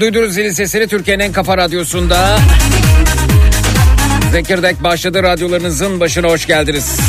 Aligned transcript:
Duydunuz 0.00 0.34
zilin 0.34 0.52
sesini 0.52 0.86
Türkiye'nin 0.86 1.24
en 1.24 1.32
kafa 1.32 1.56
radyosunda. 1.56 2.38
Zekirdek 4.32 4.84
başladı 4.84 5.22
radyolarınızın 5.22 6.00
başına 6.00 6.28
hoş 6.28 6.46
geldiniz. 6.46 7.00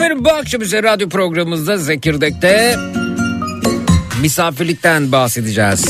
Bu 0.00 0.30
akşam 0.30 0.62
üzere 0.62 0.82
radyo 0.82 1.08
programımızda 1.08 1.76
Zekirdek'te 1.78 2.76
misafirlikten 4.20 5.12
bahsedeceğiz. 5.12 5.84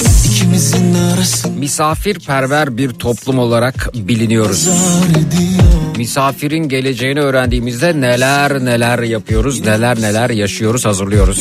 Misafirperver 1.59 2.77
bir 2.77 2.91
toplum 2.91 3.39
olarak 3.39 3.89
biliniyoruz. 3.95 4.69
Misafirin 5.97 6.69
geleceğini 6.69 7.21
öğrendiğimizde 7.21 8.01
neler 8.01 8.65
neler 8.65 8.99
yapıyoruz, 8.99 9.61
neler 9.61 10.01
neler 10.01 10.31
yaşıyoruz, 10.31 10.85
hazırlıyoruz. 10.85 11.39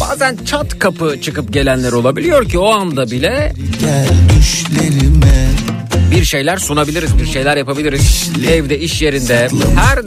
Bazen 0.00 0.36
çat 0.46 0.78
kapı 0.78 1.20
çıkıp 1.20 1.52
gelenler 1.52 1.92
olabiliyor 1.92 2.48
ki 2.48 2.58
o 2.58 2.66
anda 2.70 3.10
bile 3.10 3.52
bir 6.10 6.24
şeyler 6.24 6.56
sunabiliriz, 6.56 7.18
bir 7.18 7.26
şeyler 7.26 7.56
yapabiliriz. 7.56 8.30
Evde, 8.48 8.78
iş 8.78 9.02
yerinde, 9.02 9.48
her 9.76 10.06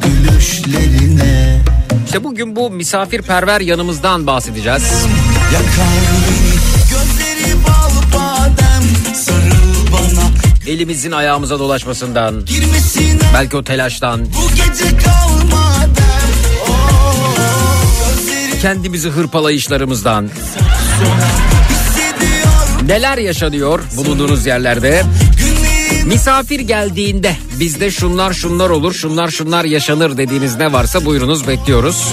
gülüşlerine. 0.00 1.60
İşte 2.06 2.24
bugün 2.24 2.56
bu 2.56 2.70
misafirperver 2.70 3.60
yanımızdan 3.60 4.26
bahsedeceğiz. 4.26 4.82
Elimizin 10.66 11.12
ayağımıza 11.12 11.58
dolaşmasından, 11.58 12.46
belki 13.34 13.56
o 13.56 13.64
telaştan, 13.64 14.20
bu 14.26 14.48
gece 14.54 14.96
kalmadan. 14.96 15.90
Gözleri 18.16 18.60
kendimizi 18.62 19.08
hırpalayışlarımızdan, 19.08 20.30
neler 22.86 23.18
yaşanıyor 23.18 23.80
bulunduğunuz 23.96 24.46
yerlerde. 24.46 25.02
Misafir 26.06 26.60
geldiğinde 26.60 27.36
bizde 27.60 27.90
şunlar 27.90 28.32
şunlar 28.32 28.70
olur, 28.70 28.92
şunlar 28.92 29.28
şunlar 29.28 29.64
yaşanır 29.64 30.16
dediğiniz 30.16 30.56
ne 30.56 30.72
varsa 30.72 31.04
buyurunuz 31.04 31.48
bekliyoruz. 31.48 32.08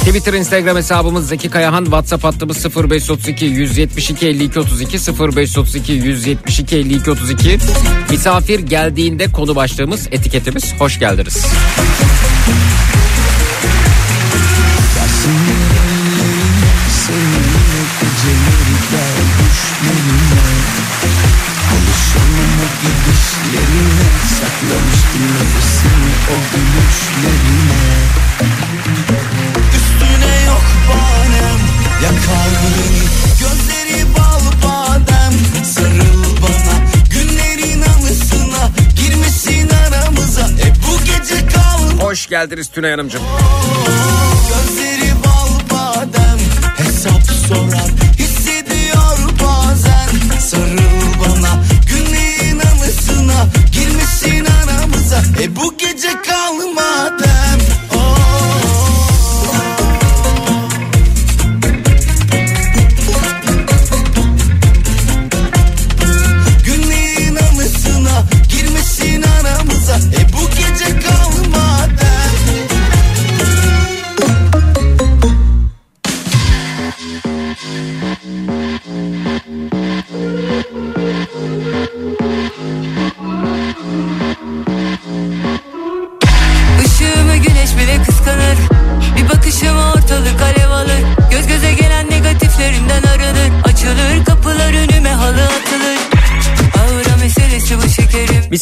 Twitter, 0.00 0.32
Instagram 0.32 0.76
hesabımız 0.76 1.28
Zeki 1.28 1.50
Kayahan, 1.50 1.84
WhatsApp 1.84 2.24
hattımız 2.24 2.76
0532 2.76 3.44
172 3.44 4.26
52 4.26 4.60
32 4.60 4.98
0532 4.98 5.92
172 5.92 6.76
52 6.76 7.10
32. 7.10 7.58
Misafir 8.10 8.60
geldiğinde 8.60 9.32
konu 9.32 9.56
başlığımız, 9.56 10.08
etiketimiz 10.10 10.74
hoş 10.78 10.98
geldiniz. 10.98 11.46
Saklamıştım 25.22 25.38
nefesimi 25.38 26.12
o 26.30 26.36
gülüşlerine. 26.52 27.82
Üstüne 29.76 30.44
yok 30.46 30.62
banem 30.88 31.60
Yakar 32.02 32.50
beni 32.62 33.02
Gözleri 33.40 34.06
bal 34.14 34.44
badem 34.62 35.64
Sarıl 35.64 36.24
bana. 36.42 36.76
Günlerin 37.10 37.82
anısına 37.82 38.70
Girmesin 38.96 39.68
aramıza. 39.68 40.42
E 40.42 40.72
bu 40.86 41.04
gece 41.04 41.46
kal. 41.46 42.06
Hoş 42.06 42.26
geldiniz 42.26 42.68
Tünay 42.68 42.90
Hanımcığım. 42.90 43.22
Gözleri 44.48 45.12
bal 45.24 45.76
badem 45.76 46.38
hesap 46.76 47.22
sorar 47.48 48.01
et 55.40 55.48
bouquet 55.48 55.81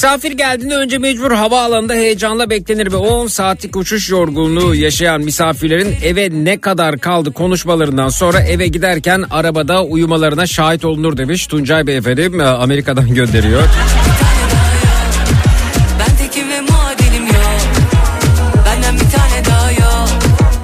Misafir 0.01 0.33
geldiğinde 0.33 0.77
önce 0.77 0.99
mecbur 0.99 1.33
havaalanında 1.33 1.95
heyecanla 1.95 2.51
beklenir 2.51 2.93
ve 2.93 2.97
10 2.97 3.27
saatlik 3.27 3.77
uçuş 3.77 4.11
yorgunluğu 4.11 4.75
yaşayan 4.75 5.21
misafirlerin 5.21 5.97
eve 6.05 6.29
ne 6.33 6.61
kadar 6.61 6.99
kaldı 6.99 7.33
konuşmalarından 7.33 8.09
sonra 8.09 8.41
eve 8.41 8.67
giderken 8.67 9.25
arabada 9.31 9.85
uyumalarına 9.85 10.47
şahit 10.47 10.85
olunur 10.85 11.17
demiş 11.17 11.47
Tuncay 11.47 11.87
Bey 11.87 11.97
efendim 11.97 12.41
e, 12.41 12.45
Amerika'dan 12.45 13.15
gönderiyor. 13.15 13.63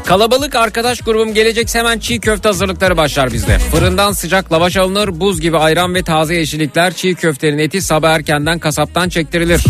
Kalabalık 0.07 0.55
arkadaş 0.55 1.01
grubum 1.01 1.35
gelecekse 1.35 1.79
hemen 1.79 1.99
çiğ 1.99 2.21
köfte 2.21 2.49
hazırlıkları 2.49 2.97
başlar 2.97 3.33
bizde. 3.33 3.59
Fırından 3.59 4.13
sıcak 4.13 4.53
lavaş 4.53 4.77
alınır, 4.77 5.21
buz 5.21 5.41
gibi 5.41 5.59
ayran 5.59 5.95
ve 5.95 6.03
taze 6.03 6.35
yeşillikler, 6.35 6.93
çiğ 6.93 7.15
köftenin 7.15 7.59
eti 7.59 7.83
sabah 7.83 8.11
erkenden 8.11 8.59
kasaptan 8.59 9.09
çektirilir. 9.09 9.65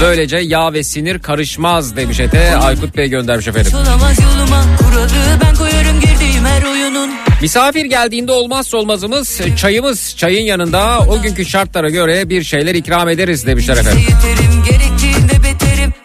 Böylece 0.00 0.36
yağ 0.36 0.72
ve 0.72 0.82
sinir 0.82 1.18
karışmaz 1.18 1.96
demiş 1.96 2.20
ete 2.20 2.56
Aykut 2.56 2.96
Bey 2.96 3.08
göndermiş 3.08 3.48
efendim. 3.48 3.72
Misafir 7.42 7.84
geldiğinde 7.84 8.32
olmazsa 8.32 8.76
olmazımız 8.76 9.40
çayımız. 9.56 10.14
Çayın 10.16 10.42
yanında 10.42 10.98
o 11.08 11.22
günkü 11.22 11.46
şartlara 11.46 11.90
göre 11.90 12.28
bir 12.28 12.42
şeyler 12.42 12.74
ikram 12.74 13.08
ederiz 13.08 13.46
demişler 13.46 13.76
efendim. 13.76 14.00
Yeterim 14.00 14.54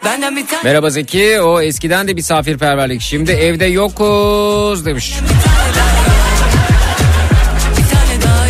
Benden 0.06 0.36
bir 0.36 0.48
tane 0.48 0.64
Merhaba 0.64 0.90
Zeki 0.90 1.42
o 1.42 1.62
eskiden 1.62 2.08
de 2.08 2.14
misafirperverlik 2.14 3.02
şimdi 3.02 3.32
evde 3.32 3.66
yokuz 3.66 4.86
demiş 4.86 5.14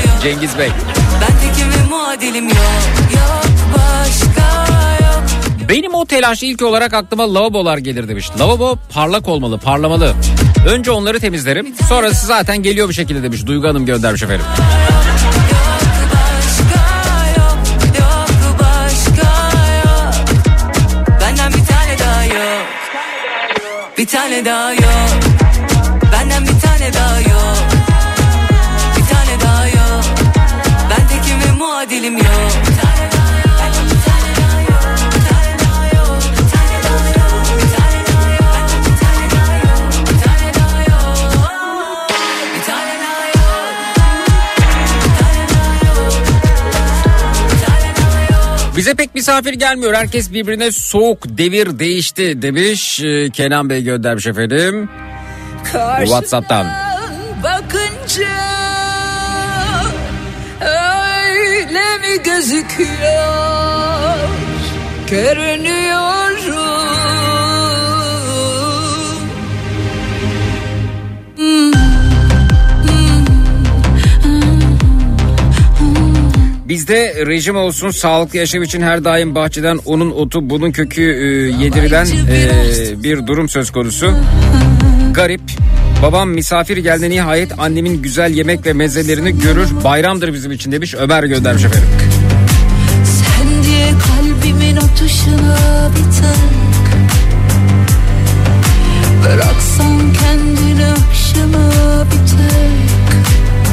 yok 0.06 0.24
Cengiz 0.24 0.58
Bey. 0.58 0.70
Ben 1.22 1.50
tekim 1.50 1.72
ve 1.72 1.90
muadilim 1.90 2.50
yok 2.50 2.58
Yok 3.14 3.44
başka 3.78 4.74
yok 5.06 5.24
Benim 5.70 5.94
o 5.94 6.06
telaş 6.06 6.44
ilk 6.44 6.62
olarak 6.62 6.94
aklıma 6.94 7.34
lavabolar 7.34 7.78
gelir 7.78 8.08
demiş. 8.08 8.30
Lavabo 8.40 8.78
parlak 8.94 9.28
olmalı, 9.28 9.58
parlamalı. 9.60 10.14
Önce 10.68 10.92
onları 10.92 11.20
temizlerim. 11.20 11.76
Sonrası 11.90 12.28
zaten 12.28 12.64
geliyor 12.64 12.90
bir 12.90 12.94
şekilde 12.94 13.24
demiş. 13.24 13.46
Duygu 13.46 13.68
Hanım 13.68 13.86
göndermiş 13.86 14.24
efendim. 14.24 14.46
başka 14.58 14.99
Bir 24.00 24.08
tane 24.08 24.46
daha 24.46 24.74
yok. 24.74 25.10
Benden 26.12 26.44
bir 26.44 26.60
tane 26.60 26.94
daha 26.94 27.20
yok. 27.20 27.58
Bir 28.98 29.16
tane 29.16 29.42
daha 29.42 29.68
yok. 29.68 30.04
Ben 30.90 31.08
tekim 31.08 31.40
ve 31.40 31.52
muadilim 31.52 32.18
yok 32.18 32.59
Bize 48.80 48.94
pek 48.96 49.16
misafir 49.16 49.54
gelmiyor. 49.54 49.94
Herkes 49.94 50.34
birbirine 50.34 50.72
soğuk. 50.72 51.38
Devir 51.38 51.80
değişti 51.80 52.42
demiş. 52.42 53.00
Ee, 53.00 53.30
Kenan 53.30 53.70
Bey 53.70 53.84
göndermiş 53.84 54.28
efendim. 54.28 54.90
WhatsApp'tan. 56.04 56.68
bakınca 57.44 58.30
öyle 60.62 61.98
mi 61.98 62.24
gözüküyor 62.24 64.16
görünüyorum 65.10 66.29
Bizde 76.70 77.26
rejim 77.28 77.56
olsun 77.56 77.92
sağlıklı 77.92 78.38
yaşam 78.38 78.64
için 78.64 78.82
her 78.82 79.04
daim 79.04 79.36
bahçeden 79.36 79.80
onun 79.86 80.12
otu 80.12 80.50
bunun 80.50 80.72
kökü 80.72 81.02
e, 81.02 81.26
yedirilen 81.64 82.06
e, 82.06 83.04
bir 83.04 83.28
durum 83.28 83.50
söz 83.50 83.72
konusu. 83.72 84.14
Garip. 85.12 85.42
Babam 86.04 86.30
misafir 86.30 86.78
geldi 86.78 87.10
nihayet 87.10 87.60
annemin 87.60 88.02
güzel 88.02 88.32
yemek 88.32 88.66
ve 88.66 88.74
mezelerini 88.74 89.40
görür. 89.40 89.68
Bayramdır 89.84 90.34
bizim 90.34 90.52
için 90.52 90.72
demiş 90.72 90.96
Ömer 90.96 91.24
göndermiş 91.24 91.66
efendim. 91.66 91.90
Sen 93.04 93.64
diye 93.64 93.90
kalbimin 93.90 94.76
atışına 94.76 95.90
bir 95.92 96.04
tek 96.22 96.60
Bıraksan 99.24 100.14
kendini 100.14 100.86
akşama 100.86 101.72
bir 102.06 102.30
tek 102.30 102.99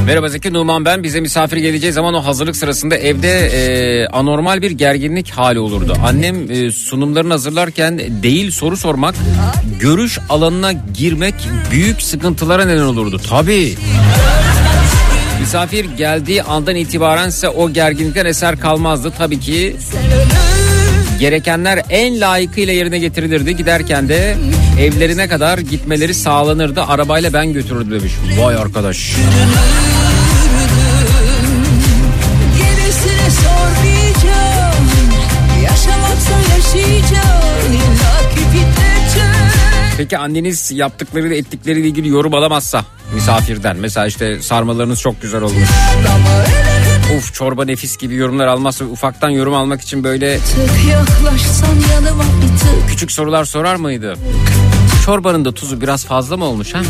Merhaba 0.07 0.29
Zeki 0.29 0.53
Numan 0.53 0.85
ben. 0.85 1.03
Bize 1.03 1.21
misafir 1.21 1.57
geleceği 1.57 1.93
zaman 1.93 2.15
o 2.15 2.25
hazırlık 2.25 2.57
sırasında 2.57 2.97
evde 2.97 3.47
e, 3.47 4.07
anormal 4.07 4.63
bir 4.63 4.71
gerginlik 4.71 5.31
hali 5.31 5.59
olurdu. 5.59 5.97
Annem 6.05 6.51
e, 6.51 6.73
sunumlarını 6.73 7.33
hazırlarken 7.33 8.01
değil 8.23 8.51
soru 8.51 8.77
sormak, 8.77 9.15
görüş 9.81 10.19
alanına 10.29 10.73
girmek 10.73 11.35
büyük 11.71 12.03
sıkıntılara 12.03 12.65
neden 12.65 12.83
olurdu. 12.83 13.21
Tabii. 13.31 13.75
Misafir 15.41 15.85
geldiği 15.85 16.43
andan 16.43 16.77
itibaren 16.77 17.29
ise 17.29 17.49
o 17.49 17.71
gerginlikten 17.71 18.27
eser 18.27 18.61
kalmazdı. 18.61 19.13
Tabii 19.19 19.41
ki 19.41 19.77
gerekenler 21.21 21.83
en 21.91 22.21
layıkıyla 22.21 22.73
yerine 22.73 22.99
getirilirdi. 22.99 23.57
Giderken 23.57 24.09
de 24.09 24.37
evlerine 24.81 25.29
kadar 25.29 25.59
gitmeleri 25.59 26.15
sağlanırdı. 26.15 26.83
Arabayla 26.83 27.33
ben 27.33 27.53
götürürdüm 27.53 28.01
demiş. 28.01 28.13
Vay 28.39 28.57
arkadaş. 28.57 29.13
Peki 39.97 40.19
anneniz 40.19 40.71
yaptıklarıyla 40.73 41.37
ettikleriyle 41.37 41.89
ilgili 41.89 42.09
yorum 42.09 42.35
alamazsa 42.35 42.85
misafirden. 43.15 43.77
Mesela 43.77 44.07
işte 44.07 44.43
sarmalarınız 44.43 45.01
çok 45.01 45.23
güzel 45.23 45.43
olmuş. 45.43 45.69
Uf 47.17 47.35
çorba 47.35 47.65
nefis 47.65 47.97
gibi 47.97 48.15
yorumlar 48.15 48.47
almazsa 48.47 48.85
ufaktan 48.85 49.31
yorum 49.31 49.55
almak 49.55 49.81
için 49.81 50.05
böyle 50.05 50.39
yanıma 51.95 52.25
küçük 52.89 53.13
sorular 53.13 53.45
sorar 53.45 53.77
mıydı? 53.77 54.15
Çorbanın 55.05 55.45
da 55.45 55.53
tuzu 55.53 55.81
biraz 55.81 56.05
fazla 56.05 56.37
mı 56.37 56.45
olmuş 56.45 56.75
ha? 56.75 56.83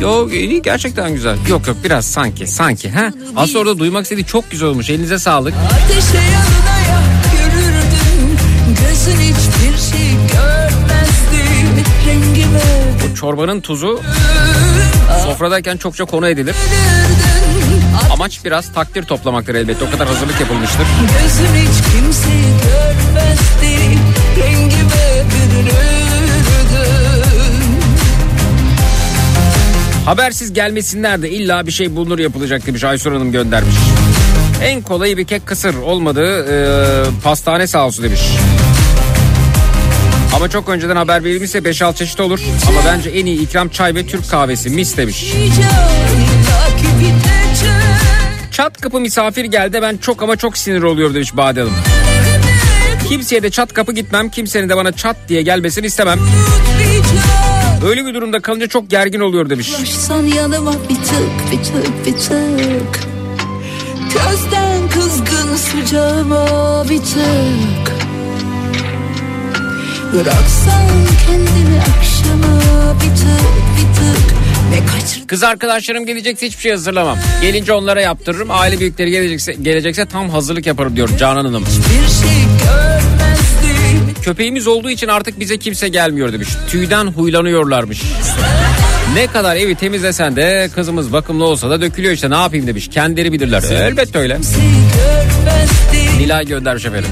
Yok 0.00 0.34
iyi 0.34 0.62
gerçekten 0.62 1.14
güzel. 1.14 1.36
Yok 1.48 1.66
yok 1.66 1.76
biraz 1.84 2.04
sanki 2.06 2.46
sanki 2.46 2.90
ha. 2.90 3.10
Aslında 3.36 3.58
orada 3.58 3.78
duymak 3.78 4.02
istediği 4.02 4.26
çok 4.26 4.50
güzel 4.50 4.68
olmuş. 4.68 4.90
Elinize 4.90 5.18
sağlık. 5.18 5.54
Ateşe 5.54 6.16
yanına 6.16 6.67
Çorbanın 13.20 13.60
tuzu 13.60 14.00
sofradayken 15.24 15.76
çokça 15.76 16.04
konu 16.04 16.28
edilir. 16.28 16.56
Amaç 18.12 18.44
biraz 18.44 18.72
takdir 18.72 19.02
toplamaktır 19.02 19.54
elbette. 19.54 19.84
O 19.84 19.90
kadar 19.90 20.08
hazırlık 20.08 20.40
yapılmıştır. 20.40 20.86
Gözün 21.00 21.54
hiç 21.54 21.92
kimseyi 21.92 22.42
görmezdi 22.42 23.98
Rengime 24.40 24.88
Habersiz 30.04 30.52
gelmesinler 30.52 31.22
de 31.22 31.30
illa 31.30 31.66
bir 31.66 31.72
şey 31.72 31.96
bulunur 31.96 32.18
yapılacak 32.18 32.66
demiş 32.66 32.84
Aysun 32.84 33.12
Hanım 33.12 33.32
göndermiş. 33.32 33.76
En 34.62 34.82
kolayı 34.82 35.16
bir 35.16 35.24
kek 35.24 35.46
kısır 35.46 35.74
olmadı 35.74 36.46
e, 36.50 37.22
pastane 37.24 37.66
sağ 37.66 37.86
olsun 37.86 38.04
demiş. 38.04 38.20
Ama 40.36 40.48
çok 40.48 40.68
önceden 40.68 40.96
haber 40.96 41.24
verilmişse 41.24 41.58
5-6 41.58 41.94
çeşit 41.94 42.20
olur. 42.20 42.40
Ama 42.68 42.80
bence 42.86 43.10
en 43.10 43.26
iyi 43.26 43.40
ikram 43.40 43.68
çay 43.68 43.94
ve 43.94 44.06
Türk 44.06 44.30
kahvesi 44.30 44.70
mis 44.70 44.96
demiş. 44.96 45.34
Çat 48.52 48.80
kapı 48.80 49.00
misafir 49.00 49.44
geldi 49.44 49.78
ben 49.82 49.96
çok 49.96 50.22
ama 50.22 50.36
çok 50.36 50.58
sinir 50.58 50.82
oluyor 50.82 51.14
demiş 51.14 51.36
Bade 51.36 51.60
Hanım. 51.60 51.74
Kimseye 53.08 53.42
de 53.42 53.50
çat 53.50 53.72
kapı 53.72 53.92
gitmem 53.92 54.28
kimsenin 54.28 54.68
de 54.68 54.76
bana 54.76 54.92
çat 54.92 55.16
diye 55.28 55.42
gelmesini 55.42 55.86
istemem. 55.86 56.18
Öyle 57.86 58.06
bir 58.06 58.14
durumda 58.14 58.40
kalınca 58.40 58.66
çok 58.66 58.90
gergin 58.90 59.20
oluyor 59.20 59.50
demiş. 59.50 59.70
Yaklaşsan 59.70 60.22
yanıma 60.22 60.72
bir 60.72 60.94
tık 60.94 61.52
bir 61.52 61.64
tık 61.64 62.06
bir 62.06 62.12
tık 62.12 63.08
Gözden 64.14 64.88
kızgın 64.88 65.56
sıcağıma 65.56 66.84
bir 66.88 66.98
tık 66.98 67.97
Bıraksan 70.12 70.88
kendini 71.26 71.80
akşama 71.80 72.94
bir 72.94 73.16
tık 73.16 73.40
bir 73.76 73.94
tık 73.94 74.38
Kız 75.26 75.42
arkadaşlarım 75.42 76.06
gelecekse 76.06 76.46
hiçbir 76.46 76.62
şey 76.62 76.72
hazırlamam. 76.72 77.18
Gelince 77.42 77.72
onlara 77.72 78.00
yaptırırım. 78.00 78.48
Aile 78.50 78.80
büyükleri 78.80 79.10
gelecekse, 79.10 79.52
gelecekse 79.52 80.06
tam 80.06 80.30
hazırlık 80.30 80.66
yaparım 80.66 80.96
diyor 80.96 81.08
Canan 81.18 81.44
Hanım. 81.44 81.64
şey 81.66 82.38
Köpeğimiz 84.22 84.66
olduğu 84.66 84.90
için 84.90 85.08
artık 85.08 85.40
bize 85.40 85.58
kimse 85.58 85.88
gelmiyor 85.88 86.32
demiş. 86.32 86.48
Tüyden 86.68 87.06
huylanıyorlarmış. 87.06 88.02
Ne 89.14 89.26
kadar 89.26 89.56
evi 89.56 89.74
temizlesen 89.74 90.36
de 90.36 90.70
kızımız 90.74 91.12
bakımlı 91.12 91.44
olsa 91.44 91.70
da 91.70 91.80
dökülüyor 91.80 92.14
işte 92.14 92.30
ne 92.30 92.36
yapayım 92.36 92.66
demiş. 92.66 92.88
Kendileri 92.88 93.32
bilirler. 93.32 93.62
Elbette 93.62 94.18
öyle. 94.18 94.34
Görmezdim 94.34 96.18
Nilay 96.18 96.46
göndermiş 96.46 96.84
efendim. 96.84 97.10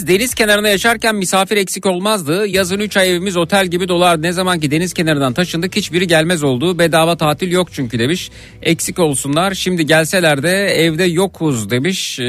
Biz 0.00 0.06
deniz 0.06 0.34
kenarında 0.34 0.68
yaşarken 0.68 1.14
misafir 1.14 1.56
eksik 1.56 1.86
olmazdı. 1.86 2.46
Yazın 2.46 2.80
3 2.80 2.96
ay 2.96 3.10
evimiz 3.10 3.36
otel 3.36 3.66
gibi 3.66 3.88
dolar. 3.88 4.22
Ne 4.22 4.32
zaman 4.32 4.60
ki 4.60 4.70
deniz 4.70 4.94
kenarından 4.94 5.32
taşındık 5.32 5.76
hiçbiri 5.76 6.06
gelmez 6.06 6.42
oldu. 6.42 6.78
Bedava 6.78 7.16
tatil 7.16 7.52
yok 7.52 7.68
çünkü 7.72 7.98
demiş. 7.98 8.30
Eksik 8.62 8.98
olsunlar. 8.98 9.54
Şimdi 9.54 9.86
gelseler 9.86 10.42
de 10.42 10.66
evde 10.66 11.04
yokuz 11.04 11.70
demiş. 11.70 12.18
Ee, 12.18 12.24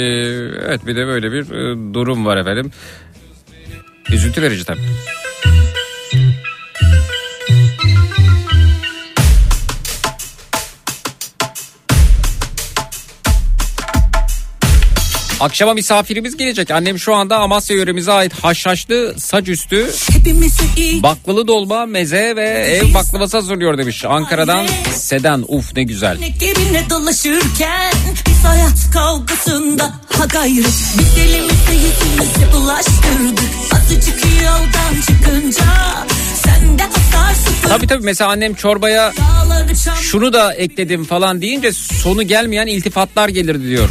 evet 0.66 0.88
bir 0.88 0.96
de 0.96 1.08
böyle 1.08 1.32
bir 1.32 1.42
e, 1.42 1.94
durum 1.94 2.26
var 2.26 2.38
efendim. 2.38 2.72
Üzüntü 4.10 4.42
verici 4.42 4.66
tabii. 4.66 4.80
Akşama 15.42 15.74
misafirimiz 15.74 16.38
gelecek. 16.38 16.72
Annem 16.72 17.00
şu 17.00 17.16
anda 17.16 17.38
Amasya 17.38 17.76
yöremize 17.76 18.12
ait 18.12 18.34
haşhaşlı 18.34 19.16
saç 19.18 19.48
üstü 19.48 19.92
baklalı 21.04 21.48
dolma, 21.48 21.86
meze 21.86 22.36
ve 22.36 22.50
ev 22.50 22.94
baklavası 22.94 23.38
hazırlıyor 23.38 23.78
demiş. 23.78 24.06
Ankara'dan 24.06 24.68
Seden. 24.94 25.46
Uf 25.48 25.76
ne 25.76 25.84
güzel. 25.84 26.18
Gebine 26.18 26.90
dolaşırken 26.90 27.94
biz 28.28 28.44
hayat 28.44 28.92
kavgasında 28.94 29.84
ha 30.18 30.26
gayrı 30.26 30.68
Biz 31.00 31.18
elimize 31.18 31.74
yüzümüze 31.74 32.54
bulaştırdık 32.54 33.50
Azıcık 33.74 34.24
yoldan 34.44 35.02
çıkınca 35.02 35.66
Tabii 37.68 37.88
tabii 37.88 38.04
mesela 38.04 38.30
annem 38.32 38.54
çorbaya 38.54 39.14
şunu 40.02 40.34
da 40.34 40.54
ekledim 40.54 41.06
falan 41.06 41.42
deyince 41.42 41.74
sonu 41.74 42.24
gelmeyen 42.24 42.68
iltifatlar 42.68 43.30
gelirdi 43.30 43.68
diyor. 43.70 43.90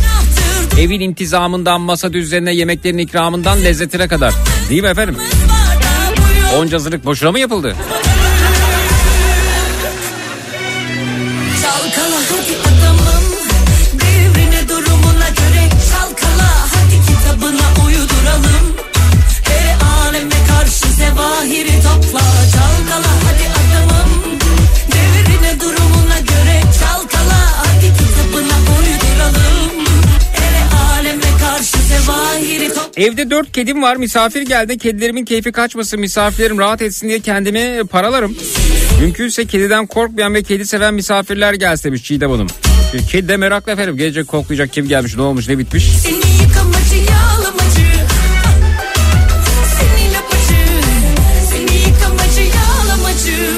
Evin 0.78 1.00
intizamından, 1.00 1.80
masa 1.80 2.12
düzenine, 2.12 2.54
yemeklerin 2.54 2.98
ikramından 2.98 3.64
lezzetine 3.64 4.08
kadar. 4.08 4.34
Değil 4.70 4.82
mi 4.82 4.88
efendim? 4.88 5.16
Onca 6.58 6.74
hazırlık 6.74 7.04
boşuna 7.04 7.32
mı 7.32 7.38
yapıldı? 7.38 7.76
Evde 32.96 33.30
dört 33.30 33.52
kedim 33.52 33.82
var 33.82 33.96
misafir 33.96 34.42
geldi 34.42 34.78
kedilerimin 34.78 35.24
keyfi 35.24 35.52
kaçmasın 35.52 36.00
misafirlerim 36.00 36.58
rahat 36.58 36.82
etsin 36.82 37.08
diye 37.08 37.20
kendimi 37.20 37.86
paralarım. 37.86 38.36
Mümkünse 39.00 39.46
kediden 39.46 39.86
korkmayan 39.86 40.34
ve 40.34 40.42
kedi 40.42 40.66
seven 40.66 40.94
misafirler 40.94 41.54
gelsin 41.54 41.84
demiş 41.84 42.04
Çiğdem 42.04 42.30
Hanım. 42.30 42.46
Kedi 43.10 43.28
de 43.28 43.36
meraklı 43.36 43.72
efendim 43.72 43.96
gelecek 43.96 44.28
koklayacak 44.28 44.72
kim 44.72 44.88
gelmiş 44.88 45.16
ne 45.16 45.22
olmuş 45.22 45.48
ne 45.48 45.58
bitmiş. 45.58 45.84
Seni 45.84 46.14
yıkamacı 46.16 46.96
yağlamacı 46.96 47.90
Seni 49.78 50.12
lapacı 50.14 50.82
Seni 51.50 51.78
yıkamacı 51.78 52.40
yağlamacı 52.40 53.50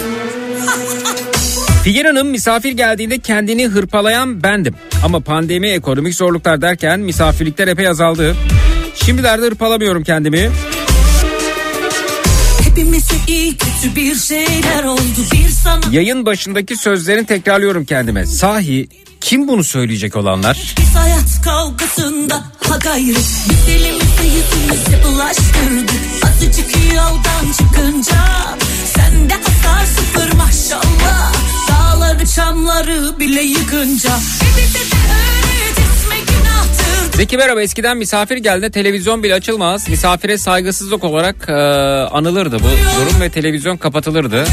Figen 1.85 2.05
Hanım 2.05 2.29
misafir 2.29 2.73
geldiğinde 2.73 3.19
kendini 3.19 3.67
hırpalayan 3.67 4.43
bendim. 4.43 4.75
Ama 5.05 5.21
pandemi 5.21 5.69
ekonomik 5.69 6.15
zorluklar 6.15 6.63
derken 6.63 7.01
misafirlikler 7.01 7.69
epey 7.69 7.89
azaldı. 7.89 8.37
Şimdilerde 8.95 9.47
hırpalamıyorum 9.47 10.05
kendimi. 10.05 10.51
Hepimize 12.63 13.15
iyi 13.27 13.57
kötü 13.57 13.97
bir 13.97 14.15
şeyler 14.17 14.85
oldu 14.85 15.21
bir 15.33 15.49
sana 15.49 15.81
Yayın 15.91 16.27
başındaki 16.27 16.77
sözlerini 16.77 17.27
tekrarlıyorum 17.27 17.85
kendime. 17.85 18.27
Sahi 18.27 18.89
kim 19.21 19.49
bunu 19.49 19.65
söyleyecek 19.65 20.17
olanlar? 20.17 20.75
Biz 20.79 20.95
hayat 20.95 21.43
kavgasında 21.45 22.35
ha 22.69 22.77
gayrı 22.77 23.19
Biz 23.51 23.69
elimizi 23.69 24.25
yüzümüze 24.25 25.05
bulaştırdık 25.05 26.01
Azıcık 26.25 26.77
yoldan 26.95 27.53
çıkınca 27.53 28.25
Sende 28.95 29.35
hasar 29.35 29.87
sıfır 29.87 30.33
maşallah 30.33 31.33
Dağları 31.69 32.27
çamları 32.27 33.21
bile 33.21 33.43
yıkınca 33.43 34.11
de 34.57 34.63
günahtır 34.73 35.02
Zeki 37.23 37.37
merhaba 37.37 37.63
eskiden 37.63 37.97
misafir 37.97 38.37
geldiğinde 38.37 38.71
televizyon 38.71 39.23
bile 39.23 39.35
açılmaz. 39.35 39.89
Misafire 39.89 40.39
saygısızlık 40.39 41.05
olarak 41.05 41.49
e, 41.49 41.53
anılırdı 42.13 42.59
bu 42.59 42.63
durum 42.63 43.21
ve 43.21 43.31
televizyon 43.31 43.77
kapatılırdı. 43.77 44.45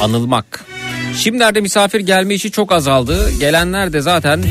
Anılmak. 0.00 0.64
Şimdilerde 1.16 1.60
misafir 1.60 2.00
gelme 2.00 2.34
işi 2.34 2.50
çok 2.50 2.72
azaldı. 2.72 3.30
Gelenler 3.40 3.92
de 3.92 4.00
zaten 4.00 4.42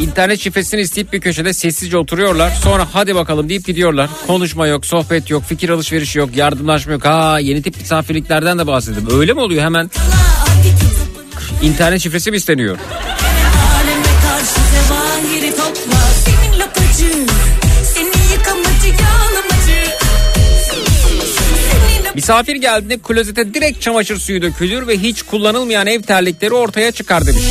internet 0.00 0.40
şifresini 0.40 0.80
isteyip 0.80 1.12
bir 1.12 1.20
köşede 1.20 1.52
sessizce 1.52 1.96
oturuyorlar. 1.96 2.50
Sonra 2.50 2.86
hadi 2.92 3.14
bakalım 3.14 3.48
deyip 3.48 3.66
gidiyorlar. 3.66 4.10
Konuşma 4.26 4.66
yok, 4.66 4.86
sohbet 4.86 5.30
yok, 5.30 5.42
fikir 5.48 5.68
alışverişi 5.68 6.18
yok, 6.18 6.36
yardımlaşma 6.36 6.92
yok. 6.92 7.04
Ha 7.04 7.38
yeni 7.40 7.62
tip 7.62 7.76
misafirliklerden 7.76 8.58
de 8.58 8.66
bahsedelim. 8.66 9.08
Öyle 9.20 9.32
mi 9.32 9.40
oluyor 9.40 9.64
hemen 9.64 9.90
internet 11.62 12.00
şifresi 12.00 12.30
mi 12.30 12.36
isteniyor? 12.36 12.78
Misafir 22.22 22.56
geldiğinde 22.56 22.98
klozete 22.98 23.54
direkt 23.54 23.80
çamaşır 23.80 24.16
suyu 24.16 24.42
dökülür 24.42 24.86
ve 24.86 24.98
hiç 24.98 25.22
kullanılmayan 25.22 25.86
ev 25.86 26.02
terlikleri 26.02 26.54
ortaya 26.54 26.92
çıkar 26.92 27.26
demiş. 27.26 27.42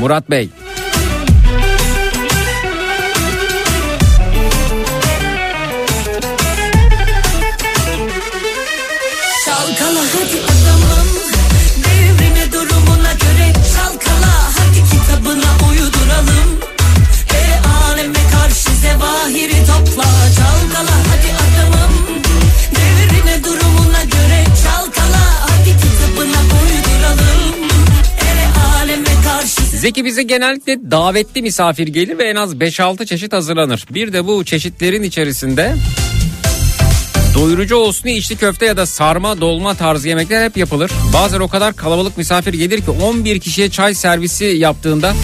Murat 0.00 0.30
Bey. 0.30 0.48
Zeki 29.80 30.04
bize 30.04 30.22
genellikle 30.22 30.90
davetli 30.90 31.42
misafir 31.42 31.86
gelir 31.86 32.18
ve 32.18 32.24
en 32.24 32.36
az 32.36 32.54
5-6 32.54 33.06
çeşit 33.06 33.32
hazırlanır. 33.32 33.86
Bir 33.90 34.12
de 34.12 34.26
bu 34.26 34.44
çeşitlerin 34.44 35.02
içerisinde 35.02 35.74
doyurucu 37.34 37.76
olsun 37.76 38.04
diye 38.04 38.16
içli 38.16 38.36
köfte 38.36 38.66
ya 38.66 38.76
da 38.76 38.86
sarma 38.86 39.40
dolma 39.40 39.74
tarzı 39.74 40.08
yemekler 40.08 40.44
hep 40.44 40.56
yapılır. 40.56 40.90
Bazen 41.12 41.40
o 41.40 41.48
kadar 41.48 41.76
kalabalık 41.76 42.16
misafir 42.16 42.54
gelir 42.54 42.80
ki 42.80 42.90
11 42.90 43.40
kişiye 43.40 43.70
çay 43.70 43.94
servisi 43.94 44.44
yaptığında 44.44 45.14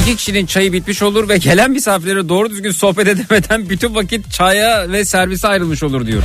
iki 0.00 0.16
kişinin 0.16 0.46
çayı 0.46 0.72
bitmiş 0.72 1.02
olur 1.02 1.28
ve 1.28 1.36
gelen 1.36 1.70
misafirlere 1.70 2.28
doğru 2.28 2.50
düzgün 2.50 2.70
sohbet 2.70 3.08
edemeden 3.08 3.68
bütün 3.68 3.94
vakit 3.94 4.32
çaya 4.32 4.92
ve 4.92 5.04
servise 5.04 5.48
ayrılmış 5.48 5.82
olur 5.82 6.06
diyor. 6.06 6.22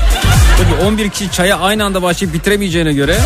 Tabii 0.58 0.88
11 0.88 1.10
kişi 1.10 1.32
çaya 1.32 1.60
aynı 1.60 1.86
anda 1.86 2.02
başlayıp 2.02 2.36
bitiremeyeceğine 2.36 2.94
göre 2.94 3.18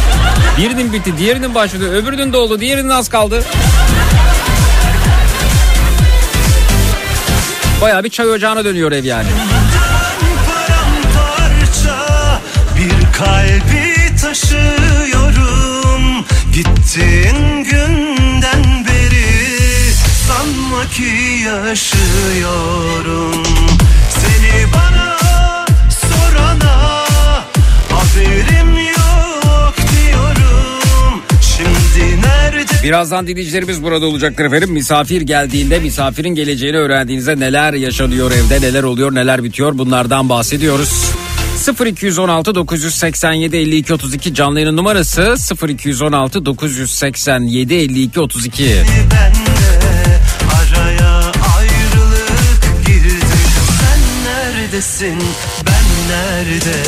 birinin 0.58 0.94
bitti 0.94 1.14
diğerinin 1.18 1.56
başladı 1.56 1.94
öbürünün 1.94 2.34
doldu 2.34 2.60
diğerinin 2.60 2.90
az 2.90 3.10
kaldı. 3.10 3.44
Baya 7.82 8.04
bir 8.04 8.10
çay 8.10 8.30
ocağına 8.30 8.66
dönüyor 8.66 8.92
ev 8.92 9.04
yani. 9.04 9.28
bir 12.78 13.18
kalbi 13.18 14.16
taşıyorum 14.22 16.26
Gittiğin 16.54 17.54
beri 17.74 18.13
sanma 20.84 20.90
ki 20.90 21.04
yaşıyorum 21.46 23.44
Seni 24.10 24.74
bana 24.74 25.18
sorana 25.90 27.06
haberim 27.90 28.78
yok 28.88 29.76
diyorum 29.78 31.22
Şimdi 31.42 32.22
nerede 32.22 32.84
Birazdan 32.84 33.28
dinleyicilerimiz 33.28 33.84
burada 33.84 34.06
olacaklar 34.06 34.46
efendim. 34.46 34.72
Misafir 34.72 35.22
geldiğinde 35.22 35.80
misafirin 35.80 36.36
geleceğini 36.36 36.78
öğrendiğinizde 36.78 37.40
neler 37.40 37.74
yaşanıyor 37.74 38.32
evde 38.32 38.62
neler 38.62 38.84
oluyor 38.84 39.16
neler 39.16 39.44
bitiyor 39.44 39.78
bunlardan 39.78 40.30
bahsediyoruz. 40.30 41.12
0216 41.86 42.56
987 42.56 43.58
52 43.58 43.94
32 43.94 44.34
canlı 44.34 44.60
yayının 44.60 44.78
numarası 44.78 45.36
0216 45.70 46.46
987 46.46 47.74
52 47.74 48.20
32. 48.20 48.64
bende 49.12 49.53
neredesin? 54.74 55.20
Ben 55.66 56.10
nerede? 56.10 56.84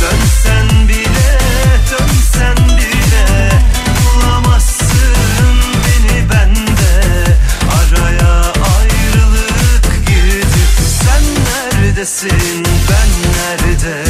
Dönsen 0.00 0.88
bile 0.88 1.38
dönsen 1.90 2.56
bile. 2.78 3.50
Bulamazsın 4.04 5.56
beni 5.84 6.30
bende. 6.30 7.02
Araya 7.78 8.52
ayrılık 8.78 10.06
girdi. 10.06 10.62
Sen 11.02 11.22
neredesin? 11.44 12.64
Ben 12.90 13.10
nerede 13.32 14.04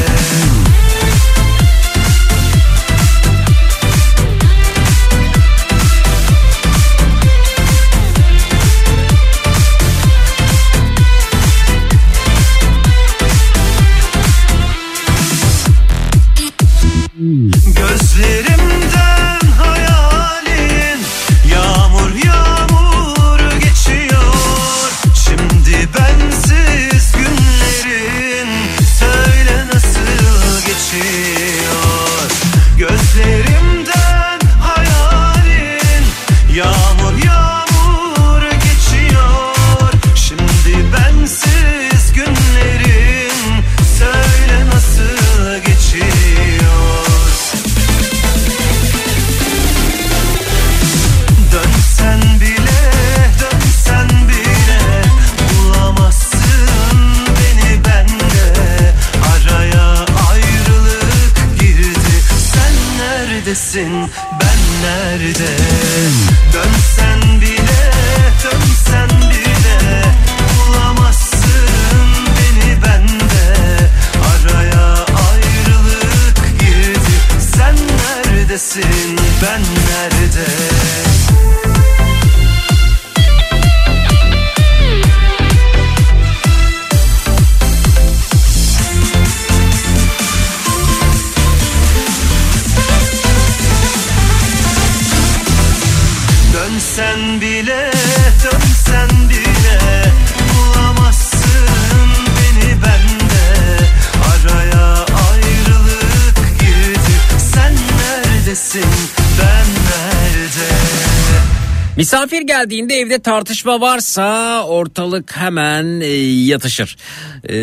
Misafir 112.25 112.47
geldiğinde 112.47 112.95
evde 112.95 113.19
tartışma 113.19 113.81
varsa 113.81 114.63
ortalık 114.65 115.37
hemen 115.37 116.01
e, 116.01 116.07
yatışır. 116.45 116.97
E, 117.45 117.57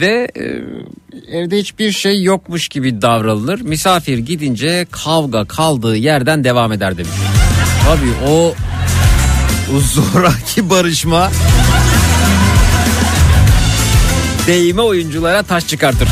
ve 0.00 0.28
e, 0.36 0.44
evde 1.38 1.58
hiçbir 1.58 1.92
şey 1.92 2.22
yokmuş 2.22 2.68
gibi 2.68 3.02
davranılır. 3.02 3.60
Misafir 3.60 4.18
gidince 4.18 4.86
kavga 4.90 5.44
kaldığı 5.44 5.96
yerden 5.96 6.44
devam 6.44 6.72
eder 6.72 6.98
demiş. 6.98 7.12
Tabii 7.84 8.30
o 8.30 8.54
zoraki 9.78 10.70
barışma 10.70 11.30
değme 14.46 14.82
oyunculara 14.82 15.42
taş 15.42 15.66
çıkartır. 15.66 16.08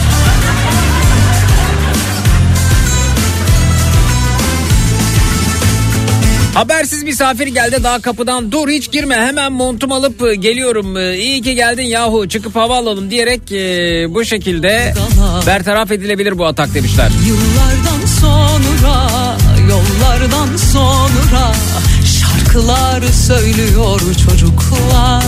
Habersiz 6.55 7.03
misafir 7.03 7.47
geldi 7.47 7.77
daha 7.83 8.01
kapıdan 8.01 8.53
dur 8.53 8.69
hiç 8.69 8.91
girme 8.93 9.17
hemen 9.17 9.53
montum 9.53 9.93
alıp 9.93 10.23
e, 10.23 10.35
geliyorum 10.35 10.97
E, 10.97 11.19
iyi 11.19 11.43
ki 11.43 11.55
geldin 11.55 11.83
yahu 11.83 12.29
çıkıp 12.29 12.57
hava 12.57 12.77
alalım 12.77 13.11
diyerek 13.11 13.53
e, 13.53 14.15
bu 14.15 14.25
şekilde 14.25 14.95
bertaraf 15.47 15.91
edilebilir 15.91 16.39
bu 16.39 16.47
atak 16.47 16.75
demişler. 16.75 17.11
Yıllardan 17.27 18.07
sonra, 18.21 19.09
yollardan 19.69 20.57
sonra 20.57 21.53
şarkılar 22.21 23.03
söylüyor 23.03 24.01
çocuklar. 24.29 25.25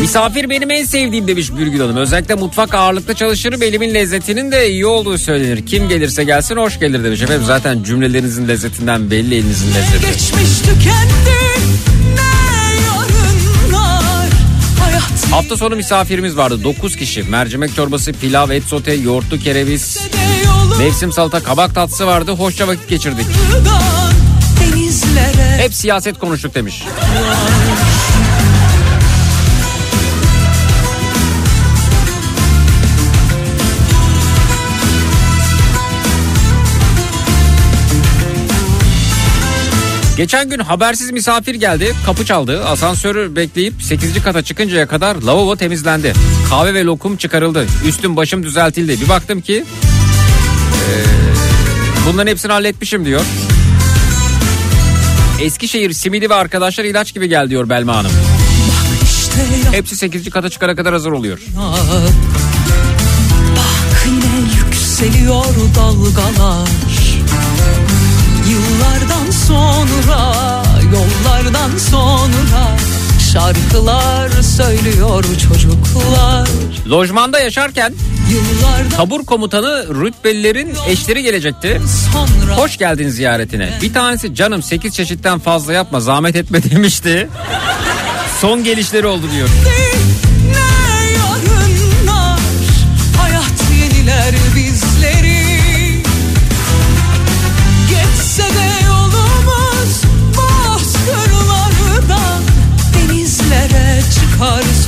Misafir 0.00 0.50
benim 0.50 0.70
en 0.70 0.84
sevdiğim 0.84 1.28
demiş 1.28 1.52
Bürgül 1.56 1.80
Hanım. 1.80 1.96
Özellikle 1.96 2.34
mutfak 2.34 2.74
ağırlıklı 2.74 3.14
çalışırım 3.14 3.62
elimin 3.62 3.94
lezzetinin 3.94 4.52
de 4.52 4.70
iyi 4.70 4.86
olduğu 4.86 5.18
söylenir. 5.18 5.66
Kim 5.66 5.88
gelirse 5.88 6.24
gelsin 6.24 6.56
hoş 6.56 6.78
gelir 6.80 7.04
demiş. 7.04 7.22
Efendim 7.22 7.44
zaten 7.46 7.82
cümlelerinizin 7.82 8.48
lezzetinden 8.48 9.10
belli 9.10 9.34
elinizin 9.34 9.74
lezzeti. 9.74 10.06
Geçmiş 10.06 10.58
tükendi, 10.58 11.42
ne 12.14 12.32
Hafta 15.30 15.56
sonu 15.56 15.76
misafirimiz 15.76 16.36
vardı 16.36 16.64
9 16.64 16.96
kişi. 16.96 17.22
Mercimek 17.22 17.74
çorbası, 17.74 18.12
pilav, 18.12 18.50
et 18.50 18.64
sote, 18.64 18.92
yoğurtlu 18.92 19.38
kereviz, 19.38 19.98
mevsim 20.78 21.12
salata, 21.12 21.42
kabak 21.42 21.74
tatlısı 21.74 22.06
vardı. 22.06 22.32
Hoşça 22.32 22.68
vakit 22.68 22.88
geçirdik. 22.88 23.26
Hep 25.58 25.74
siyaset 25.74 26.18
konuştuk 26.18 26.54
demiş. 26.54 26.82
Geçen 40.16 40.50
gün 40.50 40.58
habersiz 40.58 41.10
misafir 41.10 41.54
geldi. 41.54 41.92
Kapı 42.06 42.24
çaldı. 42.26 42.64
Asansörü 42.64 43.36
bekleyip 43.36 43.82
8. 43.82 44.22
kata 44.22 44.42
çıkıncaya 44.42 44.86
kadar 44.86 45.16
lavabo 45.16 45.56
temizlendi. 45.56 46.12
Kahve 46.50 46.74
ve 46.74 46.84
lokum 46.84 47.16
çıkarıldı. 47.16 47.66
Üstüm 47.86 48.16
başım 48.16 48.42
düzeltildi. 48.42 49.00
Bir 49.00 49.08
baktım 49.08 49.40
ki 49.40 49.52
eee, 49.52 51.04
bunların 52.06 52.30
hepsini 52.30 52.52
halletmişim 52.52 53.04
diyor. 53.04 53.20
Eskişehir 55.40 55.92
simidi 55.92 56.30
ve 56.30 56.34
arkadaşlar 56.34 56.84
ilaç 56.84 57.14
gibi 57.14 57.28
gel 57.28 57.50
diyor 57.50 57.68
Belma 57.68 57.96
Hanım. 57.96 58.10
işte 59.04 59.42
Hepsi 59.76 59.96
8. 59.96 60.30
kata 60.30 60.48
çıkana 60.50 60.76
kadar 60.76 60.92
hazır 60.92 61.12
oluyor. 61.12 61.38
Bak 63.56 64.06
yine 64.06 64.48
yükseliyor 64.66 65.44
dalgalar. 65.76 66.68
Sonra, 69.52 70.34
yollardan 70.92 71.78
sonra 71.78 72.76
şarkılar 73.32 74.30
söylüyor 74.42 75.24
çocuklar. 75.48 76.48
Lojmanda 76.90 77.40
yaşarken 77.40 77.94
tabur 78.96 79.24
komutanı 79.24 79.86
rütbelilerin 80.04 80.74
eşleri 80.88 81.22
gelecekti. 81.22 81.80
sonra 82.12 82.56
Hoş 82.56 82.78
geldin 82.78 83.08
ziyaretine. 83.08 83.78
Bir 83.82 83.94
tanesi 83.94 84.34
canım 84.34 84.62
8 84.62 84.94
çeşitten 84.94 85.38
fazla 85.38 85.72
yapma 85.72 86.00
zahmet 86.00 86.36
etme 86.36 86.62
demişti. 86.62 87.28
Son 88.40 88.64
gelişleri 88.64 89.06
oldu 89.06 89.26
diyor. 89.32 89.48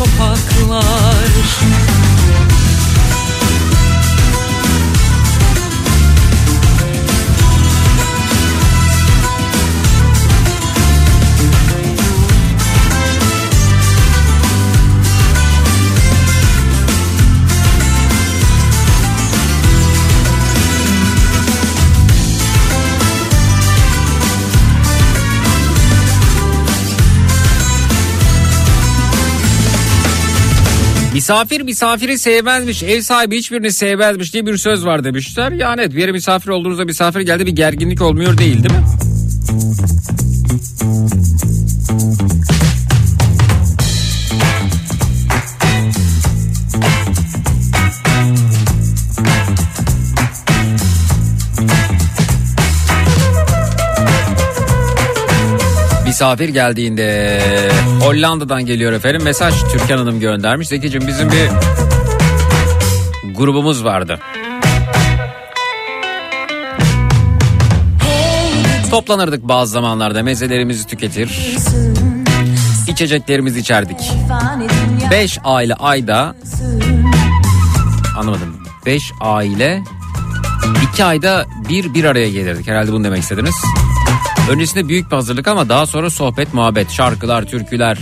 Çıkar 0.04 1.93
Misafir 31.24 31.60
misafiri 31.60 32.18
sevmezmiş, 32.18 32.82
ev 32.82 33.00
sahibi 33.00 33.38
hiçbirini 33.38 33.72
sevmezmiş 33.72 34.32
diye 34.32 34.46
bir 34.46 34.56
söz 34.56 34.86
var 34.86 35.04
demişler. 35.04 35.52
Yani 35.52 35.80
evet 35.80 35.92
bir 35.94 36.00
yere 36.00 36.12
misafir 36.12 36.48
olduğunuzda 36.48 36.84
misafir 36.84 37.20
geldi 37.20 37.46
bir 37.46 37.52
gerginlik 37.52 38.02
olmuyor 38.02 38.38
değil 38.38 38.62
değil 38.62 38.74
mi? 38.74 38.84
Misafir 56.14 56.48
geldiğinde 56.48 57.40
Hollanda'dan 58.00 58.66
geliyor 58.66 58.92
efendim 58.92 59.22
mesaj 59.22 59.54
Türkan 59.72 59.98
Hanım 59.98 60.20
göndermiş. 60.20 60.68
Zekicim 60.68 61.06
bizim 61.06 61.30
bir 61.30 61.48
grubumuz 63.34 63.84
vardı. 63.84 64.20
Toplanırdık 68.90 69.42
bazı 69.42 69.72
zamanlarda 69.72 70.22
mezelerimizi 70.22 70.86
tüketir. 70.86 71.56
içeceklerimizi 72.88 73.60
içerdik. 73.60 73.98
5 75.10 75.38
aile 75.44 75.74
ayda 75.74 76.34
anlamadım. 78.18 78.56
5 78.86 79.12
aile 79.20 79.82
2 80.92 81.04
ayda 81.04 81.46
bir 81.68 81.94
bir 81.94 82.04
araya 82.04 82.30
gelirdik. 82.30 82.68
Herhalde 82.68 82.92
bunu 82.92 83.04
demek 83.04 83.22
istediniz. 83.22 83.54
Öncesinde 84.50 84.88
büyük 84.88 85.10
bir 85.10 85.16
hazırlık 85.16 85.48
ama 85.48 85.68
daha 85.68 85.86
sonra 85.86 86.10
sohbet, 86.10 86.54
muhabbet, 86.54 86.90
şarkılar, 86.90 87.44
türküler. 87.44 87.98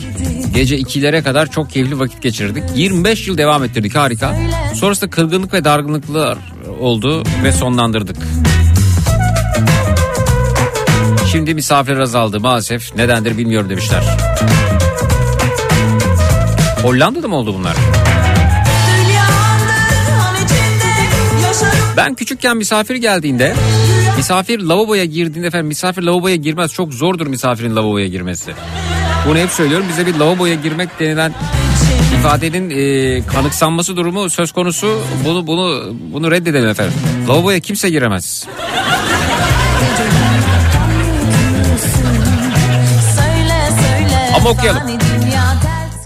Gece 0.55 0.78
ikilere 0.78 1.22
kadar 1.22 1.50
çok 1.50 1.70
keyifli 1.70 1.98
vakit 1.98 2.22
geçirdik. 2.22 2.64
25 2.74 3.28
yıl 3.28 3.38
devam 3.38 3.64
ettirdik 3.64 3.96
harika. 3.96 4.37
Sonrasında 4.74 5.11
kırgınlık 5.11 5.52
ve 5.52 5.64
dargınlıklar 5.64 6.38
oldu 6.81 7.24
ve 7.44 7.52
sonlandırdık. 7.52 8.16
Şimdi 11.33 11.55
misafir 11.55 11.96
azaldı 11.96 12.40
maalesef. 12.40 12.96
Nedendir 12.96 13.38
bilmiyorum 13.38 13.70
demişler. 13.70 14.02
Hollanda'da 16.83 17.28
mı 17.28 17.37
oldu 17.37 17.55
bunlar? 17.59 17.76
Ben 21.96 22.14
küçükken 22.14 22.57
misafir 22.57 22.94
geldiğinde 22.94 23.55
Misafir 24.23 24.61
lavaboya 24.61 25.05
girdiğinde 25.05 25.47
efendim 25.47 25.67
misafir 25.67 26.03
lavaboya 26.03 26.37
girmez. 26.37 26.73
Çok 26.73 26.95
zordur 26.95 27.27
misafirin 27.27 27.77
lavaboya 27.77 28.07
girmesi. 28.07 28.53
Bunu 29.29 29.39
hep 29.39 29.51
söylüyorum. 29.51 29.87
Bize 29.89 30.07
bir 30.07 30.15
lavaboya 30.15 30.55
girmek 30.55 31.01
denilen 31.01 31.35
ifadenin 32.19 32.71
e, 32.71 33.27
kanıksanması 33.27 33.97
durumu 33.97 34.31
söz 34.31 34.53
konusu. 34.53 35.03
Bunu 35.25 35.47
bunu 35.47 35.95
bunu 36.13 36.31
reddedelim 36.31 36.69
efendim. 36.69 36.95
Lavaboya 37.29 37.61
kimse 37.61 37.91
giremez. 37.91 38.47
Ama 44.37 44.51
okuyalım. 44.51 45.02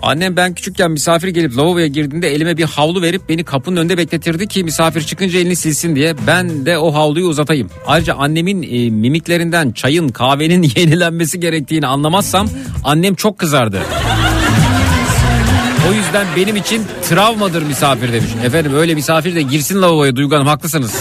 Annem 0.06 0.36
ben 0.36 0.54
küçükken 0.54 0.90
misafir 0.90 1.28
gelip 1.28 1.56
lavaboya 1.56 1.86
girdiğinde 1.86 2.34
elime 2.34 2.56
bir 2.56 2.64
havlu 2.64 3.02
verip 3.02 3.28
beni 3.28 3.44
kapının 3.44 3.76
önünde 3.76 3.98
bekletirdi 3.98 4.46
ki 4.46 4.64
misafir 4.64 5.02
çıkınca 5.02 5.38
elini 5.38 5.56
silsin 5.56 5.96
diye. 5.96 6.14
Ben 6.26 6.66
de 6.66 6.78
o 6.78 6.94
havluyu 6.94 7.26
uzatayım. 7.26 7.70
Ayrıca 7.86 8.14
annemin 8.14 8.62
e, 8.62 8.90
mimiklerinden 8.90 9.72
çayın 9.72 10.08
kahvenin 10.08 10.62
yenilenmesi 10.76 11.40
gerektiğini 11.40 11.86
anlamazsam 11.86 12.48
annem 12.84 13.14
çok 13.14 13.38
kızardı. 13.38 13.82
O 15.90 15.92
yüzden 15.92 16.26
benim 16.36 16.56
için 16.56 16.82
travmadır 17.08 17.62
misafir 17.62 18.12
demiş. 18.12 18.30
Efendim 18.44 18.74
öyle 18.74 18.94
misafir 18.94 19.34
de 19.34 19.42
girsin 19.42 19.82
lavaboya 19.82 20.16
Duygu 20.16 20.34
Hanım 20.34 20.46
haklısınız. 20.46 20.94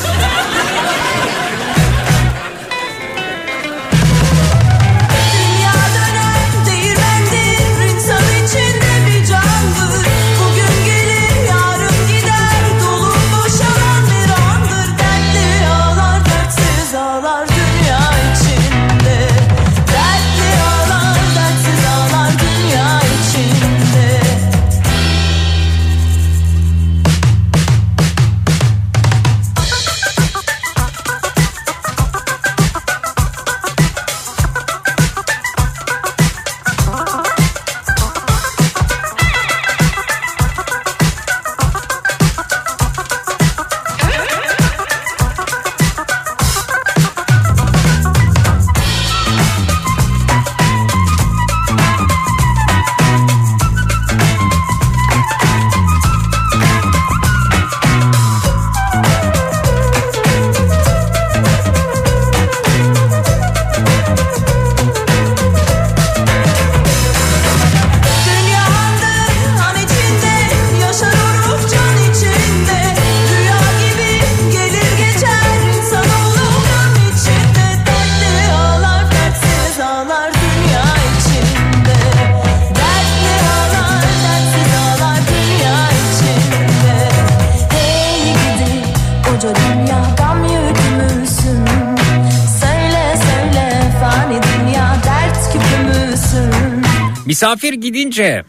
Misafir 97.36 97.74
gidince 97.74 98.44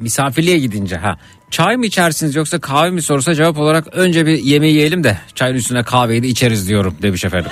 misafirliğe 0.00 0.58
gidince 0.58 0.96
ha 0.96 1.16
çay 1.50 1.76
mı 1.76 1.86
içersiniz 1.86 2.34
yoksa 2.34 2.60
kahve 2.60 2.90
mi 2.90 3.02
sorsa 3.02 3.34
cevap 3.34 3.58
olarak 3.58 3.86
önce 3.92 4.26
bir 4.26 4.38
yemeği 4.38 4.74
yiyelim 4.74 5.04
de 5.04 5.18
çayın 5.34 5.54
üstüne 5.54 5.82
kahveyi 5.82 6.22
de 6.22 6.28
içeriz 6.28 6.68
diyorum 6.68 6.96
demiş 7.02 7.24
efendim. 7.24 7.50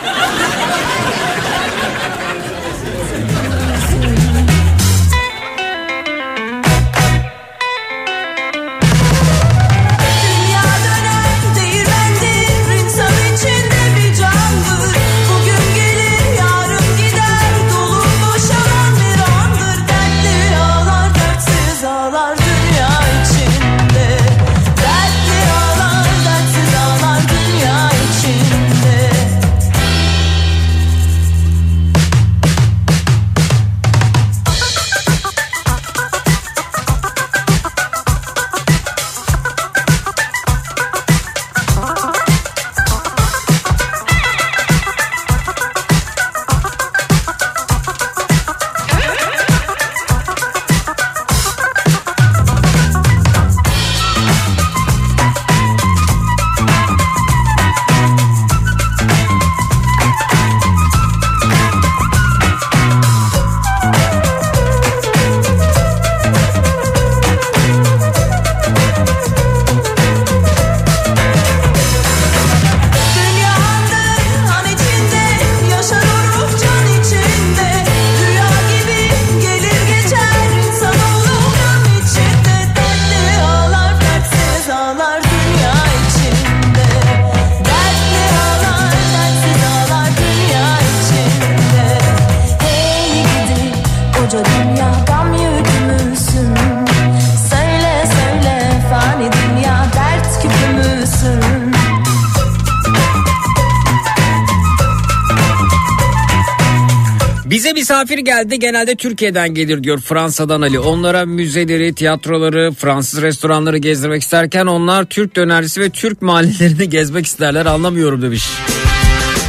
Misafir 107.96 108.18
geldi 108.18 108.58
genelde 108.58 108.96
Türkiye'den 108.96 109.54
gelir 109.54 109.82
diyor 109.82 110.00
Fransa'dan 110.00 110.62
Ali. 110.62 110.78
Onlara 110.78 111.24
müzeleri, 111.24 111.94
tiyatroları, 111.94 112.72
Fransız 112.72 113.22
restoranları 113.22 113.78
gezdirmek 113.78 114.22
isterken 114.22 114.66
onlar 114.66 115.04
Türk 115.04 115.36
dönercisi 115.36 115.80
ve 115.80 115.90
Türk 115.90 116.22
mahallelerini 116.22 116.88
gezmek 116.90 117.26
isterler 117.26 117.66
anlamıyorum 117.66 118.22
demiş. 118.22 118.48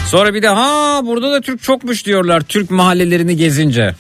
Sonra 0.08 0.34
bir 0.34 0.42
de 0.42 0.48
ha 0.48 1.02
burada 1.06 1.32
da 1.32 1.42
Türk 1.42 1.64
çokmuş 1.64 2.06
diyorlar 2.06 2.42
Türk 2.42 2.72
mahallelerini 2.72 3.36
gezince. 3.36 3.96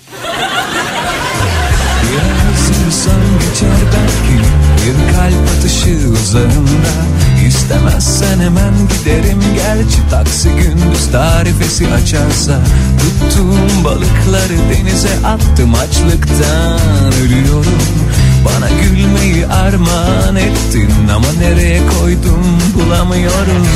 Bir 4.85 5.13
kalp 5.15 5.49
atışı 5.57 6.09
uzağında 6.09 7.26
İstemezsen 7.47 8.39
hemen 8.39 8.73
giderim. 8.89 9.39
Gerçi 9.55 10.09
taksi 10.09 10.49
gündüz 10.49 11.11
tarifesi 11.11 11.87
açarsa 11.87 12.59
Tuttuğum 12.99 13.83
balıkları 13.83 14.57
denize 14.73 15.27
attım. 15.27 15.73
Açlıktan 15.73 17.13
ölüyorum. 17.23 17.81
Bana 18.45 18.69
gülmeyi 18.69 19.47
armağan 19.47 20.35
ettin. 20.35 20.89
Ama 21.15 21.27
nereye 21.39 21.81
koydum 21.99 22.43
bulamıyorum 22.75 23.67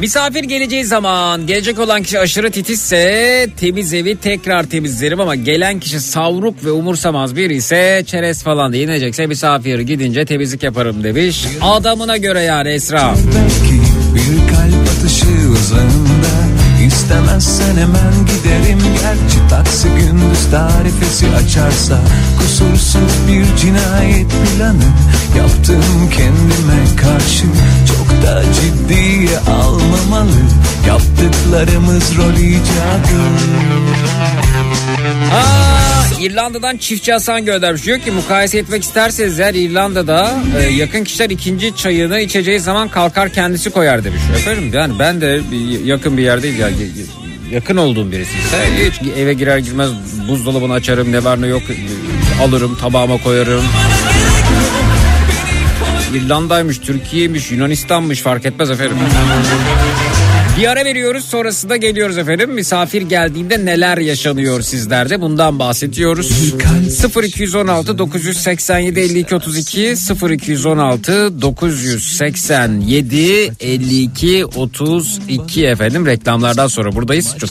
Misafir 0.00 0.44
geleceği 0.44 0.84
zaman 0.84 1.46
gelecek 1.46 1.78
olan 1.78 2.02
kişi 2.02 2.18
aşırı 2.18 2.50
titizse 2.50 3.48
temiz 3.60 3.94
evi 3.94 4.16
tekrar 4.16 4.64
temizlerim 4.64 5.20
ama 5.20 5.34
gelen 5.34 5.80
kişi 5.80 6.00
savruk 6.00 6.64
ve 6.64 6.70
umursamaz 6.70 7.36
biri 7.36 7.54
ise 7.54 8.04
çerez 8.06 8.42
falan 8.42 8.72
da 8.72 8.76
yenecekse 8.76 9.26
misafir 9.26 9.78
gidince 9.78 10.24
temizlik 10.24 10.62
yaparım 10.62 11.04
demiş. 11.04 11.46
Adamına 11.60 12.16
göre 12.16 12.40
yani 12.40 12.68
Esra. 12.68 13.14
Belki 13.14 13.82
bir 14.14 14.54
kalp 14.54 14.88
atışı 14.88 15.26
uzağında 15.52 16.56
İstemezsen 16.86 17.76
hemen 17.76 18.12
giderim 18.26 18.78
Gerçi 19.00 19.48
taksi 19.50 19.88
gündüz 19.88 20.50
tarifesi 20.50 21.26
açarsa 21.28 22.00
Kusursuz 22.38 23.28
bir 23.28 23.56
cinayet 23.56 24.26
planı 24.30 24.84
Yaptım 25.38 26.10
kendime 26.16 26.96
karşı 26.96 27.44
Çok 27.88 28.05
da 28.22 28.42
ciddiye 28.60 29.38
almamalı 29.38 30.30
Yaptıklarımız 30.86 32.16
rol 32.16 32.36
icadı 32.36 33.22
Aa, 35.34 36.20
İrlanda'dan 36.20 36.76
çiftçi 36.76 37.12
Hasan 37.12 37.44
göndermiş. 37.44 37.84
Diyor 37.86 37.98
ki 37.98 38.10
mukayese 38.10 38.58
etmek 38.58 38.82
isterseniz 38.82 39.40
eğer 39.40 39.54
İrlanda'da 39.54 40.34
e, 40.58 40.62
yakın 40.62 41.04
kişiler 41.04 41.30
ikinci 41.30 41.76
çayını 41.76 42.20
içeceği 42.20 42.60
zaman 42.60 42.88
kalkar 42.88 43.28
kendisi 43.32 43.70
koyar 43.70 44.04
demiş. 44.04 44.20
Efendim 44.36 44.70
yani 44.74 44.94
ben 44.98 45.20
de 45.20 45.40
bir- 45.52 45.84
yakın 45.84 46.16
bir 46.16 46.22
yerdeyiz 46.22 46.58
ya 46.58 46.68
yakın 47.52 47.76
olduğum 47.76 48.12
birisi 48.12 48.38
ise 48.38 48.90
hiç 48.90 49.08
eve 49.18 49.32
girer 49.34 49.58
girmez 49.58 49.90
buzdolabını 50.28 50.72
açarım 50.72 51.12
ne 51.12 51.24
var 51.24 51.42
ne 51.42 51.46
yok 51.46 51.62
e, 51.70 52.42
alırım 52.42 52.78
tabağıma 52.80 53.18
koyarım. 53.22 53.64
İrlanda'ymış, 56.14 56.78
Türkiye'ymiş, 56.78 57.50
Yunanistan'mış 57.50 58.20
fark 58.20 58.46
etmez 58.46 58.70
efendim. 58.70 58.96
Bir 60.58 60.66
ara 60.66 60.84
veriyoruz 60.84 61.24
sonrasında 61.24 61.76
geliyoruz 61.76 62.18
efendim. 62.18 62.50
Misafir 62.50 63.02
geldiğinde 63.02 63.64
neler 63.64 63.98
yaşanıyor 63.98 64.62
sizlerde 64.62 65.20
bundan 65.20 65.58
bahsediyoruz. 65.58 66.52
0216 67.24 67.98
987 67.98 69.00
52 69.00 69.34
32 69.34 69.94
0216 70.30 71.42
987 71.42 73.52
52 73.60 74.46
32 74.46 75.66
efendim 75.66 76.06
reklamlardan 76.06 76.66
sonra 76.66 76.92
buradayız. 76.92 77.36
Çut. 77.38 77.50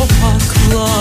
sokaklar 0.00 0.99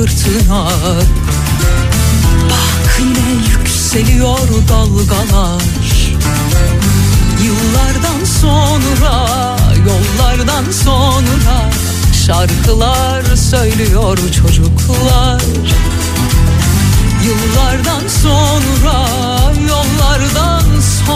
fırtına. 0.00 0.64
Bak 2.50 3.00
yine 3.00 3.44
yükseliyor 3.50 4.48
dalgalar. 4.68 5.62
Yıllardan 7.44 8.24
sonra, 8.40 9.26
yollardan 9.86 10.64
sonra 10.84 11.70
Şarkılar 12.26 13.36
söylüyor 13.36 14.18
çocuklar. 14.42 15.42
Yıllardan 17.24 18.08
sonra, 18.22 19.06
yollardan 19.68 20.80
sonra 21.06 21.09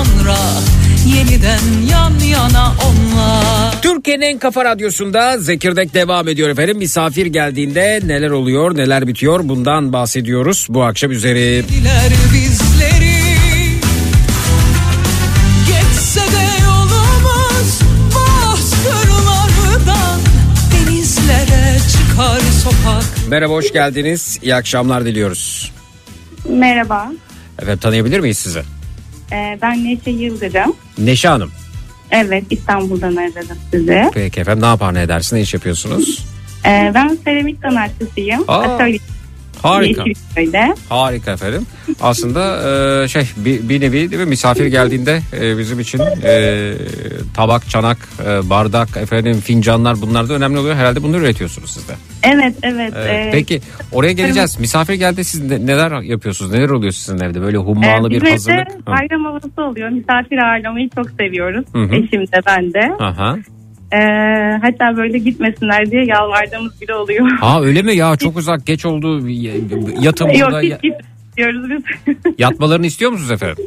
Yeniden 1.45 1.87
yan 1.91 2.19
yana 2.19 2.73
onlar 2.85 3.83
Türkiye'nin 3.83 4.23
en 4.23 4.39
kafa 4.39 4.65
radyosunda 4.65 5.39
Zekirdek 5.39 5.95
devam 5.95 6.29
ediyor 6.29 6.49
efendim. 6.49 6.79
Misafir 6.79 7.27
geldiğinde 7.27 8.01
neler 8.07 8.31
oluyor 8.31 8.77
neler 8.77 9.07
bitiyor 9.07 9.41
bundan 9.43 9.93
bahsediyoruz 9.93 10.67
bu 10.71 10.85
akşam 10.85 11.11
üzeri. 11.11 11.65
Diler 11.69 12.13
bizleri 12.35 13.15
Geçse 15.67 16.21
de 16.21 16.63
yolumuz 16.65 17.81
bozkırlardan 18.15 20.21
Denizlere 20.73 21.79
çıkar 21.79 22.41
sokak 22.63 23.05
Merhaba 23.29 23.53
hoş 23.53 23.73
geldiniz 23.73 24.39
iyi 24.43 24.55
akşamlar 24.55 25.05
diliyoruz. 25.05 25.73
Merhaba, 26.49 27.13
Efendim 27.59 27.79
tanıyabilir 27.79 28.21
miyiz 28.21 28.39
sizi? 28.39 28.63
Ee, 29.33 29.59
ben 29.63 29.85
Neşe 29.85 30.11
Yıldırım. 30.11 30.73
Neşe 30.99 31.29
Hanım. 31.29 31.51
Evet, 32.11 32.45
İstanbul'dan 32.51 33.17
aradım 33.17 33.59
sizi. 33.71 34.11
Peki 34.15 34.41
efendim 34.41 34.63
ne 34.63 34.67
yapar 34.67 34.95
ne 34.95 35.03
edersin 35.03 35.37
ne 35.37 35.41
iş 35.41 35.55
yapıyorsunuz? 35.55 36.25
Ee, 36.67 36.93
ben 36.95 37.19
seramik 37.25 37.59
sanatçısıyım. 37.63 38.45
Aa, 38.49 38.63
Atölye 38.63 38.99
Harika. 39.65 40.05
Yeşilköy'de. 40.07 40.75
Harika 40.89 41.33
efendim. 41.33 41.67
Aslında 42.01 42.43
e, 43.05 43.09
şey 43.09 43.23
bir, 43.37 43.69
bir 43.69 43.81
nevi 43.81 44.11
değil 44.11 44.23
mi 44.23 44.25
misafir 44.29 44.67
geldiğinde 44.67 45.21
e, 45.41 45.59
bizim 45.59 45.81
için 45.81 46.01
e, 46.25 46.73
tabak, 47.37 47.69
çanak, 47.71 47.99
e, 48.27 48.51
bardak, 48.51 48.97
efendim 48.97 49.41
fincanlar 49.41 50.01
bunlar 50.01 50.29
da 50.29 50.35
önemli 50.35 50.59
oluyor. 50.59 50.75
Herhalde 50.75 51.03
bunları 51.03 51.23
üretiyorsunuz 51.23 51.71
siz 51.71 51.89
de. 51.89 51.93
Evet, 52.23 52.55
evet. 52.63 52.93
Evet. 52.97 53.27
ee, 53.27 53.31
Peki 53.33 53.61
oraya 53.93 54.13
geleceğiz. 54.13 54.61
Misafir 54.61 54.95
geldi 54.95 55.25
siz 55.25 55.45
ne- 55.51 55.67
neler 55.67 56.01
yapıyorsunuz? 56.01 56.53
Neler 56.53 56.69
oluyor 56.69 56.93
sizin 56.93 57.19
evde? 57.19 57.41
Böyle 57.43 57.57
ee, 57.57 57.61
hummalı 57.61 58.11
bir 58.11 58.15
bizim 58.15 58.31
hazırlık. 58.31 58.59
evde 58.61 58.79
Hı. 58.79 58.87
bayram 58.87 59.25
havası 59.25 59.63
oluyor. 59.71 59.89
Misafir 59.89 60.39
ağırlamayı 60.39 60.89
çok 60.95 61.07
seviyoruz. 61.11 61.65
Hı 61.73 61.79
hı. 61.83 61.95
Eşim 61.95 62.21
de 62.23 62.41
ben 62.47 62.75
de. 62.75 63.05
Aha. 63.05 63.37
Ee, 63.95 64.59
hatta 64.63 64.97
böyle 64.97 65.19
gitmesinler 65.19 65.91
diye 65.91 66.05
yalvardığımız 66.05 66.81
bile 66.81 66.95
oluyor. 66.95 67.31
Ha 67.31 67.63
öyle 67.63 67.83
mi 67.83 67.97
ya 67.97 68.17
çok 68.21 68.37
uzak 68.37 68.67
geç 68.67 68.87
oldu 68.87 69.29
yatın 69.29 70.29
Yok 70.29 70.51
burada 70.51 70.61
hiç 70.61 70.71
Ya- 70.71 70.79
gitmiyoruz 70.83 71.71
biz. 72.07 72.17
yatmalarını 72.39 72.87
istiyor 72.87 73.11
musunuz 73.11 73.31
efendim? 73.31 73.65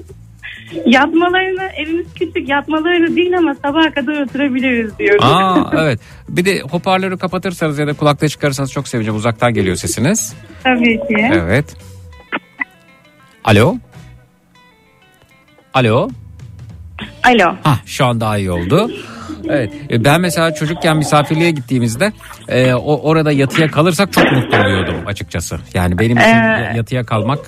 Yatmalarını 0.85 1.63
evimiz 1.77 2.05
küçük 2.19 2.49
yatmalarını 2.49 3.15
değil 3.15 3.37
ama 3.37 3.55
sabaha 3.55 3.91
kadar 3.91 4.21
oturabiliriz 4.21 4.99
diyoruz. 4.99 5.23
Aa 5.25 5.71
evet. 5.81 5.99
Bir 6.29 6.45
de 6.45 6.59
hoparlörü 6.61 7.17
kapatırsanız 7.17 7.79
ya 7.79 7.87
da 7.87 7.93
kulaklığı 7.93 8.29
çıkarırsanız 8.29 8.71
çok 8.71 8.87
seveceğim. 8.87 9.15
Uzaktan 9.17 9.53
geliyor 9.53 9.75
sesiniz. 9.75 10.35
Tabii 10.63 10.97
ki. 10.97 11.29
Evet. 11.33 11.75
Alo. 13.43 13.75
Alo. 15.73 16.09
Alo. 17.23 17.55
Ha 17.63 17.79
şu 17.85 18.05
an 18.05 18.21
daha 18.21 18.37
iyi 18.37 18.51
oldu. 18.51 18.91
Evet. 19.49 19.71
e, 19.91 20.03
Ben 20.03 20.21
mesela 20.21 20.53
çocukken 20.53 20.97
misafirliğe 20.97 21.51
gittiğimizde 21.51 22.11
e, 22.47 22.73
o 22.73 23.01
orada 23.01 23.31
yatıya 23.31 23.67
kalırsak 23.71 24.13
çok 24.13 24.31
mutlu 24.31 24.57
oluyordum 24.57 24.95
açıkçası. 25.05 25.57
Yani 25.73 25.99
benim 25.99 26.17
için 26.17 26.27
Ee, 26.27 26.73
yatıya 26.75 27.03
kalmak 27.03 27.39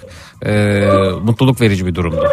e, 0.45 0.85
mutluluk 1.23 1.61
verici 1.61 1.85
bir 1.85 1.95
durumdu. 1.95 2.23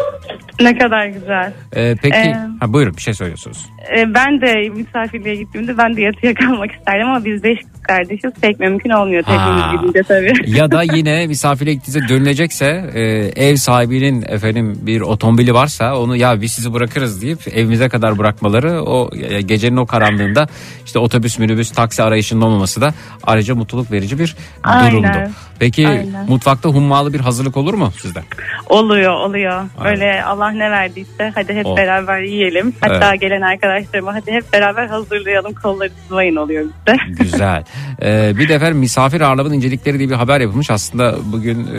Ne 0.61 0.79
kadar 0.79 1.07
güzel. 1.07 1.53
E, 1.77 1.95
peki 2.03 2.17
Ee, 2.17 2.35
ha, 2.61 2.73
buyurun 2.73 2.97
bir 2.97 3.03
şey 3.03 3.15
söylüyorsunuz. 3.15 3.67
Ee, 3.99 4.15
ben 4.15 4.41
de 4.41 4.69
misafirliğe 4.69 5.35
gittiğimde 5.35 5.79
ben 5.79 5.97
de 5.97 6.01
yatıya 6.03 6.35
kalmak 6.35 6.71
isterdim 6.73 7.07
ama 7.07 7.25
biz 7.25 7.43
beş 7.43 7.59
kız 7.59 7.83
kardeşiz. 7.83 8.31
Pek 8.41 8.61
mümkün 8.61 8.91
olmuyor 8.91 9.23
Ha. 9.25 9.33
tekimiz 9.33 9.81
gidince 9.81 10.03
tabii. 10.09 10.51
ya 10.59 10.71
da 10.71 10.83
yine 10.97 11.27
misafire 11.27 11.75
gittiğinizde 11.75 12.15
dönülecekse 12.15 12.91
e, 12.95 13.01
ev 13.49 13.57
sahibinin 13.57 14.23
efendim 14.29 14.79
bir 14.83 15.01
otomobili 15.01 15.55
varsa 15.55 15.97
onu 15.99 16.17
ya 16.17 16.41
biz 16.41 16.53
sizi 16.53 16.73
bırakırız 16.73 17.23
deyip 17.23 17.39
evimize 17.55 17.89
kadar 17.89 18.19
bırakmaları 18.19 18.83
o 18.83 19.11
e, 19.17 19.41
gecenin 19.41 19.77
o 19.77 19.87
karanlığında 19.87 20.47
işte 20.87 20.99
otobüs 20.99 21.39
minibüs 21.39 21.71
taksi 21.71 22.03
arayışının 22.03 22.41
olmaması 22.41 22.81
da 22.81 22.95
ayrıca 23.23 23.55
mutluluk 23.55 23.93
verici 23.93 24.19
bir 24.19 24.37
Aynen. 24.63 24.91
durumdu. 24.93 25.31
Peki 25.59 25.89
Aynen. 25.89 26.27
mutfakta 26.29 26.69
hummalı 26.69 27.13
bir 27.13 27.21
hazırlık 27.21 27.57
olur 27.57 27.75
mu 27.75 27.93
sizde? 28.01 28.20
Oluyor 28.68 29.12
oluyor. 29.12 29.53
Aynen. 29.78 29.84
Böyle 29.84 30.24
Allah 30.24 30.51
ne 30.51 30.70
verdiyse 30.70 31.32
hadi 31.34 31.55
hep 31.55 31.66
O. 31.66 31.76
beraber 31.76 32.20
yiyelim. 32.20 32.74
Hatta 32.80 33.09
Evet. 33.11 33.20
gelen 33.20 33.40
arkadaşlarıma 33.40 34.14
hadi 34.14 34.32
hep 34.32 34.53
beraber 34.53 34.86
hazırlayalım 34.86 35.55
kolları 35.55 35.90
sıvayın 36.09 36.36
oluyor 36.36 36.64
bizde. 36.64 36.97
Güzel. 37.22 37.64
Ee, 38.03 38.32
bir 38.38 38.49
de 38.49 38.55
efendim 38.55 38.78
misafir 38.78 39.20
ağırlamanın 39.20 39.55
incelikleri 39.55 39.99
diye 39.99 40.09
bir 40.09 40.14
haber 40.14 40.40
yapılmış. 40.40 40.70
Aslında 40.70 41.14
bugün 41.32 41.66
e, 41.66 41.78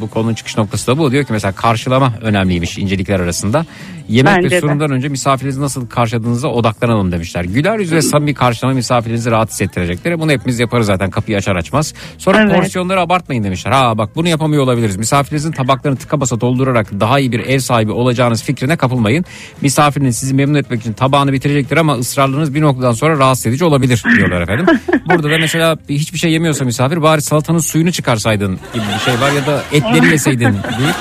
bu 0.00 0.10
konunun 0.10 0.34
çıkış 0.34 0.56
noktası 0.56 0.86
da 0.86 0.98
bu. 0.98 1.12
Diyor 1.12 1.24
ki 1.24 1.32
mesela 1.32 1.52
karşılama 1.52 2.12
önemliymiş 2.22 2.78
incelikler 2.78 3.20
arasında. 3.20 3.66
Yemek 4.08 4.36
Bence 4.36 4.46
ve 4.46 4.50
de. 4.50 4.60
sunumdan 4.60 4.90
önce 4.90 5.08
misafirinizi 5.08 5.60
nasıl 5.60 5.88
karşıladığınıza 5.88 6.48
odaklanalım 6.48 7.12
demişler. 7.12 7.44
Güler 7.44 7.78
yüz 7.78 7.92
ve 7.92 8.02
samimi 8.02 8.34
karşılama 8.34 8.74
misafirinizi 8.74 9.30
rahat 9.30 9.50
hissettirecektir. 9.50 10.20
Bunu 10.20 10.32
hepimiz 10.32 10.60
yaparız 10.60 10.86
zaten 10.86 11.10
kapıyı 11.10 11.36
açar 11.38 11.56
açmaz. 11.56 11.94
Sonra 12.18 12.42
Evet. 12.42 12.56
porsiyonları 12.56 13.00
abartmayın 13.00 13.44
demişler. 13.44 13.72
Ha 13.72 13.98
bak 13.98 14.16
bunu 14.16 14.28
yapamıyor 14.28 14.62
olabiliriz. 14.62 14.96
Misafirinizin 14.96 15.52
tabaklarını 15.58 15.98
tıka 15.98 16.20
basa 16.20 16.40
doldurarak 16.40 17.00
daha 17.00 17.18
iyi 17.18 17.32
bir 17.32 17.40
ev 17.40 17.58
sahibi 17.58 17.92
olacağınız 17.92 18.42
fikrine 18.42 18.76
kapılmayın. 18.76 19.24
Misafiriniz 19.60 20.16
sizi 20.16 20.34
memnun 20.34 20.58
etmek 20.58 20.80
için 20.80 20.92
tabağını 20.92 21.32
bitirecektir 21.32 21.76
ama 21.76 21.94
ısrarlarınız 21.94 22.54
bir 22.54 22.60
noktadan 22.60 22.92
sonra 22.92 23.18
rahatsız 23.18 23.46
edici 23.46 23.64
olabilir 23.64 24.02
diyorlar 24.16 24.40
efendim. 24.40 24.66
Burada 25.06 25.30
da 25.30 25.38
mesela 25.38 25.78
hiçbir 25.88 26.18
şey 26.18 26.32
yemiyorsa 26.32 26.64
misafir 26.64 27.02
bari 27.02 27.22
salatanın 27.22 27.58
suyunu 27.58 27.92
çıkarsaydın 27.92 28.58
gibi 28.74 28.84
bir 28.94 29.04
şey 29.04 29.20
var 29.20 29.32
ya 29.32 29.46
da 29.46 29.62
etleri 29.72 30.06
yeseydin 30.06 30.52
deyip 30.52 30.96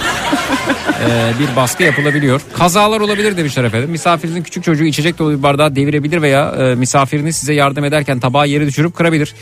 e, 1.05 1.31
bir 1.39 1.55
baskı 1.55 1.83
yapılabiliyor. 1.83 2.41
Kazalar 2.57 2.99
olabilir 2.99 3.37
demişler 3.37 3.63
efendim. 3.63 3.89
Misafirinizin 3.89 4.43
küçük 4.43 4.63
çocuğu 4.63 4.83
içecek 4.83 5.19
dolu 5.19 5.37
bir 5.37 5.43
bardağı 5.43 5.75
devirebilir 5.75 6.21
veya 6.21 6.55
e, 6.59 6.75
misafiriniz 6.75 7.35
size 7.35 7.53
yardım 7.53 7.83
ederken 7.85 8.19
tabağı 8.19 8.47
yere 8.47 8.67
düşürüp 8.67 8.95
kırabilir. 8.95 9.35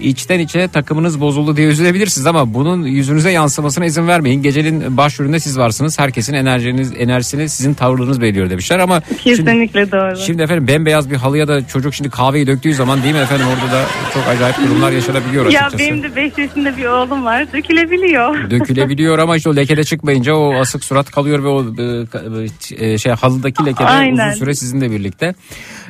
İçten 0.00 0.38
içe 0.38 0.68
takımınız 0.68 1.20
bozuldu 1.20 1.56
diye 1.56 1.68
üzülebilirsiniz 1.68 2.26
ama 2.26 2.54
bunun 2.54 2.86
yüzünüze 2.86 3.30
yansımasına 3.30 3.84
izin 3.84 4.08
vermeyin. 4.08 4.42
Gecenin 4.62 4.96
başrolünde 4.96 5.40
siz 5.40 5.58
varsınız. 5.58 5.98
Herkesin 5.98 6.34
enerjiniz, 6.34 6.92
enerjisini 6.98 7.48
sizin 7.48 7.74
tavırlarınız 7.74 8.20
belirliyor 8.20 8.50
demişler 8.50 8.78
ama 8.78 9.02
şimdi, 9.08 9.22
Kesinlikle 9.22 9.92
doğru. 9.92 10.16
şimdi 10.16 10.42
efendim 10.42 10.66
bembeyaz 10.68 11.10
bir 11.10 11.16
halıya 11.16 11.48
da 11.48 11.66
çocuk 11.66 11.94
şimdi 11.94 12.10
kahveyi 12.10 12.46
döktüğü 12.46 12.74
zaman 12.74 13.02
değil 13.02 13.14
mi 13.14 13.20
efendim 13.20 13.46
orada 13.46 13.72
da 13.72 13.84
çok 14.14 14.28
acayip 14.28 14.56
durumlar 14.58 14.92
yaşanabiliyor 14.92 15.46
ya 15.46 15.60
açıkçası. 15.66 15.78
benim 15.78 16.02
de 16.02 16.16
5 16.16 16.38
yaşında 16.38 16.76
bir 16.76 16.84
oğlum 16.84 17.24
var. 17.24 17.52
Dökülebiliyor. 17.52 18.50
dökülebiliyor 18.50 19.18
ama 19.18 19.36
işte 19.36 19.50
o 19.50 19.56
lekede 19.56 19.84
çıkmayınca 19.84 20.34
o 20.34 20.54
asık 20.54 20.84
surat 20.84 21.10
kalıyor 21.10 21.44
ve 21.44 21.48
o 21.48 21.60
e, 21.62 21.64
ka- 22.04 22.84
e, 22.84 22.98
şey 22.98 23.12
halıdaki 23.12 23.66
lekede 23.66 23.88
Aynen. 23.88 24.28
uzun 24.28 24.38
süre 24.38 24.54
sizinle 24.54 24.90
birlikte. 24.90 25.34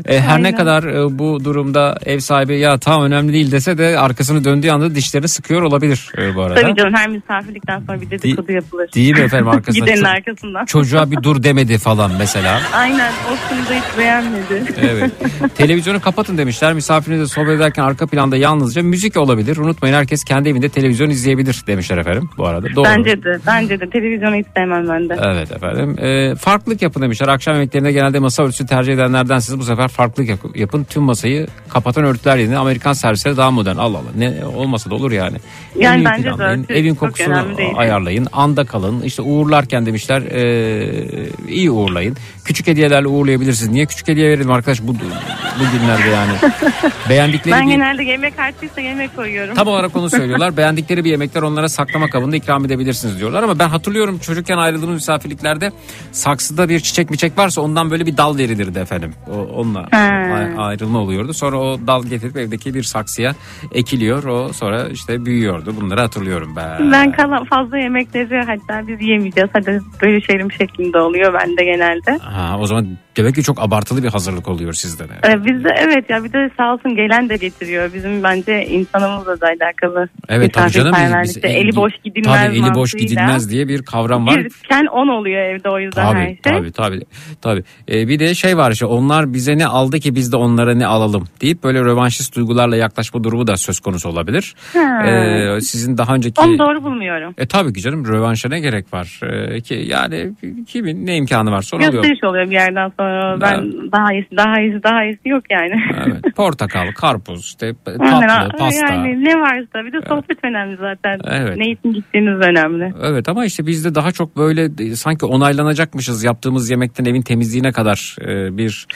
E, 0.07 0.21
her 0.21 0.29
ne 0.29 0.33
Aynen. 0.47 0.57
kadar 0.57 0.85
e, 0.85 1.19
bu 1.19 1.45
durumda 1.45 1.99
ev 2.07 2.19
sahibi 2.21 2.59
ya 2.59 2.79
tam 2.79 3.03
önemli 3.03 3.33
değil 3.33 3.53
dese 3.53 3.79
de 3.79 3.99
arkasını 3.99 4.45
döndüğü 4.45 4.71
anda 4.71 4.95
dişlerini 4.95 5.29
sıkıyor 5.29 5.63
olabilir 5.63 6.09
e, 6.19 6.35
bu 6.35 6.43
arada. 6.43 6.61
Tabii 6.61 6.75
canım 6.77 6.95
her 6.95 7.09
misafirlikten 7.09 7.81
sonra 7.87 8.01
bir 8.01 8.11
dedikodu 8.11 8.53
yapılır. 8.65 8.93
Değil 8.95 9.19
mi 9.19 9.21
efendim 9.25 9.49
arkasında? 9.49 9.85
Gidenin 9.87 10.05
arkasından. 10.05 10.65
çocuğa 10.65 11.11
bir 11.11 11.23
dur 11.23 11.43
demedi 11.43 11.79
falan 11.79 12.11
mesela. 12.19 12.61
Aynen 12.75 13.13
o 13.31 13.55
hiç 13.75 13.99
beğenmedi. 13.99 14.65
Evet. 14.83 15.11
Televizyonu 15.55 16.01
kapatın 16.01 16.39
demişler. 16.39 16.73
Misafirinizle 16.75 17.27
sohbet 17.27 17.57
ederken 17.57 17.83
arka 17.83 18.07
planda 18.07 18.37
yalnızca 18.37 18.83
müzik 18.83 19.17
olabilir. 19.17 19.57
Unutmayın 19.57 19.95
herkes 19.95 20.25
kendi 20.25 20.49
evinde 20.49 20.69
televizyon 20.69 21.11
izleyebilir 21.11 21.63
demişler 21.67 21.99
efendim 21.99 22.31
bu 22.39 22.47
arada. 22.47 22.67
Doğru. 22.77 22.85
Bence 22.85 23.23
de. 23.23 23.39
Bence 23.47 23.81
de. 23.81 23.91
Televizyonu 23.91 24.35
hiç 24.35 24.47
sevmem 24.57 24.89
ben 24.89 25.09
de. 25.09 25.17
Evet 25.25 25.53
efendim. 25.53 25.97
Ee, 25.99 26.35
farklılık 26.35 26.83
yapın 26.83 27.03
demişler. 27.03 27.29
Akşam 27.29 27.55
yemeklerinde 27.55 27.93
genelde 27.93 28.19
masa 28.19 28.43
örtüsü 28.43 28.67
tercih 28.67 28.95
edenlerdensiniz. 28.95 29.59
Bu 29.61 29.65
sefer 29.65 29.89
farklılık 29.89 30.31
yap- 30.31 30.57
yapın. 30.57 30.85
Tüm 30.85 31.03
masayı 31.03 31.47
kapatan 31.69 32.05
örtüler 32.05 32.37
yerine 32.37 32.59
Amerikan 32.59 32.93
servisleri 32.93 33.37
daha 33.37 33.51
modern. 33.51 33.77
Allah 33.77 33.99
Allah. 33.99 34.11
Ne 34.17 34.45
olmasa 34.57 34.91
da 34.91 34.95
olur 34.95 35.13
yani. 35.13 35.37
Yani 35.79 35.95
Evin 35.95 36.05
bence 36.05 36.29
de 36.69 36.75
Evin 36.75 36.91
çok 36.95 36.99
kokusunu 37.01 37.45
ayarlayın. 37.77 38.27
Anda 38.41 38.65
kalın. 38.65 39.03
İşte 39.03 39.23
uğurlarken 39.23 39.87
demişler 39.87 40.23
ee, 40.23 41.29
iyi 41.49 41.71
uğurlayın. 41.71 42.17
Küçük 42.45 42.67
hediyelerle 42.67 43.09
uğurlayabilirsiniz. 43.09 43.73
Niye 43.73 43.87
küçük 43.87 44.09
hediye 44.09 44.31
verelim 44.31 44.51
arkadaş 44.51 44.83
bu, 44.83 44.95
bu 44.95 45.79
günlerde 45.79 46.09
yani. 46.09 46.33
Beğendikleri 47.09 47.55
Ben 47.55 47.67
bir... 47.67 47.73
genelde 47.73 48.03
yemek 48.03 48.39
artıysa 48.39 48.81
yemek 48.81 49.17
koyuyorum. 49.17 49.55
Tam 49.55 49.69
olarak 49.69 49.97
onu 49.97 50.11
söylüyorlar. 50.11 50.57
Beğendikleri 50.57 51.05
bir 51.05 51.11
yemekler 51.11 51.43
onlara 51.43 51.69
saklama 51.69 52.11
kabında 52.11 52.37
ikram 52.37 52.65
edebilirsiniz 52.65 53.19
diyorlar. 53.19 53.43
Ama 53.43 53.59
ben 53.59 53.69
hatırlıyorum 53.69 54.19
çocukken 54.19 54.59
ayrıldığımız 54.59 54.95
misafirliklerde 54.95 55.73
saksıda 56.13 56.69
bir 56.69 56.81
çiçek 56.81 57.11
miçek 57.11 57.39
varsa 57.39 57.61
ondan 57.61 57.91
böyle 57.91 58.07
bir 58.07 58.17
dal 58.17 58.39
verilirdi 58.39 58.79
efendim. 58.79 59.15
O, 59.33 59.39
onunla 59.61 59.87
He. 59.91 59.97
ay- 59.97 60.55
ayrılma 60.59 60.99
oluyordu. 60.99 61.33
Sonra 61.35 61.57
o 61.59 61.79
dal 61.87 62.05
getirip 62.05 62.37
evdeki 62.37 62.75
bir 62.75 62.83
saksıya 62.83 63.35
ekiliyor. 63.75 64.25
O 64.25 64.53
sonra 64.53 64.89
işte 64.89 65.25
büyüyordu. 65.25 65.75
Bunları 65.81 66.01
hatırlıyorum 66.01 66.57
ben. 66.57 66.93
Ben 66.93 67.13
kalan 67.13 67.45
fazla 67.45 67.79
yemekleri 67.79 68.30
hatta 68.37 68.89
biz 68.89 69.09
yemeyeceğiz. 69.09 69.51
Hadi 69.53 69.81
bölüşelim 70.03 70.53
şeklinde 70.53 70.99
oluyor 70.99 71.35
bende 71.35 71.65
genelde. 71.65 72.19
Ha, 72.19 72.57
o 72.59 72.67
zaman 72.67 72.87
demek 73.21 73.35
ki 73.35 73.43
çok 73.43 73.63
abartılı 73.63 74.03
bir 74.03 74.09
hazırlık 74.09 74.49
oluyor 74.49 74.73
sizde 74.73 75.09
de. 75.09 75.13
Ee, 75.29 75.45
bizde 75.45 75.69
evet 75.79 76.11
ya 76.11 76.25
bir 76.25 76.33
de 76.33 76.51
sağ 76.57 76.73
olsun 76.75 76.97
gelen 76.97 77.29
de 77.29 77.37
getiriyor. 77.37 77.95
Bizim 77.95 78.23
bence 78.23 78.67
insanımızla 78.67 79.41
da 79.41 79.47
alakalı. 79.47 80.09
Evet 80.29 80.55
tabii 80.55 80.71
canım. 80.71 80.95
Biz, 81.23 81.37
biz, 81.37 81.45
eli 81.45 81.77
boş 81.77 81.93
gidilmez 82.05 82.47
Tabii 82.47 82.55
eli 82.57 82.75
boş 82.75 82.95
mantığıyla. 82.95 83.09
gidilmez 83.09 83.51
diye 83.51 83.69
bir 83.69 83.83
kavram 83.83 84.27
var. 84.27 84.41
Girken 84.41 84.87
on 84.87 85.09
oluyor 85.09 85.41
evde 85.41 85.69
o 85.71 85.79
yüzden 85.79 86.05
her 86.05 86.13
Tabii 86.13 86.25
şey. 86.27 86.39
tabii 86.43 86.73
tabii. 86.73 87.01
tabii. 87.43 87.63
Ee, 87.91 88.09
bir 88.09 88.19
de 88.19 88.35
şey 88.35 88.57
var 88.57 88.71
işte 88.71 88.87
onlar 88.87 89.33
bize 89.33 89.59
ne 89.59 89.67
aldı 89.67 89.99
ki 90.01 90.15
biz 90.15 90.33
de 90.33 90.37
onlara 90.37 90.75
ne 90.75 90.87
alalım 90.87 91.25
deyip 91.41 91.63
böyle 91.65 91.81
rövanşist 91.81 92.37
duygularla 92.37 92.77
yaklaşma 92.77 93.25
durumu 93.25 93.47
da 93.47 93.57
söz 93.57 93.81
konusu 93.81 94.09
olabilir. 94.09 94.55
Ha. 94.73 95.07
Ee, 95.07 95.61
sizin 95.61 95.99
daha 95.99 96.15
önceki... 96.15 96.41
Onu 96.41 96.59
doğru 96.59 96.83
bulmuyorum. 96.85 97.35
E 97.39 97.47
tabii 97.47 97.73
ki 97.73 97.81
canım 97.81 98.07
rövanşa 98.09 98.49
ne 98.49 98.61
gerek 98.61 98.93
var 98.93 99.21
Ee, 99.23 99.61
ki 99.61 99.75
yani 99.87 100.31
kimin 100.67 101.07
ne 101.07 101.17
imkanı 101.17 101.51
varsa 101.51 101.77
onu 101.77 101.85
alıyor. 101.87 102.03
Gösteriş 102.03 102.25
oluyor 102.25 102.47
bir 102.47 102.55
yerden 102.55 102.93
sonra. 103.01 103.10
Ben 103.41 103.73
daha 103.93 104.13
iyisi 104.13 104.37
daha 104.37 104.61
iyisi 104.61 104.83
daha 104.83 105.05
iyisi 105.05 105.29
yok 105.29 105.45
yani. 105.51 105.83
Evet, 106.07 106.37
portakal, 106.37 106.93
karpuz, 106.93 107.45
işte 107.45 107.75
tatlı, 107.85 108.59
pasta. 108.59 108.93
Yani 108.93 109.25
ne 109.25 109.35
varsa 109.41 109.87
bir 109.87 109.93
de 109.93 110.01
sohbet 110.09 110.45
önemli 110.45 110.77
zaten. 110.77 111.19
Evet. 111.25 111.57
Ne 111.57 111.71
için 111.71 111.93
gittiğiniz 111.93 112.41
önemli. 112.41 112.93
Evet 113.03 113.29
ama 113.29 113.45
işte 113.45 113.67
bizde 113.67 113.95
daha 113.95 114.13
çok 114.13 114.37
böyle 114.37 114.69
e, 114.79 114.97
sanki 114.97 115.27
onaylanacakmışız 115.27 116.25
yaptığımız 116.25 116.71
yemekten 116.71 117.05
evin 117.05 117.23
temizliğine 117.23 117.73
kadar 117.73 118.17
e, 118.21 118.57
bir 118.57 118.87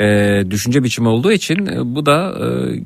e, 0.00 0.06
düşünce 0.50 0.84
biçimi 0.84 1.08
olduğu 1.08 1.32
için 1.32 1.68
bu 1.84 2.06
da 2.06 2.32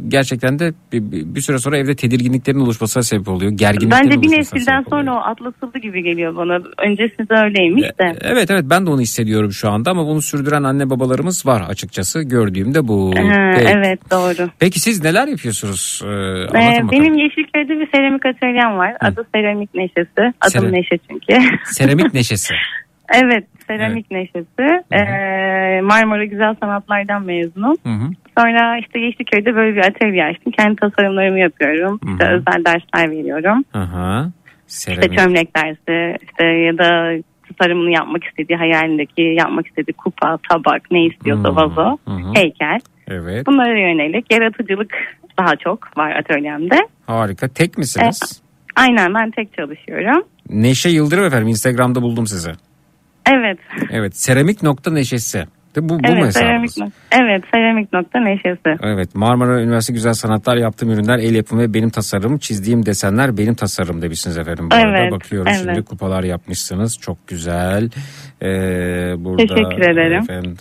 gerçekten 0.09 0.59
de 0.59 0.72
bir, 0.93 1.41
süre 1.41 1.59
sonra 1.59 1.78
evde 1.78 1.97
tedirginliklerin 1.97 2.61
oluşmasına 2.61 3.03
sebep 3.03 3.28
oluyor. 3.28 3.53
Gerginliklerin 3.53 4.11
Bence 4.11 4.22
bir 4.22 4.39
nesilden 4.39 4.84
sonra 4.91 5.14
o 5.14 5.18
atlatıldı 5.18 5.78
gibi 5.78 6.03
geliyor 6.03 6.37
bana. 6.37 6.59
Öncesinde 6.78 7.34
öyleymiş 7.45 7.82
de. 7.82 8.12
Evet 8.20 8.51
evet 8.51 8.64
ben 8.70 8.87
de 8.87 8.91
onu 8.91 9.01
hissediyorum 9.01 9.53
şu 9.53 9.70
anda 9.70 9.91
ama 9.91 10.07
bunu 10.07 10.22
sürdüren 10.22 10.62
anne 10.66 10.90
babalarımız 10.90 11.46
var 11.46 11.62
açıkçası 11.68 12.22
gördüğümde 12.22 12.88
bu. 12.88 13.14
Ha, 13.18 13.50
Peki. 13.56 13.72
evet 13.76 14.10
doğru. 14.10 14.48
Peki 14.58 14.80
siz 14.80 15.04
neler 15.04 15.28
yapıyorsunuz? 15.28 16.02
Ee, 16.04 16.08
Ee, 16.08 16.80
benim 16.92 17.14
Yeşilköy'de 17.14 17.80
bir 17.80 17.88
seramik 17.94 18.26
atölyem 18.26 18.76
var. 18.78 18.96
Adı 19.00 19.26
Seramik 19.34 19.74
Neşesi. 19.74 20.32
Adım 20.40 20.50
Seram- 20.50 20.72
Neşe 20.72 20.98
çünkü. 21.10 21.42
Seramik 21.64 22.14
neşesi. 22.14 22.54
evet 23.14 23.44
Seramik 23.66 24.10
Neşesi. 24.10 24.84
Ee, 24.92 25.80
Marmara 25.80 26.24
Güzel 26.24 26.54
Sanatlar'dan 26.60 27.22
mezunum. 27.22 27.76
Hı 27.82 27.88
hı. 27.88 28.10
Sonra 28.38 28.78
işte 28.78 29.00
Yeşilköy'de 29.00 29.54
böyle 29.54 29.76
bir 29.76 29.80
atölye 29.84 30.24
açtım. 30.24 30.52
Kendi 30.52 30.76
tasarımlarımı 30.76 31.38
yapıyorum. 31.40 32.00
İşte 32.12 32.24
Hı 32.24 32.28
hı. 32.28 32.32
özel 32.34 32.64
dersler 32.64 33.10
veriyorum. 33.10 33.64
Hı 33.72 33.78
hı. 33.82 34.32
İşte 34.68 34.94
Seramik. 34.94 35.18
çömlek 35.18 35.56
dersi 35.56 36.16
işte 36.28 36.44
ya 36.46 36.78
da 36.78 37.12
tasarımını 37.59 37.90
yapmak 37.90 38.24
istediği 38.24 38.57
hayalindeki 38.57 39.22
yapmak 39.22 39.66
istediği 39.66 39.92
kupa, 39.92 40.38
tabak 40.50 40.90
ne 40.90 41.04
istiyorsa 41.07 41.48
Hmm, 41.48 41.57
vazo, 41.57 41.96
hı. 42.07 42.32
heykel. 42.34 42.78
Evet 43.09 43.46
Bunlara 43.46 43.78
yönelik 43.78 44.32
yaratıcılık 44.32 44.94
daha 45.38 45.57
çok 45.57 45.98
var 45.98 46.11
atölyemde. 46.11 46.88
harika. 47.07 47.48
Tek 47.48 47.78
misiniz? 47.78 48.42
Aynen 48.76 49.14
ben 49.14 49.30
tek 49.30 49.57
çalışıyorum. 49.57 50.22
Neşe 50.50 50.88
Yıldırım 50.88 51.24
efendim 51.24 51.48
Instagram'da 51.48 52.02
buldum 52.02 52.26
sizi. 52.26 52.50
Evet. 53.32 53.59
Evet 53.90 54.16
seramik 54.16 54.62
nokta 54.62 54.90
neşesi. 54.92 55.44
De 55.77 55.83
bu, 55.83 55.89
bu 55.89 55.95
mu 55.95 56.03
evet, 56.22 56.33
seramik, 56.33 56.70
evet, 57.12 57.45
seramik 57.55 57.93
nokta 57.93 58.20
neşesi. 58.20 58.77
Evet 58.83 59.14
Marmara 59.14 59.62
Üniversitesi 59.62 59.93
Güzel 59.93 60.14
Sanatlar 60.14 60.57
yaptığım 60.57 60.91
ürünler 60.91 61.18
el 61.18 61.35
yapımı 61.35 61.62
ve 61.62 61.74
benim 61.74 61.91
tasarımım 61.91 62.39
çizdiğim 62.39 62.87
desenler 62.87 63.37
benim 63.39 63.55
tasarım 63.55 64.03
demişsiniz 64.03 64.39
efendim. 64.39 64.68
Bu 64.70 64.74
arada 64.74 64.99
Evet, 64.99 65.12
bakıyorum 65.12 65.53
evet. 65.57 65.61
şimdi 65.64 65.83
kupalar 65.85 66.24
yapmışsınız 66.24 66.99
çok 66.99 67.29
güzel. 67.29 67.91
Ee, 68.43 68.47
burada 69.18 69.47
Teşekkür 69.47 69.91
ederim. 69.91 70.22
Efendim, 70.22 70.57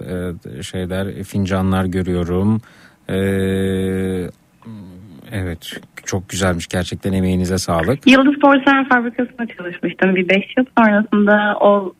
e, 0.60 0.64
şeyler 0.64 1.24
fincanlar 1.24 1.86
görüyorum. 1.86 2.62
Ee, 3.10 3.16
evet 5.32 5.72
çok 6.06 6.30
güzelmiş 6.30 6.68
gerçekten 6.68 7.14
emeğinize 7.14 7.58
sağlık. 7.58 8.08
Yıldız 8.08 8.40
Porselen 8.42 8.90
Fabrikası'nda 8.90 9.46
çalışmıştım 9.58 10.16
bir 10.16 10.30
5 10.30 10.38
yıl. 10.58 10.66
Sonrasında 10.78 11.58
o 11.62 11.94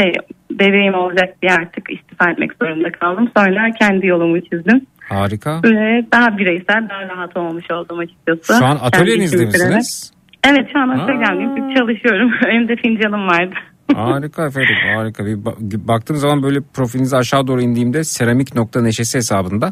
şey 0.00 0.12
bebeğim 0.50 0.94
olacak 0.94 1.42
diye 1.42 1.52
artık 1.52 1.90
istifa 1.90 2.30
etmek 2.30 2.50
zorunda 2.62 2.92
kaldım. 2.92 3.30
Sonra 3.36 3.70
kendi 3.80 4.06
yolumu 4.06 4.40
çizdim. 4.40 4.86
Harika. 5.08 5.60
Ve 5.64 6.06
daha 6.12 6.38
bireysel, 6.38 6.88
daha 6.88 7.16
rahat 7.16 7.36
olmuş 7.36 7.70
oldum 7.70 7.98
açıkçası. 7.98 8.58
Şu 8.58 8.64
an 8.64 8.78
atölyenizde 8.82 9.44
misiniz? 9.44 10.12
Evet 10.46 10.68
şu 10.72 10.78
an 10.78 10.88
atölyemdeyim. 10.88 11.74
Çalışıyorum. 11.74 12.32
Önümde 12.46 12.76
fincanım 12.76 13.26
vardı. 13.26 13.54
Harika 13.94 14.46
efendim 14.46 14.76
harika. 14.96 15.26
Bir 15.26 15.36
ba- 15.36 15.88
baktığım 15.88 16.16
zaman 16.16 16.42
böyle 16.42 16.60
profilinize 16.74 17.16
aşağı 17.16 17.46
doğru 17.46 17.62
indiğimde 17.62 18.04
seramik 18.04 18.54
nokta 18.54 18.82
neşesi 18.82 19.18
hesabında 19.18 19.70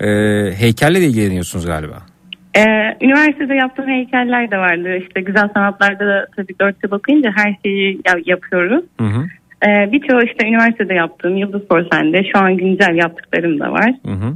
e, 0.00 0.06
heykelle 0.56 1.00
de 1.00 1.04
ilgileniyorsunuz 1.06 1.66
galiba. 1.66 2.02
Ee, 2.58 2.96
üniversitede 3.06 3.54
yaptığım 3.54 3.88
heykeller 3.88 4.50
de 4.50 4.56
vardı. 4.58 4.96
İşte 5.06 5.20
güzel 5.20 5.48
sanatlarda 5.54 6.06
da 6.06 6.26
tabii 6.36 6.54
4 6.60 6.76
yıl 6.84 6.92
okuyunca 6.92 7.30
her 7.36 7.54
şeyi 7.64 8.00
ya- 8.06 8.22
yapıyoruz. 8.24 8.84
Hı 9.00 9.04
hı. 9.06 9.24
Ee, 9.66 9.92
birçoğu 9.92 10.22
işte 10.22 10.46
üniversitede 10.48 10.94
yaptığım 10.94 11.36
Yıldız 11.36 11.62
Porsen'de 11.68 12.22
şu 12.32 12.38
an 12.44 12.56
güncel 12.56 12.94
yaptıklarım 12.96 13.60
da 13.60 13.72
var. 13.72 13.90
Hı 14.06 14.12
hı. 14.12 14.34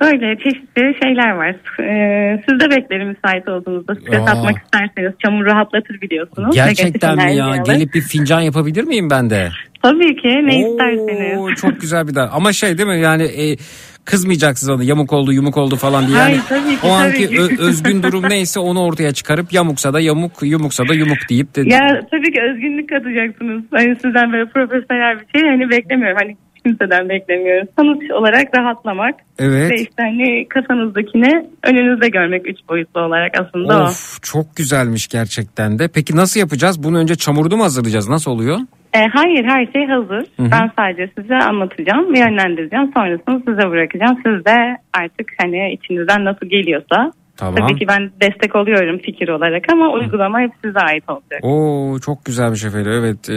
Böyle 0.00 0.36
çeşitli 0.36 0.94
şeyler 1.02 1.30
var. 1.30 1.56
Ee, 1.80 2.42
siz 2.48 2.60
de 2.60 2.70
beklerim 2.76 3.08
müsait 3.08 3.48
olduğunuzda. 3.48 3.94
Stres 3.94 4.20
Aa. 4.20 4.30
atmak 4.30 4.56
isterseniz 4.64 5.12
çamur 5.24 5.44
rahatlatır 5.46 6.00
biliyorsunuz. 6.00 6.54
Gerçekten 6.54 7.16
mi 7.16 7.34
ya? 7.36 7.46
alır. 7.46 7.64
Gelip 7.64 7.94
bir 7.94 8.00
fincan 8.00 8.40
yapabilir 8.40 8.84
miyim 8.84 9.10
ben 9.10 9.30
de? 9.30 9.48
Tabii 9.82 10.16
ki 10.16 10.28
ne 10.28 10.66
Oo, 10.66 10.70
isterseniz. 10.72 11.60
Çok 11.60 11.80
güzel 11.80 12.08
bir 12.08 12.14
daha. 12.14 12.28
Ama 12.28 12.52
şey 12.52 12.78
değil 12.78 12.88
mi 12.88 13.00
yani 13.00 13.22
e, 13.22 13.56
kızmayacaksınız 14.04 14.70
onu 14.70 14.82
yamuk 14.84 15.12
oldu 15.12 15.32
yumuk 15.32 15.56
oldu 15.56 15.76
falan 15.76 16.06
diye. 16.06 16.18
Yani 16.18 16.28
Hayır, 16.28 16.42
tabii 16.48 16.76
ki, 16.76 16.86
o 16.86 16.90
anki 16.90 17.26
tabii 17.26 17.56
ki. 17.56 17.62
özgün 17.62 18.02
durum 18.02 18.22
neyse 18.28 18.60
onu 18.60 18.82
ortaya 18.82 19.12
çıkarıp 19.12 19.52
yamuksa 19.52 19.92
da 19.92 20.00
yamuk 20.00 20.32
yumuksa 20.42 20.88
da 20.88 20.94
yumuk 20.94 21.18
deyip 21.30 21.56
de 21.56 21.60
Ya 21.60 22.00
tabii 22.10 22.32
ki 22.32 22.40
özgünlük 22.50 22.88
katacaksınız. 22.88 23.62
Hani 23.70 23.96
sizden 24.02 24.32
böyle 24.32 24.50
profesyonel 24.50 25.14
bir 25.20 25.40
şey 25.40 25.50
hani 25.50 25.70
beklemiyorum. 25.70 26.16
Hani 26.20 26.36
kimseden 26.64 27.08
beklemiyorum. 27.08 27.68
Sonuç 27.78 28.10
olarak 28.10 28.58
rahatlamak 28.58 29.14
evet. 29.38 29.70
ve 29.70 29.76
işte 29.76 30.02
hani 30.02 30.48
kafanızdakini 30.48 31.48
önünüzde 31.64 32.08
görmek 32.08 32.48
üç 32.48 32.58
boyutlu 32.68 33.00
olarak 33.00 33.32
aslında 33.40 33.78
o. 33.78 33.82
Of 33.82 34.22
çok 34.22 34.56
güzelmiş 34.56 35.08
gerçekten 35.08 35.78
de. 35.78 35.88
Peki 35.88 36.16
nasıl 36.16 36.40
yapacağız? 36.40 36.82
Bunu 36.82 36.98
önce 36.98 37.14
çamurda 37.14 37.56
mı 37.56 37.62
hazırlayacağız? 37.62 38.08
Nasıl 38.08 38.30
oluyor? 38.30 38.58
E, 38.94 38.98
hayır 39.06 39.44
her 39.44 39.66
şey 39.72 39.86
hazır. 39.86 40.26
Hı 40.36 40.42
hı. 40.42 40.50
Ben 40.52 40.70
sadece 40.78 41.10
size 41.18 41.34
anlatacağım 41.36 42.14
yönlendireceğim. 42.14 42.90
Sonrasını 42.96 43.42
size 43.48 43.70
bırakacağım. 43.70 44.16
Siz 44.26 44.44
de 44.44 44.76
artık 44.92 45.32
hani 45.42 45.72
içinizden 45.72 46.24
nasıl 46.24 46.46
geliyorsa. 46.46 47.12
Tamam. 47.36 47.54
Tabii 47.54 47.78
ki 47.78 47.88
ben 47.88 48.10
destek 48.22 48.56
oluyorum 48.56 48.98
fikir 48.98 49.28
olarak 49.28 49.64
ama 49.72 49.92
uygulama 49.92 50.40
hep 50.40 50.50
size 50.64 50.78
ait 50.78 51.04
olacak. 51.08 51.40
Oo 51.42 51.98
çok 51.98 52.24
güzelmiş 52.24 52.64
efendim. 52.64 52.92
Evet 52.92 53.30
e, 53.30 53.34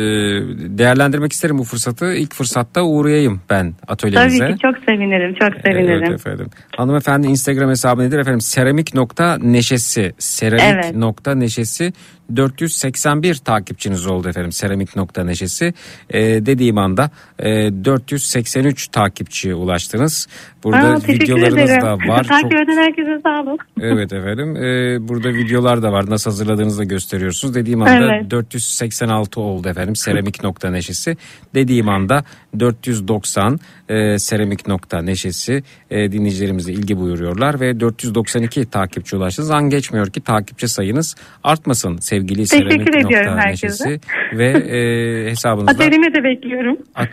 değerlendirmek 0.77 1.31
isterim 1.31 1.57
bu 1.57 1.63
fırsatı. 1.63 2.13
İlk 2.13 2.33
fırsatta 2.33 2.83
uğrayayım 2.83 3.41
ben 3.49 3.73
atölyenize. 3.87 4.37
Tabii 4.39 4.53
ki 4.53 4.59
çok 4.61 4.75
sevinirim, 4.89 5.33
çok 5.33 5.61
sevinirim. 5.65 6.03
Evet 6.03 6.11
efendim. 6.11 6.47
Hanımefendi 6.77 7.27
Instagram 7.27 7.69
hesabı 7.69 8.01
nedir 8.01 8.19
efendim? 8.19 8.41
Seramik 8.41 8.93
nokta 8.93 9.37
neşesi. 9.37 10.13
Seramik 10.17 10.63
Evet. 10.63 10.95
nokta 10.95 11.35
neşesi. 11.35 11.93
481 12.35 13.35
takipçiniz 13.35 14.07
oldu 14.07 14.29
efendim. 14.29 14.51
Seramik 14.51 14.95
nokta 14.95 15.23
neşesi. 15.23 15.73
Ee, 16.09 16.21
dediğim 16.45 16.77
anda 16.77 17.09
e, 17.39 17.49
483 17.85 18.87
takipçiye 18.87 19.55
ulaştınız. 19.55 20.27
Burada 20.63 20.77
Aa, 20.77 20.97
videolarınız 21.07 21.57
ederim. 21.69 21.81
da 21.81 21.93
var. 21.93 22.23
Takip 22.23 22.51
Çok- 22.51 22.61
eden 22.61 22.77
herkese 22.77 23.21
sağ 23.23 23.41
olun. 23.41 23.57
Evet 23.81 24.13
efendim. 24.13 24.55
Ee, 24.55 25.07
burada 25.07 25.29
videolar 25.29 25.83
da 25.83 25.91
var. 25.91 26.09
Nasıl 26.09 26.31
hazırladığınızı 26.31 26.79
da 26.79 26.83
gösteriyorsunuz. 26.83 27.55
Dediğim 27.55 27.81
anda 27.81 28.15
Evet. 28.15 28.31
486 28.31 29.41
oldu 29.41 29.69
efendim. 29.69 29.95
Seramik 29.95 30.43
nokta 30.43 30.69
neşesi. 30.69 31.17
Dediğim 31.55 31.89
anda 31.89 32.23
490 32.59 33.59
e, 33.89 34.19
seramik 34.19 34.67
nokta 34.67 35.01
neşesi 35.01 35.63
e, 35.91 36.11
dinleyicilerimiz 36.11 36.67
de 36.67 36.73
ilgi 36.73 36.97
buyuruyorlar 36.99 37.59
ve 37.59 37.79
492 37.79 38.65
takipçi 38.65 39.15
ulaştınız. 39.15 39.51
An 39.51 39.69
geçmiyor 39.69 40.07
ki 40.07 40.21
takipçi 40.21 40.67
sayınız 40.67 41.15
artmasın 41.43 41.97
sevgili 42.21 42.45
Teşekkür 42.47 42.93
ediyorum 43.05 43.37
herkese. 43.37 43.99
ve 44.33 44.45
e, 44.49 45.29
hesabınızda 45.31 45.71
Atölyeme 45.71 46.13
de 46.13 46.23
bekliyorum. 46.23 46.77
at, 46.95 47.09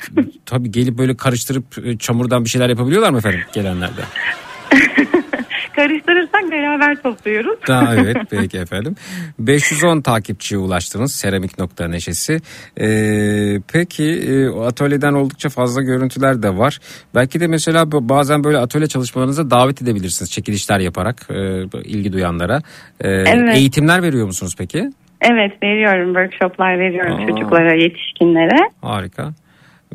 tabii 0.46 0.70
gelip 0.70 0.98
böyle 0.98 1.16
karıştırıp 1.16 1.64
e, 1.86 1.98
çamurdan 1.98 2.44
bir 2.44 2.50
şeyler 2.50 2.68
yapabiliyorlar 2.68 3.10
mı 3.10 3.18
efendim 3.18 3.40
gelenlerde? 3.54 4.00
Karıştırırsak 5.80 6.50
beraber 6.50 7.02
topluyoruz. 7.02 7.58
Ha, 7.62 7.94
evet 7.98 8.16
peki 8.30 8.58
efendim. 8.58 8.94
510 9.38 10.00
takipçiye 10.00 10.58
ulaştınız 10.60 11.12
seramik 11.12 11.58
nokta 11.58 11.88
neşesi. 11.88 12.40
Ee, 12.80 13.60
peki 13.72 14.04
e, 14.04 14.48
atölyeden 14.48 15.12
oldukça 15.12 15.48
fazla 15.48 15.82
görüntüler 15.82 16.42
de 16.42 16.56
var. 16.58 16.78
Belki 17.14 17.40
de 17.40 17.46
mesela 17.46 17.92
bazen 17.92 18.44
böyle 18.44 18.58
atölye 18.58 18.86
çalışmalarınıza 18.86 19.50
davet 19.50 19.82
edebilirsiniz 19.82 20.30
çekilişler 20.30 20.80
yaparak 20.80 21.16
e, 21.30 21.62
ilgi 21.84 22.12
duyanlara. 22.12 22.58
Ee, 23.00 23.08
Evet. 23.08 23.56
Eğitimler 23.56 24.02
veriyor 24.02 24.26
musunuz 24.26 24.54
peki? 24.58 24.90
Evet 25.20 25.62
veriyorum 25.62 26.06
workshoplar 26.06 26.78
veriyorum 26.78 27.14
Aa. 27.14 27.26
çocuklara, 27.26 27.74
yetişkinlere. 27.74 28.70
Harika. 28.82 29.32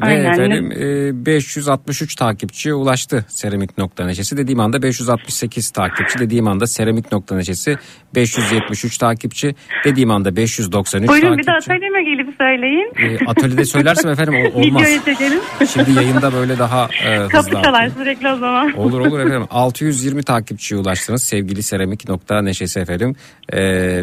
Ve 0.01 0.05
Aynen. 0.05 0.33
efendim 0.33 0.71
e, 0.71 1.25
563 1.25 2.15
takipçiye 2.15 2.73
ulaştı 2.75 3.25
seramik 3.27 3.77
nokta 3.77 4.05
neşesi. 4.05 4.37
Dediğim 4.37 4.59
anda 4.59 4.81
568 4.83 5.69
takipçi. 5.69 6.19
Dediğim 6.19 6.47
anda 6.47 6.67
seramik 6.67 7.11
nokta 7.11 7.35
neşesi 7.35 7.77
573 8.15 8.97
takipçi. 8.97 9.55
Dediğim 9.85 10.11
anda 10.11 10.35
593 10.35 11.09
Buyurun 11.09 11.37
bir 11.37 11.43
de 11.43 11.45
takipçi. 11.45 11.71
atölyeme 11.73 12.03
gelip 12.03 12.35
söyleyin. 12.41 12.91
E, 12.97 13.25
atölyede 13.27 13.65
söylersem 13.65 14.11
efendim 14.11 14.33
o- 14.35 14.59
olmaz. 14.61 14.81
Videoya 14.83 15.03
çekelim. 15.05 15.39
Şimdi 15.73 15.91
yayında 15.91 16.33
böyle 16.33 16.59
daha 16.59 16.89
e, 17.05 17.15
hızlı. 17.17 17.29
Kapı 17.29 17.49
çalar 17.65 17.89
sürekli 17.89 18.27
o 18.31 18.35
zaman. 18.37 18.73
Olur 18.77 18.99
olur 18.99 19.19
efendim. 19.25 19.47
620 19.49 20.23
takipçiye 20.23 20.79
ulaştınız 20.81 21.23
sevgili 21.23 21.63
seramik 21.63 22.09
nokta 22.09 22.41
neşesi 22.41 22.79
efendim. 22.79 23.15
E, 23.49 23.59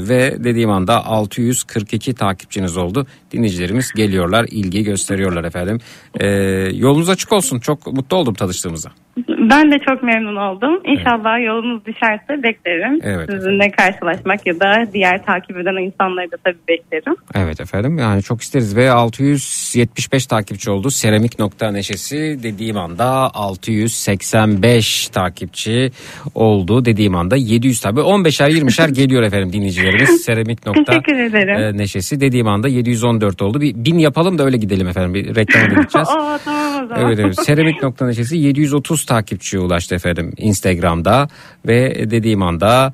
ve 0.08 0.36
dediğim 0.44 0.70
anda 0.70 1.06
642 1.06 2.14
takipçiniz 2.14 2.76
oldu. 2.76 3.06
Dinleyicilerimiz 3.32 3.92
geliyorlar, 3.92 4.46
ilgi 4.50 4.82
gösteriyorlar 4.82 5.44
efendim. 5.44 5.78
E, 6.20 6.26
yolunuz 6.74 7.08
açık 7.08 7.32
olsun. 7.32 7.60
Çok 7.60 7.86
mutlu 7.86 8.16
oldum 8.16 8.34
tanıştığımıza. 8.34 8.92
Ben 9.28 9.72
de 9.72 9.78
çok 9.88 10.02
memnun 10.02 10.36
oldum. 10.36 10.80
İnşallah 10.84 11.44
yolunuz 11.46 11.84
düşerse 11.86 12.42
beklerim. 12.42 12.98
Evet. 13.02 13.30
Sizinle 13.30 13.70
karşılaşmak 13.70 14.46
ya 14.46 14.60
da 14.60 14.86
diğer 14.92 15.24
takip 15.24 15.56
eden 15.56 15.86
insanları 15.86 16.30
da 16.32 16.36
tabii 16.44 16.58
beklerim. 16.68 17.14
Evet 17.34 17.60
efendim 17.60 17.98
yani 17.98 18.22
çok 18.22 18.40
isteriz 18.42 18.76
ve 18.76 18.90
675 18.90 20.26
takipçi 20.26 20.70
oldu. 20.70 20.90
Seramik 20.90 21.38
nokta 21.38 21.70
neşesi 21.70 22.38
dediğim 22.42 22.76
anda 22.76 23.30
685 23.34 25.08
takipçi 25.08 25.90
oldu 26.34 26.84
dediğim 26.84 27.14
anda 27.14 27.36
700 27.36 27.80
tabi 27.80 28.00
15'er 28.00 28.50
20'şer 28.50 28.92
geliyor 28.92 29.22
efendim 29.22 29.52
dinleyicilerimiz. 29.52 30.22
Seramik 30.22 30.66
nokta 30.66 30.84
Teşekkür 30.84 31.18
ederim. 31.18 31.74
e, 31.74 31.78
neşesi 31.78 32.20
dediğim 32.20 32.48
anda 32.48 32.68
714 32.68 33.42
oldu. 33.42 33.60
Bir 33.60 33.74
bin 33.84 33.98
yapalım 33.98 34.38
da 34.38 34.44
öyle 34.44 34.56
gidelim 34.56 34.88
efendim 34.88 35.14
bir 35.14 35.34
reklama 35.36 35.66
gideceğiz. 35.66 36.08
Oo, 36.18 36.38
tamam 36.44 36.84
o 36.84 36.86
zaman. 36.86 37.06
Evet 37.06 37.18
evet. 37.18 37.40
Seramik 37.44 37.82
nokta 37.82 38.06
neşesi 38.06 38.36
730 38.36 39.01
takipçiye 39.04 39.62
ulaştı 39.62 39.94
efendim 39.94 40.32
Instagram'da 40.36 41.28
ve 41.66 42.10
dediğim 42.10 42.42
anda 42.42 42.92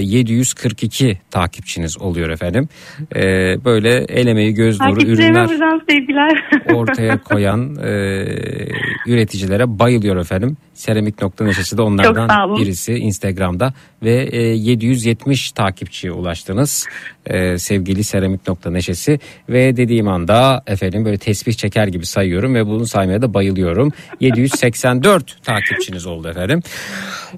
742 0.00 1.18
takipçiniz 1.30 1.98
oluyor 1.98 2.28
efendim. 2.28 2.68
E, 3.16 3.22
böyle 3.64 4.04
el 4.08 4.26
emeği 4.26 4.54
göz 4.54 4.80
nuru 4.80 5.02
ürünler 5.02 5.48
ortaya 6.74 7.22
koyan 7.22 7.76
e, 7.76 7.90
üreticilere 9.06 9.78
bayılıyor 9.78 10.16
efendim. 10.16 10.56
Seramik 10.74 11.22
nokta 11.22 11.44
neşesi 11.44 11.76
de 11.76 11.82
onlardan 11.82 12.56
birisi 12.56 12.94
Instagram'da 12.94 13.72
ve 14.02 14.28
e, 14.32 14.42
770 14.42 15.52
takipçiye 15.52 16.12
ulaştınız 16.12 16.86
e, 17.26 17.58
sevgili 17.58 18.04
seramik 18.04 18.48
nokta 18.48 18.70
neşesi 18.70 19.20
ve 19.48 19.76
dediğim 19.76 20.08
anda 20.08 20.62
efendim 20.66 21.04
böyle 21.04 21.18
tesbih 21.18 21.52
çeker 21.52 21.86
gibi 21.86 22.06
sayıyorum 22.06 22.54
ve 22.54 22.66
bunu 22.66 22.86
saymaya 22.86 23.22
da 23.22 23.34
bayılıyorum. 23.34 23.92
784 24.20 25.42
takipçiniz 25.42 26.06
oldu 26.06 26.28
efendim. 26.28 26.62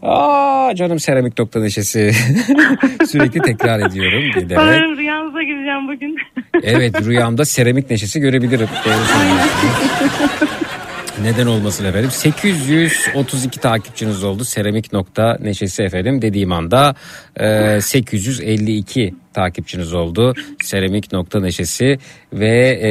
Aa 0.03 0.75
canım 0.75 0.99
seramik 0.99 1.39
nokta 1.39 1.61
neşesi 1.61 2.13
sürekli 3.07 3.43
tekrar 3.43 3.79
ediyorum. 3.91 4.23
Giderek. 4.35 4.59
Sanırım 4.59 4.97
rüyanıza 4.99 5.43
gireceğim 5.43 5.89
bugün. 5.89 6.17
Evet 6.63 7.07
rüyamda 7.07 7.45
seramik 7.45 7.91
neşesi 7.91 8.21
görebilirim. 8.21 8.69
Neden 11.23 11.47
olmasın 11.47 11.85
efendim? 11.85 12.11
832 12.11 13.61
takipçiniz 13.61 14.25
oldu. 14.25 14.45
Seramik 14.45 14.93
nokta 14.93 15.37
neşesi 15.41 15.83
efendim 15.83 16.23
dediğim 16.23 16.53
anda 16.53 16.95
e, 17.41 17.81
852 17.81 19.15
takipçiniz 19.43 19.95
oldu. 19.95 20.35
Seramik 20.63 21.13
nokta 21.13 21.41
neşesi 21.41 21.99
ve 22.33 22.55
e, 22.89 22.91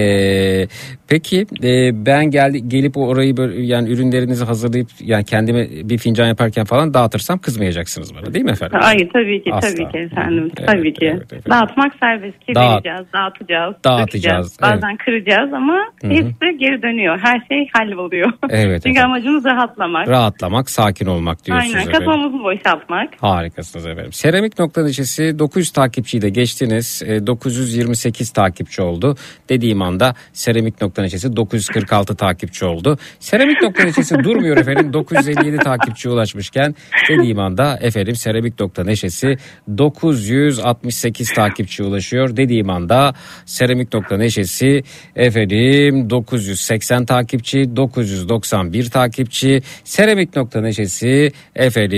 peki 1.08 1.46
e, 1.64 1.72
ben 2.06 2.26
geldi 2.32 2.70
gelip 2.70 2.98
orayı 2.98 3.38
böyle 3.38 3.62
yani 3.62 3.90
ürünlerinizi 3.90 4.46
hazırlayıp 4.46 4.88
yani 5.02 5.26
kendime 5.26 5.68
bir 5.90 5.98
fincan 5.98 6.28
yaparken 6.28 6.66
falan 6.66 6.94
dağıtırsam 6.94 7.38
kızmayacaksınız 7.40 8.16
bana 8.16 8.34
değil 8.34 8.46
mi 8.46 8.52
efendim? 8.52 8.80
Hayır 8.82 9.10
tabii 9.14 9.44
ki 9.44 9.54
Asla. 9.54 9.70
tabii 9.70 9.92
ki 9.92 9.98
efendim. 9.98 10.52
Evet, 10.58 10.68
tabii 10.68 10.94
ki. 10.94 11.06
evet, 11.06 11.28
evet. 11.34 11.50
Dağıtmak 11.50 11.94
serbest. 12.00 12.40
Ki 12.46 12.56
Dağıt. 12.56 12.86
vereceğiz, 12.86 13.14
dağıtacağız, 13.14 13.76
Dağıtacağız, 13.84 14.08
dökeceğiz. 14.08 14.58
Bazen 14.62 14.98
kıracağız 14.98 15.54
ama 15.54 15.78
hepsi 16.04 16.58
geri 16.60 16.82
dönüyor. 16.82 17.20
Her 17.24 17.40
şey 17.50 17.68
halloluyor. 17.74 18.32
Evet, 18.50 18.84
Çünkü 18.84 19.00
efendim. 19.00 19.12
amacımız 19.12 19.46
rahatlamak. 19.46 20.08
Rahatlamak, 20.08 20.70
sakin 20.70 21.06
olmak 21.06 21.46
diyorsunuz 21.46 21.76
Aynen 21.76 21.88
efendim. 21.88 22.06
kafamızı 22.06 22.44
boşaltmak. 22.44 23.10
Harikasınız 23.22 23.86
efendim. 23.86 24.12
Seramik 24.12 24.60
nokta 24.60 24.84
neşesi 24.84 25.40
900 25.40 25.72
takipçiyi 25.72 26.22
de 26.22 26.30
geçtiniz. 26.38 27.02
E, 27.06 27.28
928 27.28 28.30
takipçi 28.30 28.82
oldu. 28.82 29.16
Dediğim 29.50 29.82
anda 29.82 30.16
seramik 30.34 30.82
nokta 30.82 31.02
neşesi 31.02 31.36
946 31.36 32.16
takipçi 32.16 32.66
oldu. 32.66 32.98
Seramik 33.20 33.62
nokta 33.62 33.84
neşesi 33.84 34.16
durmuyor 34.24 34.58
efendim. 34.58 34.94
957 34.94 35.58
takipçiye 35.58 36.14
ulaşmışken 36.14 36.76
dediğim 37.10 37.40
anda 37.40 37.78
efendim 37.82 38.16
seramik 38.16 38.60
nokta 38.60 38.84
neşesi 38.84 39.38
968 39.78 41.34
takipçiye 41.34 41.88
ulaşıyor. 41.88 42.38
Dediğim 42.38 42.70
anda 42.70 43.14
seramik 43.46 43.94
nokta 43.94 44.18
neşesi 44.18 44.84
efendim 45.16 46.10
980 46.10 47.06
takipçi 47.06 47.76
991 47.76 48.90
takipçi 48.90 49.62
seramik 49.84 50.36
nokta 50.36 50.62
neşesi 50.62 51.32
efendim 51.56 51.98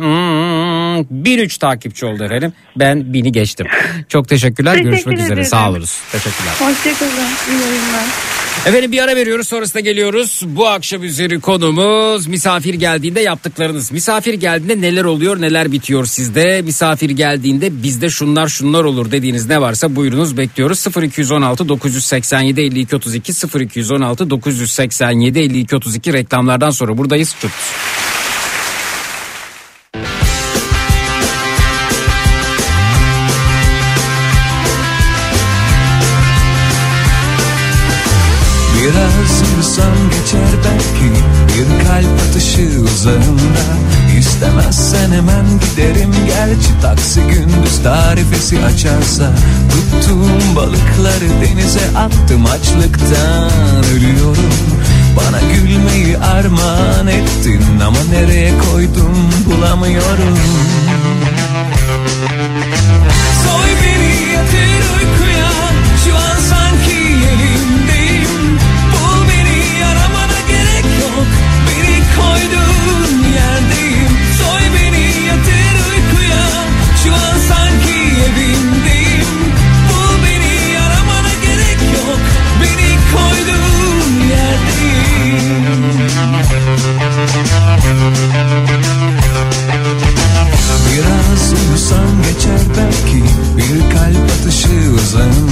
hmm, 0.00 0.45
1003 1.10 1.58
takipçi 1.58 2.06
oldu 2.06 2.24
efendim. 2.24 2.52
Ben 2.76 2.98
1000'i 2.98 3.32
geçtim. 3.32 3.66
Çok 4.08 4.28
teşekkürler. 4.28 4.72
Teşekkür 4.72 4.90
Görüşmek 4.90 5.18
üzere. 5.18 5.32
ederim. 5.32 5.44
Sağ 5.44 5.70
olunuz. 5.70 5.98
Teşekkürler. 6.12 6.52
Hoşçakalın. 6.58 7.12
İyi 7.50 7.60
yayınlar. 7.60 8.04
Efendim 8.66 8.92
bir 8.92 9.02
ara 9.02 9.16
veriyoruz 9.16 9.48
sonrasında 9.48 9.80
geliyoruz. 9.80 10.42
Bu 10.46 10.68
akşam 10.68 11.02
üzeri 11.02 11.40
konumuz 11.40 12.26
misafir 12.26 12.74
geldiğinde 12.74 13.20
yaptıklarınız. 13.20 13.92
Misafir 13.92 14.34
geldiğinde 14.34 14.80
neler 14.86 15.04
oluyor 15.04 15.40
neler 15.40 15.72
bitiyor 15.72 16.06
sizde. 16.06 16.62
Misafir 16.62 17.10
geldiğinde 17.10 17.82
bizde 17.82 18.10
şunlar 18.10 18.48
şunlar 18.48 18.84
olur 18.84 19.10
dediğiniz 19.12 19.46
ne 19.48 19.60
varsa 19.60 19.96
buyurunuz 19.96 20.36
bekliyoruz. 20.36 20.86
0216 21.02 21.68
987 21.68 22.60
52 22.60 22.96
32 22.96 23.32
0216 23.60 24.30
987 24.30 25.38
52 25.38 25.76
32 25.76 26.12
reklamlardan 26.12 26.70
sonra 26.70 26.98
buradayız. 26.98 27.36
Çut. 27.40 27.50
Uzağında 43.06 44.18
İstemezsen 44.18 45.12
hemen 45.12 45.44
giderim. 45.60 46.10
Gerçi 46.26 46.80
taksi 46.82 47.20
gündüz 47.20 47.82
tarifesi 47.82 48.64
açarsa 48.64 49.32
Tuttuğum 49.70 50.56
balıkları 50.56 51.28
denize 51.40 51.98
attım. 51.98 52.46
Açlıktan 52.46 53.84
ölüyorum. 53.96 54.52
Bana 55.16 55.40
gülmeyi 55.54 56.18
armağan 56.18 57.06
ettin. 57.06 57.62
Ama 57.86 57.98
nereye 58.12 58.52
koydum 58.58 59.30
bulamıyorum 59.46 60.38
koyduğun 72.46 73.18
yerdeyim. 73.18 74.10
Soy 74.38 74.62
beni 74.74 75.26
yatır 75.26 75.76
uykuya 75.90 76.46
Şu 77.04 77.12
an 77.14 77.38
sanki 77.48 77.98
evimdeyim. 78.26 79.28
Bul 79.88 80.14
beni 80.24 80.78
aramana 80.78 81.34
gerek 81.42 81.80
yok. 81.94 82.20
Beni 82.62 82.90
koyduğun 83.12 84.28
yerdeyim. 84.28 85.56
Biraz 90.92 91.52
uyusam 91.52 92.22
geçer 92.22 92.60
belki. 92.76 93.24
Bir 93.56 93.94
kalp 93.94 94.30
atışı 94.40 94.68
uzağında 94.94 95.45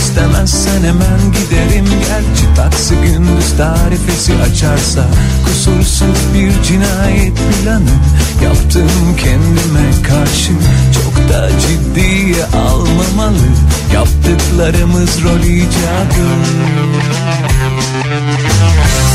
İstemezsen 0.00 0.82
hemen 0.82 1.20
giderim. 1.32 1.84
Gerçi 2.08 2.54
taksi 2.56 2.94
gündüz 2.94 3.56
tarifesi 3.56 4.32
açarsa 4.34 5.04
Kusursuz 5.44 6.34
bir 6.34 6.62
cinayet 6.62 7.36
planı 7.36 7.96
yaptım 8.44 9.16
kendime 9.16 10.02
karşı. 10.08 10.52
Çok 10.94 11.28
da 11.28 11.48
ciddiye 11.60 12.44
almamalı 12.44 13.46
yaptıklarımız 13.94 15.22
rol 15.24 15.44
icabı. 15.44 16.28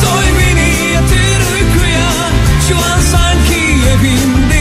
Soy 0.01 0.25
beni 0.39 0.93
yatır 0.93 1.41
uykuya 1.53 2.11
Şu 2.69 2.75
an 2.75 2.99
sanki 3.11 3.61
evimdeyim 3.89 4.54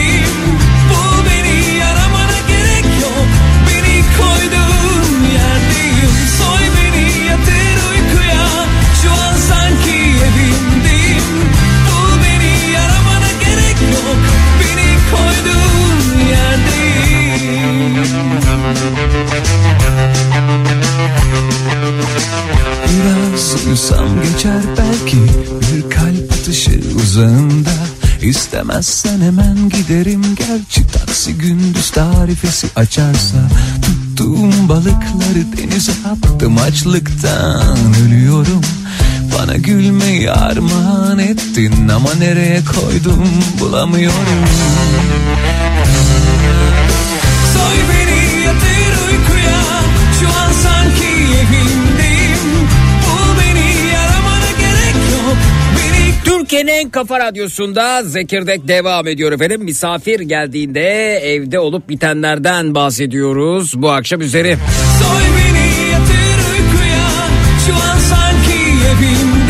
Biraz 22.89 23.65
uyusam 23.65 24.07
geçer 24.23 24.61
belki. 24.77 25.17
Bir 25.61 25.89
kalp 25.89 26.33
atışı 26.33 26.81
uzağında. 27.03 27.69
İstemezsen 28.21 29.21
hemen 29.21 29.69
giderim. 29.69 30.21
Gerçi 30.35 30.87
taksi 30.87 31.33
gündüz 31.33 31.89
tarifesi 31.89 32.67
açarsa. 32.75 33.37
Tuttuğum 33.81 34.69
balıkları 34.69 35.57
denize 35.57 35.91
attım. 35.91 36.57
Açlıktan 36.57 37.77
ölüyorum. 38.05 38.61
Bana 39.39 39.55
gülmeyi 39.55 40.31
armağan 40.31 41.19
ettin. 41.19 41.87
Ama 41.87 42.13
nereye 42.13 42.61
koydum 42.65 43.29
bulamıyorum. 43.59 44.45
Soy 47.53 47.77
beni 47.89 48.14
Türkiye'nin 56.45 56.71
en 56.71 56.89
kafa 56.89 57.19
radyosunda 57.19 58.03
Zekirdek 58.03 58.67
devam 58.67 59.07
ediyor 59.07 59.31
efendim. 59.31 59.63
Misafir 59.63 60.19
geldiğinde 60.19 61.17
evde 61.17 61.59
olup 61.59 61.89
bitenlerden 61.89 62.75
bahsediyoruz 62.75 63.81
bu 63.81 63.91
akşam 63.91 64.21
üzeri. 64.21 64.57
Soy 65.01 65.23
beni 65.37 65.91
yatır 65.91 66.37
uykuya 66.51 67.07
Şu 67.65 67.73
an 67.73 67.99
sanki 67.99 68.59
evimdeyim 68.87 69.44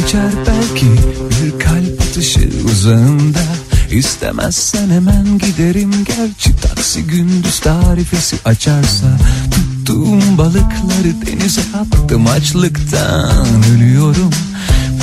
geçer 0.00 0.32
belki 0.46 0.86
bir 1.30 1.60
kalp 1.64 2.02
atışı 2.02 2.48
uzağında 2.64 3.38
İstemezsen 3.90 4.90
hemen 4.90 5.38
giderim 5.38 5.92
gerçi 6.04 6.56
taksi 6.60 7.02
gündüz 7.02 7.60
tarifesi 7.60 8.36
açarsa 8.44 9.06
Tuttuğum 9.50 10.38
balıkları 10.38 11.26
denize 11.26 11.60
attım 11.60 12.26
açlıktan 12.26 13.46
ölüyorum 13.76 14.30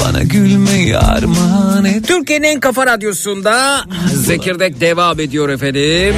Bana 0.04 0.24
gülmeyi 0.24 0.98
armağan 0.98 1.86
et 1.86 2.08
Türkiye'nin 2.08 2.48
en 2.48 2.60
kafa 2.60 2.86
radyosunda 2.86 3.86
Zekirdek 4.14 4.82
devam 4.82 5.20
ediyor 5.20 5.50
efendim. 5.50 6.16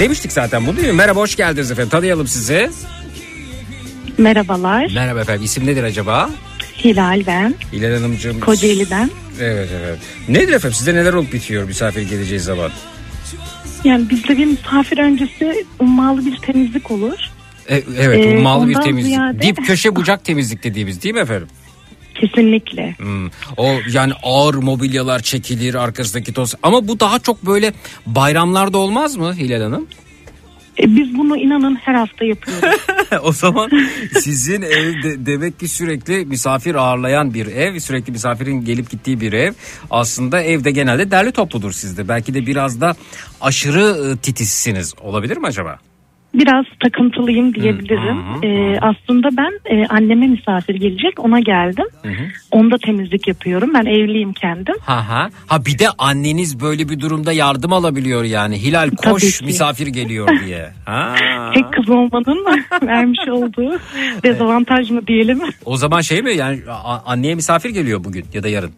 Demiştik 0.00 0.32
zaten 0.32 0.66
bu 0.66 0.76
değil 0.76 0.88
mi? 0.88 0.92
Merhaba 0.92 1.20
hoş 1.20 1.36
geldiniz 1.36 1.70
efendim. 1.70 1.90
Tanıyalım 1.90 2.26
sizi. 2.26 2.70
Merhabalar. 4.18 4.90
Merhaba 4.94 5.20
efendim. 5.20 5.42
İsim 5.44 5.66
nedir 5.66 5.82
acaba? 5.82 6.30
Hilal 6.84 7.22
ben. 7.26 7.54
Hilal 7.72 7.94
Hanımcığım. 7.94 8.40
Kocaeli'den. 8.40 9.10
Evet 9.40 9.68
evet. 9.80 9.98
Nedir 10.28 10.52
efendim? 10.52 10.74
Sizde 10.76 10.94
neler 10.94 11.12
olup 11.12 11.32
bitiyor 11.32 11.64
misafir 11.64 12.02
geleceği 12.02 12.40
zaman? 12.40 12.70
Yani 13.84 14.10
bizde 14.10 14.38
bir 14.38 14.44
misafir 14.46 14.98
öncesi 14.98 15.64
ummalı 15.80 16.26
bir 16.26 16.36
temizlik 16.36 16.90
olur. 16.90 17.18
E, 17.68 17.82
evet 17.98 18.26
Ee, 18.26 18.36
ummalı 18.36 18.68
bir 18.68 18.74
temizlik. 18.74 19.14
ziyade- 19.14 19.42
Dip 19.42 19.66
köşe 19.66 19.96
bucak 19.96 20.24
temizlik 20.24 20.62
dediğimiz 20.64 21.02
değil 21.02 21.14
mi 21.14 21.20
efendim? 21.20 21.48
Kesinlikle. 22.14 22.94
Hmm. 22.98 23.26
O 23.56 23.74
yani 23.92 24.12
ağır 24.22 24.54
mobilyalar 24.54 25.20
çekilir 25.20 25.74
arkasındaki 25.74 26.32
toz. 26.32 26.54
Ama 26.62 26.88
bu 26.88 27.00
daha 27.00 27.18
çok 27.18 27.46
böyle 27.46 27.72
bayramlarda 28.06 28.78
olmaz 28.78 29.16
mı 29.16 29.34
Hilal 29.34 29.62
Hanım? 29.62 29.86
E, 30.78 30.96
biz 30.96 31.18
bunu 31.18 31.36
inanın 31.36 31.74
her 31.74 31.94
hafta 31.94 32.24
yapıyoruz. 32.24 32.80
o 33.22 33.32
zaman 33.32 33.70
sizin 34.20 34.62
evde 34.62 35.26
demek 35.26 35.60
ki 35.60 35.68
sürekli 35.68 36.24
misafir 36.24 36.74
ağırlayan 36.74 37.34
bir 37.34 37.46
ev, 37.46 37.78
sürekli 37.78 38.12
misafirin 38.12 38.64
gelip 38.64 38.90
gittiği 38.90 39.20
bir 39.20 39.32
ev. 39.32 39.52
Aslında 39.90 40.42
evde 40.42 40.70
genelde 40.70 41.10
derli 41.10 41.32
topludur 41.32 41.72
sizde. 41.72 42.08
Belki 42.08 42.34
de 42.34 42.46
biraz 42.46 42.80
da 42.80 42.96
aşırı 43.40 44.12
e, 44.12 44.16
titizsiniz. 44.16 44.94
Olabilir 45.00 45.36
mi 45.36 45.46
acaba? 45.46 45.78
Biraz 46.36 46.64
takıntılıyım 46.84 47.54
diyebilirim. 47.54 48.16
Hı 48.16 48.46
hı, 48.46 48.46
E, 48.46 48.78
aslında 48.80 49.28
ben 49.36 49.76
e, 49.76 49.86
anneme 49.86 50.26
misafir 50.26 50.74
gelecek 50.74 51.24
ona 51.24 51.40
geldim. 51.40 51.84
Onda 52.50 52.78
temizlik 52.78 53.28
yapıyorum. 53.28 53.70
Ben 53.74 53.84
evliyim 53.86 54.32
kendim. 54.32 54.74
Ha 54.80 55.08
ha. 55.08 55.28
Ha 55.46 55.64
bir 55.66 55.78
de 55.78 55.86
anneniz 55.98 56.60
böyle 56.60 56.88
bir 56.88 57.00
durumda 57.00 57.32
yardım 57.32 57.72
alabiliyor 57.72 58.24
yani. 58.24 58.62
Hilal 58.62 58.90
koş 58.90 59.42
misafir 59.42 59.86
geliyor 59.86 60.28
diye. 60.46 60.70
Ha. 60.84 61.14
Tek 61.54 61.72
kız 61.72 61.88
olmanın 61.90 62.44
vermiş 62.82 63.18
olduğu 63.28 63.78
dezavantaj 64.22 64.90
mı 64.90 65.06
diyelim. 65.06 65.40
O 65.64 65.76
zaman 65.76 66.00
şey 66.00 66.22
mi 66.22 66.32
yani 66.36 66.60
anneye 67.06 67.34
misafir 67.34 67.70
geliyor 67.70 68.04
bugün 68.04 68.24
ya 68.34 68.42
da 68.42 68.48
yarın. 68.48 68.70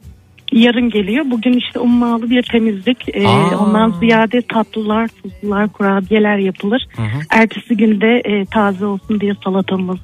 Yarın 0.53 0.91
geliyor. 0.91 1.25
Bugün 1.31 1.53
işte 1.53 1.79
ummalı 1.79 2.31
bir 2.31 2.43
temizlik. 2.43 3.17
E, 3.17 3.29
Aa. 3.29 3.59
ondan 3.59 3.95
ziyade 4.01 4.43
tatlılar, 4.43 5.09
tuzlular, 5.23 5.69
kurabiyeler 5.69 6.39
yapılır. 6.39 6.87
Ertesi 7.31 7.77
günde 7.77 8.23
e, 8.25 8.45
taze 8.45 8.87
olsun 8.87 9.21
diye 9.21 9.33
salatamız, 9.45 9.99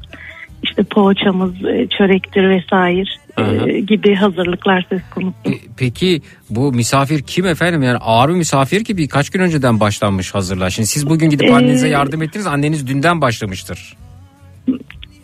işte 0.63 0.83
poğaçamız, 0.83 1.55
e, 1.65 1.87
çörektir 1.99 2.49
vesaire 2.49 3.05
e, 3.39 3.43
Hı 3.43 3.45
hı. 3.45 3.79
gibi 3.79 4.15
hazırlıklar 4.15 4.87
söz 4.91 5.03
konusu. 5.15 5.35
E, 5.47 5.53
Peki 5.79 6.23
bu 6.51 6.73
misafir 6.73 7.23
kim 7.23 7.47
efendim? 7.47 7.83
Yani 7.83 7.99
ağır 7.99 8.29
bir 8.29 8.35
misafir 8.35 8.85
ki 8.85 8.97
birkaç 8.97 9.31
gün 9.31 9.41
önceden 9.41 9.81
başlanmış 9.81 10.35
hazırlar. 10.35 10.71
Şimdi 10.71 10.87
siz 10.87 11.09
bugün 11.09 11.31
gidip 11.31 11.49
Ee, 11.49 11.55
annenize 11.55 11.89
yardım 11.89 12.23
ettiniz. 12.23 12.47
Anneniz 12.47 12.87
dünden 12.87 13.21
başlamıştır. 13.21 13.97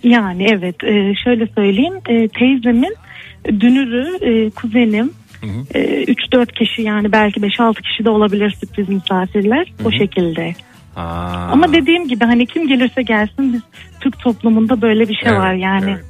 Yani 0.05 0.47
evet 0.51 0.85
e, 0.85 1.15
şöyle 1.25 1.47
söyleyeyim 1.47 1.95
e, 2.09 2.29
teyzemin 2.29 2.95
dünürü 3.49 4.19
e, 4.25 4.51
kuzenim 4.51 5.13
e, 5.75 6.05
3-4 6.05 6.53
kişi 6.53 6.83
yani 6.83 7.13
belki 7.13 7.41
5-6 7.41 7.83
kişi 7.83 8.05
de 8.05 8.11
olabilir 8.11 8.51
sürpriz 8.61 8.89
misafirler 8.89 9.73
o 9.85 9.91
şekilde. 9.91 10.55
Ha. 10.95 11.49
Ama 11.53 11.73
dediğim 11.73 12.09
gibi 12.09 12.25
hani 12.25 12.47
kim 12.47 12.69
gelirse 12.69 13.03
gelsin 13.03 13.53
biz 13.53 13.61
Türk 14.01 14.19
toplumunda 14.21 14.83
böyle 14.83 15.09
bir 15.09 15.15
şey 15.15 15.29
Evet, 15.29 15.39
var 15.41 15.55
yani. 15.55 15.91
evet. 15.91 16.05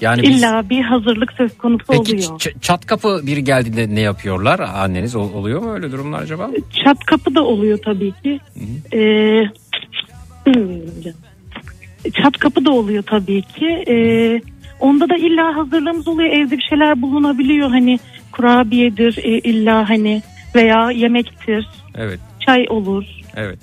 Yani 0.00 0.22
biz- 0.22 0.38
İlla 0.38 0.70
bir 0.70 0.82
hazırlık 0.82 1.32
söz 1.32 1.58
konusu 1.58 1.84
Peki 1.88 2.00
oluyor. 2.14 2.22
ç- 2.40 2.60
çat 2.60 2.86
kapı 2.86 3.20
biri 3.26 3.44
geldiğinde 3.44 3.94
ne 3.94 4.00
yapıyorlar? 4.00 4.58
Anneniz 4.60 5.16
Ol- 5.16 5.34
oluyor 5.34 5.62
mu 5.62 5.72
öyle 5.74 5.92
durumlar 5.92 6.22
acaba? 6.22 6.50
Çat 6.84 7.04
kapı 7.04 7.34
da 7.34 7.42
oluyor 7.44 7.78
tabii 7.84 8.12
ki. 8.22 8.40
Ee, 8.92 9.42
bilmiyorum 10.46 10.94
canım. 11.04 11.18
Çat 12.22 12.38
kapı 12.38 12.64
da 12.64 12.70
oluyor 12.70 13.02
tabii 13.02 13.42
ki. 13.42 13.66
Ee, 13.88 14.40
onda 14.80 15.08
da 15.08 15.16
illa 15.16 15.56
hazırlığımız 15.56 16.08
oluyor. 16.08 16.30
Evde 16.32 16.56
bir 16.58 16.62
şeyler 16.62 17.02
bulunabiliyor. 17.02 17.68
Hani 17.68 17.98
kurabiyedir 18.32 19.18
e, 19.18 19.38
illa 19.38 19.88
hani 19.88 20.22
veya 20.54 20.90
yemektir. 20.90 21.68
Evet. 21.94 22.20
Çay 22.40 22.66
olur. 22.68 23.04
Evet. 23.36 23.58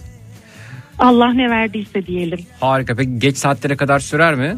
Allah 0.99 1.33
ne 1.33 1.49
verdiyse 1.49 2.05
diyelim. 2.05 2.39
Harika. 2.59 2.95
Peki 2.95 3.19
geç 3.19 3.37
saatlere 3.37 3.75
kadar 3.75 3.99
sürer 3.99 4.35
mi? 4.35 4.57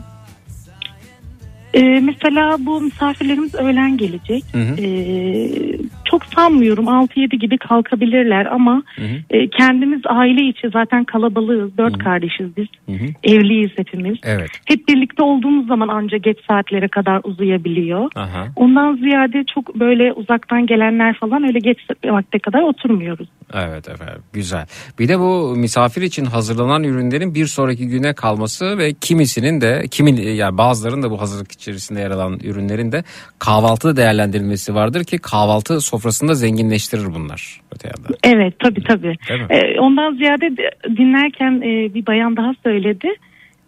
Ee, 1.74 1.82
mesela 1.82 2.58
bu 2.60 2.82
misafirlerimiz 2.82 3.56
öğlen 3.56 3.98
gelecek. 3.98 4.44
Hı 4.52 4.58
hı. 4.62 4.82
Ee, 4.82 5.78
çok 6.14 6.26
sanmıyorum 6.26 6.86
6-7 6.86 7.36
gibi 7.36 7.58
kalkabilirler 7.58 8.46
ama 8.46 8.84
Hı 8.96 9.02
hı. 9.02 9.38
e, 9.38 9.50
kendimiz 9.50 10.02
aile 10.06 10.42
içi 10.42 10.70
zaten 10.74 11.04
kalabalığız. 11.04 11.78
Dört 11.78 11.98
kardeşiz 11.98 12.58
biz. 12.58 12.68
Hı 12.90 12.92
hı. 12.92 13.08
Evliyiz 13.24 13.72
hepimiz. 13.76 14.18
Evet. 14.24 14.50
Hep 14.66 14.88
birlikte 14.88 15.24
olduğumuz 15.24 15.68
zaman 15.68 15.88
ancak 15.88 16.24
geç 16.24 16.38
saatlere 16.48 16.88
kadar 16.88 17.22
uzayabiliyor. 17.24 18.12
Aha. 18.16 18.48
Ondan 18.56 18.96
ziyade 18.96 19.44
çok 19.54 19.76
böyle 19.76 20.14
uzaktan 20.14 20.66
gelenler 20.66 21.18
falan 21.20 21.44
öyle 21.44 21.60
geç 21.60 21.78
vakte 22.06 22.40
kadar 22.40 22.62
oturmuyoruz. 22.62 23.28
Evet 23.54 23.90
efendim 23.90 24.22
güzel. 24.34 24.66
Bir 25.00 25.08
de 25.08 25.20
bu 25.20 25.56
misafir 25.58 26.02
için 26.02 26.26
hazırlanan 26.26 26.84
ürünlerin 26.84 27.36
bir 27.36 27.46
sonraki 27.46 27.88
güne 27.88 28.14
kalması 28.14 28.78
ve 28.78 28.94
kimisinin 28.94 29.62
de 29.62 29.84
kimin 29.92 30.16
yani 30.16 30.58
bazılarının 30.58 31.04
da 31.04 31.12
bu 31.12 31.22
hazırlık 31.22 31.52
içerisinde 31.52 32.00
yer 32.00 32.12
alan 32.12 32.40
ürünlerin 32.44 32.92
de 32.92 33.04
kahvaltıda 33.40 33.96
değerlendirilmesi 33.96 34.76
vardır 34.76 35.04
ki 35.04 35.18
kahvaltı 35.18 35.82
sofrasında 36.04 36.34
zenginleştirir 36.34 37.06
bunlar 37.16 37.62
öte 37.76 37.88
yandan. 37.88 38.16
Evet 38.24 38.54
tabii 38.60 38.84
tabii. 38.84 39.16
Ee, 39.50 39.80
ondan 39.80 40.16
ziyade 40.16 40.58
de- 40.58 40.72
dinlerken 40.98 41.52
e, 41.62 41.94
bir 41.94 42.06
bayan 42.06 42.38
daha 42.38 42.54
söyledi. 42.64 43.08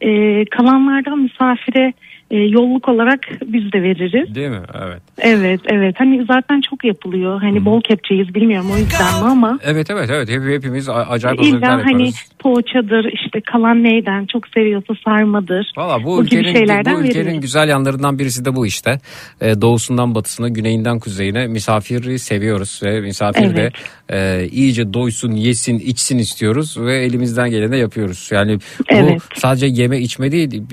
Ee, 0.01 0.45
kalanlardan 0.45 1.19
misafire 1.19 1.93
e, 2.31 2.37
yolluk 2.37 2.89
olarak 2.89 3.19
biz 3.45 3.71
de 3.73 3.83
veririz. 3.83 4.35
Değil 4.35 4.49
mi? 4.49 4.61
Evet. 4.87 5.01
Evet 5.17 5.59
evet 5.67 5.95
hani 5.97 6.25
zaten 6.25 6.61
çok 6.69 6.83
yapılıyor. 6.85 7.41
Hani 7.41 7.65
bol 7.65 7.81
kepçeyiz 7.81 8.35
bilmiyorum 8.35 8.71
o 8.73 8.77
yüzden 8.77 9.23
mi 9.23 9.29
ama. 9.29 9.59
Evet 9.63 9.89
evet 9.89 10.09
evet 10.09 10.29
Hep, 10.29 10.43
hepimiz 10.43 10.89
acayip 10.89 11.39
hazırlıklar 11.39 11.77
İlla 11.77 11.85
hani 11.85 11.91
yaparız. 11.91 12.31
poğaçadır 12.39 13.05
işte 13.13 13.41
kalan 13.51 13.83
neyden 13.83 14.25
çok 14.25 14.47
seviyorsa 14.47 14.93
sarmadır. 15.05 15.71
Valla 15.77 16.03
bu, 16.03 16.17
Bu 16.17 16.23
ülkenin, 16.23 16.53
şeylerden 16.53 16.95
bu 16.95 17.01
ülkenin 17.01 17.25
veririz. 17.25 17.41
güzel 17.41 17.69
yanlarından 17.69 18.19
birisi 18.19 18.45
de 18.45 18.55
bu 18.55 18.65
işte. 18.67 18.99
Ee, 19.41 19.61
doğusundan 19.61 20.15
batısına, 20.15 20.49
güneyinden 20.49 20.99
kuzeyine 20.99 21.47
misafiri 21.47 22.19
seviyoruz 22.19 22.79
ve 22.83 23.01
misafir 23.01 23.55
de 23.55 23.71
e, 24.09 24.47
iyice 24.51 24.93
doysun, 24.93 25.31
yesin, 25.31 25.79
içsin 25.79 26.17
istiyoruz 26.17 26.77
ve 26.79 26.97
elimizden 26.97 27.49
geleni 27.49 27.79
yapıyoruz. 27.79 28.29
Yani 28.31 28.57
bu 28.57 28.83
Evet. 28.89 29.21
sadece 29.35 29.65
yeme 29.67 29.99
içme 29.99 30.31
değil, 30.31 30.63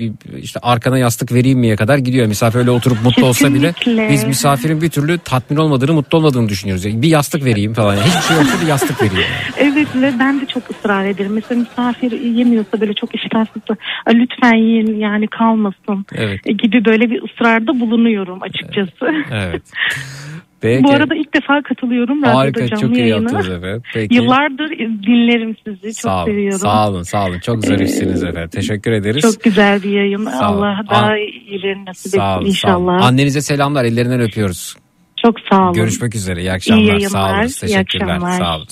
işte 0.41 0.59
arkana 0.63 0.97
yastık 0.97 1.31
vereyim 1.33 1.42
miye 1.45 1.75
kadar 1.75 1.97
gidiyor. 1.97 2.27
Misafir 2.27 2.59
öyle 2.59 2.71
oturup 2.71 3.03
mutlu 3.03 3.25
olsa 3.25 3.53
bile 3.53 3.73
biz 4.09 4.23
misafirin 4.23 4.81
bir 4.81 4.89
türlü 4.89 5.17
tatmin 5.17 5.57
olmadığını, 5.57 5.93
mutlu 5.93 6.17
olmadığını 6.17 6.49
düşünüyoruz. 6.49 6.85
Yani 6.85 7.01
bir 7.01 7.07
yastık 7.07 7.45
vereyim 7.45 7.73
falan. 7.73 7.95
Hiçbir 7.95 8.21
şey 8.21 8.37
yoksa 8.37 8.61
bir 8.61 8.67
yastık 8.67 9.01
vereyim. 9.01 9.23
Evet 9.57 9.87
ve 9.95 10.13
ben 10.19 10.41
de 10.41 10.45
çok 10.45 10.63
ısrar 10.71 11.05
ederim. 11.05 11.33
Mesela 11.33 11.59
misafir 11.61 12.11
yemiyorsa 12.11 12.81
böyle 12.81 12.93
çok 12.93 13.15
iştahsızsa 13.15 13.73
"Aa, 14.05 14.11
lütfen 14.11 14.53
yiyin 14.55 14.99
yani 14.99 15.27
kalmasın 15.27 16.05
Evet. 16.15 16.39
e, 16.45 16.51
gibi 16.53 16.85
böyle 16.85 17.09
bir 17.09 17.23
ısrarda 17.23 17.79
bulunuyorum 17.79 18.39
açıkçası. 18.41 19.11
Evet. 19.31 19.61
Peki. 20.63 20.83
Bu 20.83 20.91
arada 20.91 21.15
ilk 21.15 21.33
defa 21.33 21.61
katılıyorum 21.61 22.21
radyoda 22.23 22.37
Harika 22.37 22.67
canlı 22.67 22.81
çok 22.81 22.97
iyi 22.97 22.99
yayına. 22.99 23.15
yaptınız 23.15 23.49
efendim. 23.49 23.81
Peki. 23.93 24.15
Yıllardır 24.15 24.69
dinlerim 24.79 25.55
sizi. 25.65 25.81
Çok 25.93 25.93
sağ 26.01 26.17
olun, 26.17 26.25
seviyorum. 26.25 26.59
Sağ 26.59 26.89
olun, 26.89 27.03
sağ 27.03 27.25
olun. 27.27 27.39
Çok 27.39 27.65
zarifsiniz 27.65 28.23
efendim. 28.23 28.49
Teşekkür 28.49 28.91
ederiz. 28.91 29.21
Çok 29.21 29.43
güzel 29.43 29.83
bir 29.83 29.89
yayın. 29.89 30.25
Sağ 30.25 30.53
olun. 30.53 30.61
Allah 30.61 30.79
daha 30.89 31.05
An- 31.05 31.17
iyilerini 31.17 31.85
nasip 31.85 32.11
sağ 32.11 32.17
etsin 32.17 32.21
olun, 32.21 32.31
sağ 32.31 32.37
olun. 32.37 32.45
inşallah. 32.47 33.05
Annenize 33.05 33.41
selamlar, 33.41 33.85
ellerinden 33.85 34.21
öpüyoruz. 34.21 34.75
Çok 35.25 35.35
sağ 35.51 35.63
olun. 35.63 35.73
Görüşmek 35.73 36.15
üzere. 36.15 36.41
İyi 36.41 36.51
akşamlar. 36.51 36.83
yayınlar, 36.83 37.09
sağ 37.09 37.29
olun. 37.31 37.47
iyi 37.47 37.59
Teşekkürler. 37.59 38.07
akşamlar. 38.15 38.31
Sağ 38.39 38.55
olun. 38.57 38.67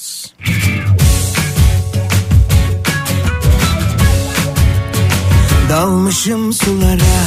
Dalmışım 5.70 6.54
sulara 6.54 7.22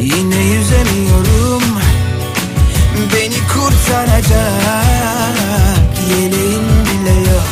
Yine 0.00 0.36
yüzemiyorum 0.54 1.62
kurtaracak. 3.56 5.36
Yeleğim 6.10 6.64
bile 6.84 7.16
yok. 7.30 7.48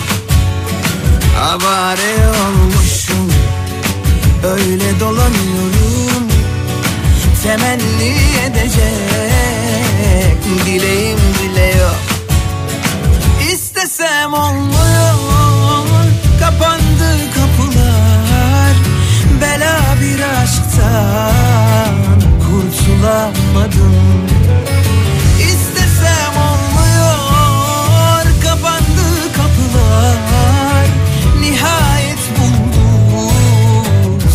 Avare 1.40 2.28
olmuşum. 2.28 3.32
Öyle 4.44 5.00
dolanıyorum. 5.00 6.24
Temenni 7.42 8.14
edecek 8.46 8.84
Dileğim 10.66 11.18
bile 11.42 11.66
yok. 11.66 11.96
İstesem 13.52 14.34
olmuyor. 14.34 15.14
Kapandı 16.40 17.18
kapılar. 17.34 18.74
Bela 19.40 19.80
bir 20.00 20.20
aşktan 20.42 21.94
Kurtulamadım 22.40 23.94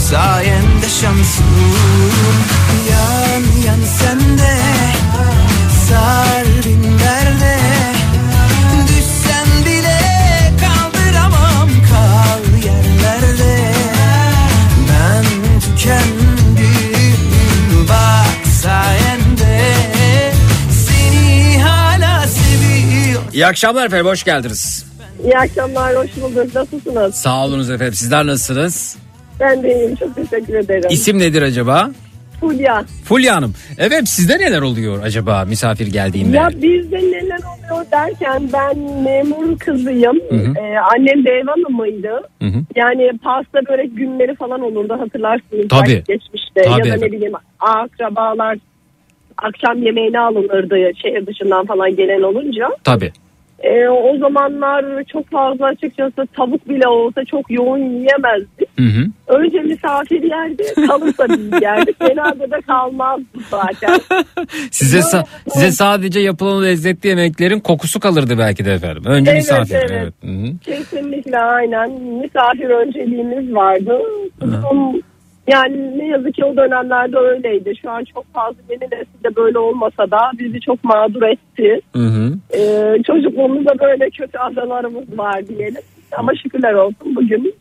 Sayende 0.10 0.89
şansım 1.01 1.45
Yan 2.91 3.43
yan 3.66 3.80
sende 3.99 4.57
Sar 5.89 6.45
binlerde 6.66 7.57
Düşsen 8.88 9.66
bile 9.66 9.99
kaldıramam 10.62 11.70
Kal 11.91 12.64
yerlerde 12.66 13.72
Ben 14.89 15.26
tükendim 15.60 17.18
Bak 17.89 18.47
sayende 18.62 19.62
Seni 20.88 21.62
hala 21.62 22.28
seviyorum 22.28 23.28
İyi 23.34 23.45
akşamlar 23.47 23.86
efendim 23.86 24.05
hoş 24.05 24.24
geldiniz. 24.24 24.86
İyi 25.24 25.38
akşamlar, 25.38 25.95
hoş 25.95 26.10
bulduk. 26.22 26.55
Nasılsınız? 26.55 27.16
Sağ 27.16 27.45
olunuz 27.45 27.70
efendim 27.70 27.93
sizler 27.93 28.28
nasılsınız? 28.28 28.95
Ben 29.40 29.64
de 29.64 29.76
iyiyim, 29.76 29.96
çok 29.96 30.16
teşekkür 30.16 30.54
ederim. 30.54 30.90
İsim 30.90 31.20
nedir 31.20 31.42
acaba? 31.42 31.92
Fulya. 32.40 32.84
Fulya 33.04 33.36
Hanım. 33.36 33.54
Evet 33.78 34.08
sizde 34.08 34.38
neler 34.38 34.62
oluyor 34.62 35.04
acaba 35.04 35.46
misafir 35.46 35.88
geldiğinde? 35.88 36.38
Ya 36.38 36.50
bizde 36.50 36.98
neler 36.98 37.40
oluyor 37.40 37.86
derken 37.92 38.50
ben 38.54 38.78
memur 39.04 39.60
kızıyım. 39.60 40.20
Hı 40.30 40.36
hı. 40.36 40.54
Ee, 40.60 40.76
annem 40.78 41.26
de 41.26 41.30
ev 41.30 41.46
hanımıydı. 41.48 42.22
Hı 42.42 42.46
hı. 42.46 42.64
Yani 42.76 43.12
pasta 43.24 43.60
börek 43.70 43.98
günleri 43.98 44.36
falan 44.36 44.62
olurdu 44.62 44.98
hatırlarsınız. 45.00 45.68
Tabii. 45.70 46.04
Geçmişte. 46.08 46.62
Tabii 46.62 46.88
ya 46.88 46.96
da 46.96 47.06
ne 47.06 47.12
bileyim 47.12 47.34
akrabalar 47.60 48.58
akşam 49.38 49.84
yemeğine 49.84 50.20
alınırdı 50.20 50.76
şehir 51.02 51.28
dışından 51.28 51.66
falan 51.66 51.96
gelen 51.96 52.22
olunca. 52.22 52.70
Tabii. 52.84 53.12
Ee, 53.64 53.88
o 53.88 54.18
zamanlar 54.18 55.03
çok 55.03 55.30
fazla 55.30 55.66
açıkçası 55.66 56.28
tavuk 56.36 56.70
bile 56.70 56.88
olsa 56.88 57.26
çok 57.26 57.51
yoğun 57.51 57.78
yiyemezdik. 57.78 58.70
Hı 58.80 58.86
hı. 58.86 59.05
Önce 59.28 59.60
misafir 59.60 60.24
yerdi, 60.24 60.64
kalırsa 60.88 61.26
biz 61.30 61.62
yerdik. 61.62 61.99
Genelde 62.07 62.51
de 62.51 62.62
kalmazdı 62.68 63.24
zaten. 63.51 63.99
Size 64.72 64.97
sa- 64.99 65.26
size 65.49 65.72
sadece 65.72 66.20
yapılan 66.20 66.64
lezzetli 66.64 67.07
yemeklerin 67.10 67.60
kokusu 67.60 67.99
kalırdı 67.99 68.38
belki 68.38 68.66
de 68.66 68.74
efendim. 68.74 69.03
Önce 69.05 69.32
Evet, 69.32 69.39
misafir. 69.41 69.76
evet. 69.76 70.14
Hı 70.24 70.28
hı. 70.32 70.57
Kesinlikle 70.66 71.38
aynen. 71.39 71.91
Misafir 72.01 72.70
önceliğimiz 72.70 73.53
vardı. 73.55 73.99
Son- 74.39 75.01
Yani 75.50 75.97
ne 75.97 76.08
yazık 76.08 76.34
ki 76.34 76.45
o 76.45 76.58
dönemlerde 76.58 77.18
öyleydi. 77.18 77.74
Şu 77.82 77.89
an 77.91 78.04
çok 78.04 78.34
fazla 78.34 78.58
yeni 78.70 78.84
nesilde 78.84 79.36
böyle 79.36 79.60
olmasa 79.60 80.12
da 80.12 80.32
bizi 80.39 80.62
çok 80.62 80.84
mağdur 80.84 81.22
etti. 81.22 81.82
Hı 81.93 82.00
hı. 82.00 82.34
Ee, 82.58 83.04
çocukluğumuzda 83.08 83.80
böyle 83.80 84.10
kötü 84.10 84.38
anılarımız 84.38 85.18
var 85.18 85.47
diyelim. 85.47 85.82
Ama 86.18 86.36
şükürler 86.36 86.74
olsun 86.74 87.16
bugün 87.16 87.56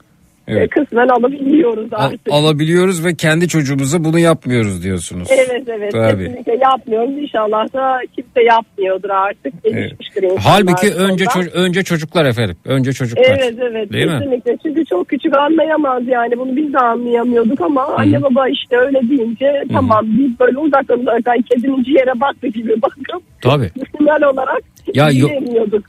Evet. 0.48 0.70
kısmen 0.70 1.08
alabiliyoruz 1.08 1.92
Al- 1.92 2.04
artık. 2.04 2.20
alabiliyoruz 2.30 3.04
ve 3.04 3.14
kendi 3.14 3.48
çocuğumuza 3.48 4.04
bunu 4.04 4.18
yapmıyoruz 4.18 4.82
diyorsunuz. 4.82 5.28
Evet 5.30 5.62
evet 5.68 5.92
Tabii. 5.92 6.24
kesinlikle 6.26 6.56
yapmıyoruz. 6.62 7.18
İnşallah 7.18 7.72
da 7.74 7.98
kimse 8.16 8.42
yapmıyordur 8.42 9.10
artık. 9.10 9.64
Gelişmiştir 9.64 10.22
insanlar 10.22 10.42
Halbuki 10.44 10.94
önce 10.94 11.24
ço- 11.24 11.50
önce 11.50 11.82
çocuklar 11.82 12.24
efendim. 12.24 12.56
Önce 12.64 12.92
çocuklar. 12.92 13.24
Evet 13.24 13.54
evet 13.62 13.92
Değil 13.92 14.06
mi? 14.06 14.18
kesinlikle. 14.18 14.56
Çünkü 14.62 14.84
çok 14.84 15.08
küçük 15.08 15.36
anlayamaz 15.36 16.02
yani 16.08 16.38
bunu 16.38 16.56
biz 16.56 16.72
de 16.72 16.78
anlayamıyorduk 16.78 17.60
ama 17.60 17.82
anne 17.96 18.22
baba 18.22 18.48
işte 18.48 18.76
öyle 18.76 19.00
deyince 19.08 19.64
tamam 19.72 20.06
biz 20.18 20.40
böyle 20.40 20.58
uzaktan 20.58 21.00
uzaktan 21.00 21.42
kedinin 21.42 21.82
ciğere 21.82 22.20
baktı 22.20 22.46
gibi 22.46 22.82
bakıp 22.82 23.22
Tabii. 23.40 23.70
Müslüman 23.80 24.22
olarak 24.22 24.60
Ya. 24.94 25.08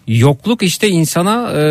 Yokluk 0.07 0.63
işte 0.63 0.87
insana 0.87 1.51
e, 1.51 1.63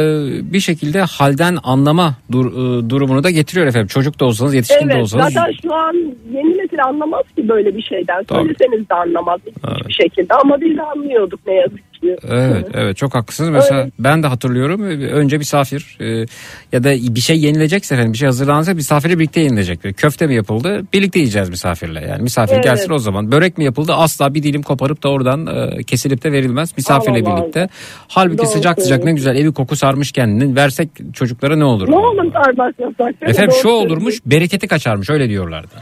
bir 0.52 0.60
şekilde 0.60 1.00
halden 1.00 1.56
anlama 1.62 2.14
dur- 2.32 2.52
e, 2.52 2.90
durumunu 2.90 3.24
da 3.24 3.30
getiriyor 3.30 3.66
efendim. 3.66 3.86
Çocuk 3.88 4.20
da 4.20 4.24
olsanız 4.24 4.54
yetişkin 4.54 4.88
de 4.88 4.92
Evet 4.92 5.02
olsanız. 5.02 5.32
zaten 5.34 5.52
şu 5.62 5.74
an 5.74 5.94
yeni 6.34 6.58
nesil 6.58 6.84
anlamaz 6.84 7.22
ki 7.36 7.48
böyle 7.48 7.76
bir 7.76 7.82
şeyden. 7.82 8.24
Tabii. 8.24 8.38
Söyleseniz 8.38 8.88
de 8.90 8.94
anlamaz 8.94 9.40
hiçbir 9.78 9.92
şekilde 9.92 10.34
ama 10.34 10.60
biz 10.60 10.76
de 10.76 10.82
anlıyorduk 10.82 11.40
ne 11.46 11.54
yazık 11.54 11.87
ki. 12.00 12.16
Evet 12.28 12.66
evet 12.74 12.96
çok 12.96 13.14
haklısınız. 13.14 13.50
Mesela 13.50 13.80
Öyle. 13.80 13.90
ben 13.98 14.22
de 14.22 14.26
hatırlıyorum 14.26 14.82
önce 15.12 15.38
misafir 15.38 15.96
e, 16.00 16.26
ya 16.72 16.84
da 16.84 16.90
bir 17.14 17.20
şey 17.20 17.38
yenilecekse 17.40 17.94
efendim 17.94 18.12
bir 18.12 18.18
şey 18.18 18.26
hazırlansa 18.26 18.74
misafirle 18.74 19.18
birlikte 19.18 19.40
yenilecek. 19.40 19.80
Köfte 19.96 20.26
mi 20.26 20.34
yapıldı 20.34 20.82
birlikte 20.92 21.18
yiyeceğiz 21.18 21.48
misafirle 21.48 22.00
yani 22.08 22.22
misafir 22.22 22.54
Evet. 22.54 22.64
gelsin 22.64 22.90
o 22.92 22.98
zaman. 22.98 23.32
Börek 23.32 23.58
mi 23.58 23.64
yapıldı 23.64 23.92
asla 23.94 24.34
bir 24.34 24.42
dilim 24.42 24.62
koparıp 24.62 25.02
da 25.02 25.08
oradan 25.08 25.46
e, 25.46 25.82
kesilip 25.82 26.24
de 26.24 26.32
verilmez 26.32 26.72
misafirle 26.76 27.20
Allah 27.20 27.28
Allah. 27.32 27.42
birlikte. 27.42 27.68
Halbuki 28.08 28.38
Doğru 28.38 28.46
sıcak 28.46 28.82
sıcak 28.82 29.04
ne 29.04 29.12
güzel 29.12 29.36
evi 29.36 29.52
koku 29.52 29.76
sarmış 29.76 30.12
kendini 30.12 30.56
versek 30.56 30.88
çocuklara 31.14 31.56
ne 31.56 31.64
olur? 31.64 31.90
Ne 31.90 31.96
olur 31.98 32.32
sarmak 32.32 32.74
yasak. 32.80 33.14
Efendim 33.22 33.50
Doğru 33.50 33.62
şu 33.62 33.68
olurmuş 33.68 34.18
bereketi 34.26 34.68
kaçarmış 34.68 35.10
öyle 35.10 35.28
diyorlardı. 35.28 35.74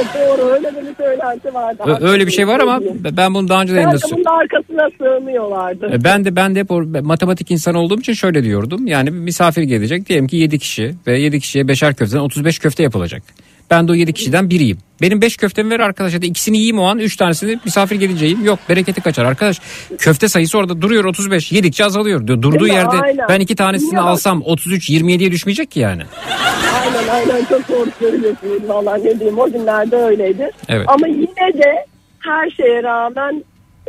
Evet 0.00 0.38
doğru 0.38 0.46
öyle 0.50 0.74
de 0.74 0.80
bir 0.90 0.94
söylenti 1.04 1.54
vardı. 1.54 1.82
Ö- 1.86 2.08
Öyle 2.10 2.26
bir 2.26 2.32
şey 2.32 2.48
var 2.48 2.60
ama 2.60 2.80
ben 3.16 3.34
bunu 3.34 3.48
daha 3.48 3.62
önce 3.62 3.72
de 3.72 3.76
yayında 3.76 3.92
Belki 3.94 4.14
bunun 4.16 4.24
arkasına 4.40 4.88
sığınıyorlardı. 4.98 5.86
E, 5.92 6.04
Ben 6.04 6.24
de 6.24 6.36
ben 6.36 6.54
de 6.54 6.60
hep 6.60 6.70
o- 6.70 6.82
matematik 7.02 7.50
insanı 7.50 7.78
olduğum 7.78 8.00
için 8.00 8.12
şöyle 8.12 8.44
diyordum. 8.44 8.86
Yani 8.86 9.06
bir 9.06 9.18
misafir 9.18 9.62
gelecek 9.62 10.08
diyelim 10.08 10.26
ki 10.26 10.36
7 10.36 10.58
kişi 10.58 10.94
ve 11.06 11.18
7 11.20 11.40
kişiye 11.40 11.68
beşer 11.68 11.94
köfteden 11.94 12.20
35 12.22 12.58
köfte 12.58 12.82
yapılacak. 12.82 13.22
Ben 13.70 13.88
de 13.88 13.92
o 13.92 13.94
7 13.94 14.12
kişiden 14.12 14.50
biriyim. 14.50 14.78
Benim 15.02 15.22
5 15.22 15.36
köftemi 15.36 15.70
ver 15.70 15.80
arkadaş. 15.80 16.14
Hadi 16.14 16.26
ikisini 16.26 16.56
yiyeyim 16.56 16.78
o 16.78 16.84
an 16.84 16.98
3 16.98 17.16
tanesini 17.16 17.58
misafir 17.64 17.96
geleceğim. 17.96 18.44
Yok 18.44 18.58
bereketi 18.68 19.00
kaçar 19.00 19.24
arkadaş. 19.24 19.60
Köfte 19.98 20.28
sayısı 20.28 20.58
orada 20.58 20.82
duruyor 20.82 21.04
35. 21.04 21.52
Yedikçe 21.52 21.84
azalıyor. 21.84 22.26
Durduğu 22.26 22.66
yerde 22.66 22.96
Aynen. 22.96 23.26
ben 23.28 23.40
iki 23.40 23.56
tanesini 23.56 23.94
Ya. 23.94 24.02
alsam 24.02 24.42
33 24.42 24.90
27'ye 24.90 25.32
düşmeyecek 25.32 25.70
ki 25.70 25.80
yani. 25.80 26.02
Aynen 26.82 27.08
aynen 27.08 27.44
çok 27.44 27.68
doğru 27.68 27.88
söylüyorsunuz 27.98 28.68
valla 28.68 28.96
ne 28.96 29.20
diyeyim 29.20 29.38
o 29.38 29.52
günlerde 29.52 29.96
öyleydi. 29.96 30.50
Evet. 30.68 30.84
Ama 30.88 31.06
yine 31.06 31.54
de 31.58 31.86
her 32.18 32.50
şeye 32.50 32.82
rağmen 32.82 33.44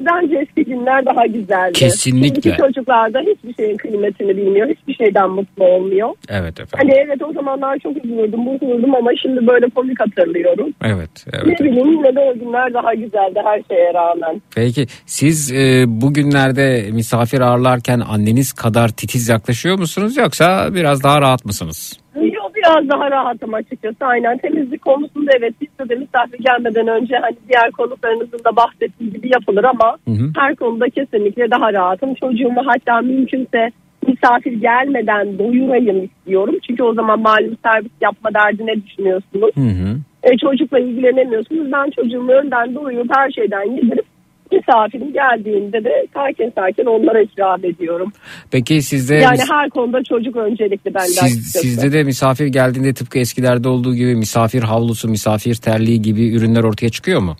bence 0.05 0.35
eski 0.37 0.65
günler 0.71 1.05
daha 1.05 1.25
güzeldi. 1.25 1.71
Kesinlikle. 1.73 2.41
Şimdiki 2.41 2.57
çocuklar 2.57 3.13
da 3.13 3.19
hiçbir 3.19 3.53
şeyin 3.53 3.77
kıymetini 3.77 4.37
bilmiyor. 4.37 4.67
Hiçbir 4.69 4.93
şeyden 4.93 5.29
mutlu 5.29 5.63
olmuyor. 5.65 6.09
Evet 6.29 6.59
efendim. 6.59 6.89
Hani 6.89 7.05
evet 7.05 7.23
o 7.29 7.33
zamanlar 7.33 7.79
çok 7.79 7.97
üzülürdüm, 8.05 8.45
bozulurdum 8.45 8.95
ama 8.95 9.11
şimdi 9.21 9.47
böyle 9.47 9.69
komik 9.69 9.99
hatırlıyorum. 9.99 10.73
Evet 10.83 11.25
evet. 11.33 11.47
Ne 11.47 11.65
bileyim 11.65 11.91
yine 11.91 12.15
de 12.15 12.19
o 12.19 12.33
günler 12.39 12.73
daha 12.73 12.93
güzeldi 12.93 13.39
her 13.43 13.61
şeye 13.71 13.93
rağmen. 13.93 14.41
Peki 14.55 14.85
siz 15.05 15.51
e, 15.51 15.83
bugünlerde 15.87 16.89
misafir 16.91 17.41
ağırlarken 17.41 17.99
anneniz 17.99 18.53
kadar 18.53 18.87
titiz 18.89 19.29
yaklaşıyor 19.29 19.79
musunuz 19.79 20.17
yoksa 20.17 20.67
biraz 20.75 21.03
daha 21.03 21.21
rahat 21.21 21.45
mısınız? 21.45 21.99
Yok 22.15 22.40
biraz 22.62 22.89
daha 22.89 23.12
rahatım 23.12 23.53
açıkçası 23.53 24.05
aynen 24.05 24.38
temizlik 24.38 24.82
konusunda 24.82 25.32
evet 25.38 25.53
bizde 25.62 25.89
de 25.89 25.95
misafir 25.95 26.39
gelmeden 26.39 26.88
önce 26.88 27.16
hani 27.16 27.36
diğer 27.49 27.72
konuklarınızın 27.72 28.39
da 28.45 28.55
bahsettiği 28.55 29.12
gibi 29.14 29.30
yapılır 29.34 29.64
ama 29.64 29.97
Hı 30.07 30.12
hı. 30.12 30.32
her 30.38 30.55
konuda 30.55 30.89
kesinlikle 30.89 31.51
daha 31.51 31.74
rahatım. 31.74 32.14
Çocuğumu 32.16 32.62
hatta 32.66 33.01
mümkünse 33.01 33.72
misafir 34.07 34.51
gelmeden 34.51 35.39
doyurayım 35.39 36.03
istiyorum. 36.03 36.55
Çünkü 36.68 36.84
o 36.84 36.93
zaman 36.93 37.20
malum 37.20 37.57
servis 37.66 37.91
yapma 38.01 38.34
derdine 38.34 38.84
düşünüyorsunuz. 38.84 39.51
Hı 39.55 39.62
hı. 39.62 39.97
E, 40.24 40.38
çocukla 40.38 40.80
ilgilenemiyorsunuz. 40.80 41.72
Ben 41.72 41.89
çocuğumu 41.89 42.32
önden 42.32 42.76
doyurup 42.76 43.16
her 43.16 43.32
şeyden 43.32 43.72
yedirip 43.72 44.05
misafirim 44.51 45.13
geldiğinde 45.13 45.83
de 45.83 46.07
sakin 46.13 46.51
sakin 46.55 46.85
onlara 46.85 47.21
ikram 47.21 47.65
ediyorum. 47.65 48.11
Peki 48.51 48.81
sizde 48.81 49.15
Yani 49.15 49.39
her 49.51 49.69
konuda 49.69 50.03
çocuk 50.03 50.35
öncelikli 50.35 50.93
bende 50.93 51.07
siz, 51.07 51.51
sizde 51.51 51.93
de 51.93 52.03
misafir 52.03 52.45
geldiğinde 52.45 52.93
tıpkı 52.93 53.19
eskilerde 53.19 53.67
olduğu 53.69 53.95
gibi 53.95 54.15
misafir 54.15 54.63
havlusu, 54.63 55.07
misafir 55.09 55.55
terliği 55.55 56.01
gibi 56.01 56.35
ürünler 56.35 56.63
ortaya 56.63 56.89
çıkıyor 56.89 57.21
mu? 57.21 57.35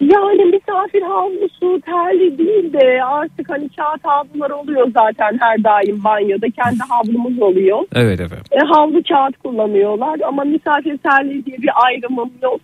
Yani 0.00 0.44
misafir 0.44 1.02
havlusu 1.02 1.80
terli 1.80 2.38
değil 2.38 2.72
de 2.72 3.04
artık 3.04 3.50
hani 3.50 3.68
kağıt 3.68 4.04
havlular 4.04 4.50
oluyor 4.50 4.86
zaten 4.94 5.38
her 5.40 5.64
daim 5.64 6.04
banyoda. 6.04 6.46
Kendi 6.46 6.78
havlumuz 6.88 7.42
oluyor. 7.42 7.78
Evet 7.94 8.20
efendim. 8.20 8.44
E, 8.52 8.58
havlu 8.58 9.02
kağıt 9.02 9.36
kullanıyorlar 9.44 10.20
ama 10.28 10.44
misafir 10.44 10.98
terliği 10.98 11.46
diye 11.46 11.58
bir 11.58 11.70
ayrımım 11.86 12.30
yok. 12.42 12.60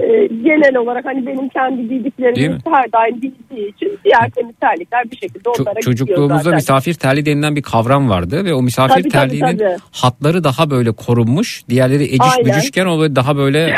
E, 0.00 0.26
genel 0.26 0.76
olarak 0.76 1.04
hani 1.04 1.26
benim 1.26 1.48
kendi 1.48 1.90
bildiklerimi 1.90 2.48
mi? 2.54 2.58
her 2.72 2.92
daim 2.92 3.14
bildiği 3.22 3.68
için 3.68 3.98
diğer 4.04 4.30
temiz 4.30 4.54
terlikler 4.60 5.10
bir 5.10 5.16
şekilde 5.16 5.48
Ço- 5.48 5.62
onlara 5.62 5.80
çocukluğumuzda 5.80 6.38
zaten. 6.38 6.54
misafir 6.54 6.94
terliği 6.94 7.26
denilen 7.26 7.56
bir 7.56 7.62
kavram 7.62 8.10
vardı 8.10 8.44
ve 8.44 8.54
o 8.54 8.62
misafir 8.62 8.92
Tabii, 8.92 9.02
tabii, 9.02 9.10
terliğinin 9.12 9.58
tabii. 9.58 9.76
hatları 9.92 10.44
daha 10.44 10.70
böyle 10.70 10.92
korunmuş. 10.92 11.62
Diğerleri 11.68 12.04
eciş 12.04 12.20
Aynen. 12.20 12.44
bücüşken 12.44 12.86
o 12.86 13.16
daha 13.16 13.36
böyle 13.36 13.74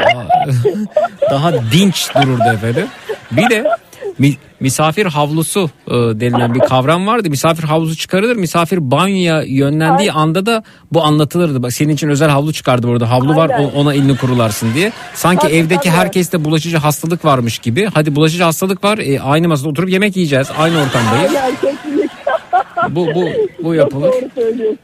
daha 1.30 1.53
dinç 1.72 2.14
dururdu 2.14 2.49
efendim. 2.55 2.86
Bir 3.30 3.51
de 3.51 3.64
mi- 4.18 4.36
misafir 4.60 5.06
havlusu 5.06 5.70
e, 5.88 5.92
denilen 5.92 6.54
bir 6.54 6.60
kavram 6.60 7.06
vardı. 7.06 7.30
Misafir 7.30 7.64
havlusu 7.64 7.96
çıkarılır. 7.96 8.36
Misafir 8.36 8.90
banyoya 8.90 9.42
yönlendiği 9.42 10.12
anda 10.12 10.46
da 10.46 10.62
bu 10.92 11.02
anlatılırdı. 11.04 11.62
Bak 11.62 11.72
senin 11.72 11.92
için 11.94 12.08
özel 12.08 12.28
havlu 12.30 12.52
çıkardı 12.52 12.88
burada. 12.88 13.10
Havlu 13.10 13.36
var 13.36 13.50
Aynen. 13.50 13.70
ona 13.70 13.94
elini 13.94 14.16
kurularsın 14.16 14.74
diye. 14.74 14.92
Sanki 15.14 15.42
Tabii, 15.42 15.52
evdeki 15.56 15.90
herkeste 15.90 16.44
bulaşıcı 16.44 16.76
hastalık 16.76 17.24
varmış 17.24 17.58
gibi. 17.58 17.88
Hadi 17.94 18.16
bulaşıcı 18.16 18.44
hastalık 18.44 18.84
var. 18.84 18.98
e, 18.98 19.20
aynı 19.20 19.48
masada 19.48 19.68
oturup 19.68 19.90
yemek 19.90 20.16
yiyeceğiz. 20.16 20.48
Aynı 20.58 20.74
ortamdayız. 20.82 21.34
Aynen, 21.34 21.54
kesinlikle. 21.60 22.23
Bu 22.91 23.07
bu 23.14 23.28
bu 23.64 23.74
yapılır. 23.74 24.11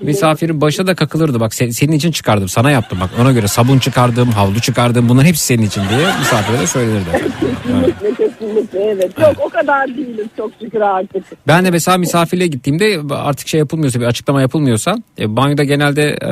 Misafirin 0.00 0.60
başına 0.60 0.86
da 0.86 0.94
kakılırdı 0.94 1.40
bak 1.40 1.54
sen- 1.54 1.70
senin 1.70 1.92
için 1.92 2.12
çıkardım 2.12 2.48
sana 2.48 2.70
yaptım 2.70 2.98
bak 3.00 3.10
ona 3.20 3.32
göre 3.32 3.48
sabun 3.48 3.78
çıkardım 3.78 4.30
havlu 4.30 4.60
çıkardım 4.60 5.08
bunların 5.08 5.26
hepsi 5.28 5.44
senin 5.44 5.62
için 5.62 5.82
diye 5.88 6.06
misafire 6.18 6.58
de 6.58 6.66
söylenirdi. 6.66 7.10
Kesinlikle 7.12 8.14
kesinlikle 8.28 8.80
evet. 8.84 9.18
Yok 9.18 9.34
o 9.46 9.48
kadar 9.48 9.88
değiliz 9.88 10.26
çok 10.36 10.50
şükür 10.62 10.80
artık. 10.80 11.24
Ben 11.46 11.64
de 11.64 11.70
mesela 11.70 11.98
misafirliğe 11.98 12.46
gittiğimde 12.48 13.00
artık 13.14 13.48
şey 13.48 13.58
yapılmıyorsa 13.58 14.00
bir 14.00 14.04
açıklama 14.06 14.40
yapılmıyorsa 14.40 14.96
e, 15.18 15.36
banyoda 15.36 15.64
genelde 15.64 16.02
e, 16.10 16.30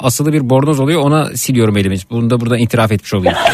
asılı 0.00 0.32
bir 0.32 0.50
bornoz 0.50 0.80
oluyor 0.80 1.00
ona 1.00 1.26
siliyorum 1.36 1.76
elimi. 1.76 1.96
Bunu 2.10 2.30
da 2.30 2.40
buradan 2.40 2.58
itiraf 2.58 2.92
etmiş 2.92 3.14
olayım. 3.14 3.36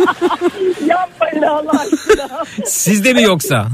Yapmayın 0.86 1.42
Allah 1.42 1.70
aşkına. 1.70 2.44
Sizde 2.64 3.12
mi 3.12 3.22
yoksa? 3.22 3.66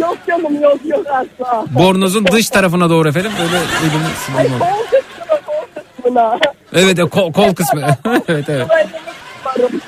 Yok 0.00 0.18
canım 0.26 0.62
yok 0.62 0.78
yok 0.84 1.06
asla. 1.10 1.64
Bornozun 1.70 2.26
dış 2.26 2.48
tarafına 2.50 2.90
doğru 2.90 3.08
efendim 3.08 3.32
böyle 3.40 3.56
elimi 3.56 4.04
Ay 4.38 4.58
kol 4.58 4.84
kısmına 4.84 5.40
kol 5.46 5.82
kısmına. 5.96 6.38
Evet 6.72 6.98
e, 6.98 7.02
kol, 7.02 7.32
kol 7.32 7.54
kısmı. 7.54 7.80
evet 8.28 8.48
evet. 8.48 8.66
Ben 8.70 8.88
de 8.88 8.98
varım. 9.44 9.80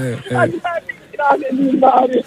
evet, 0.00 0.18
evet. 0.30 0.38
Hadi 0.38 0.52
ben 0.64 0.76
de 0.76 0.92
ikram 1.12 1.44
edeyim 1.44 1.82
bari. 1.82 2.22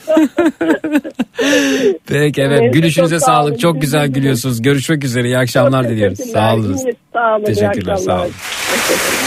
Peki 2.07 2.41
evet 2.41 2.73
gülüşünüze 2.73 3.15
çok 3.15 3.25
sağ 3.25 3.31
olun. 3.41 3.47
sağlık. 3.49 3.59
Çok 3.59 3.81
güzel 3.81 4.07
gülüyorsunuz. 4.07 4.61
Görüşmek 4.61 5.03
üzere. 5.03 5.27
İyi 5.27 5.37
akşamlar 5.37 5.89
diliyoruz. 5.89 6.19
Sağ 6.19 6.53
olun. 6.55 6.77
İyi, 6.77 6.95
Sağ 7.13 7.35
olun. 7.35 7.41
iyi 7.41 7.45
Teşekkürler, 7.45 7.95
sağ 7.95 8.01
akşamlar. 8.13 8.25
olun. 8.25 8.33
Eskisi 8.75 9.22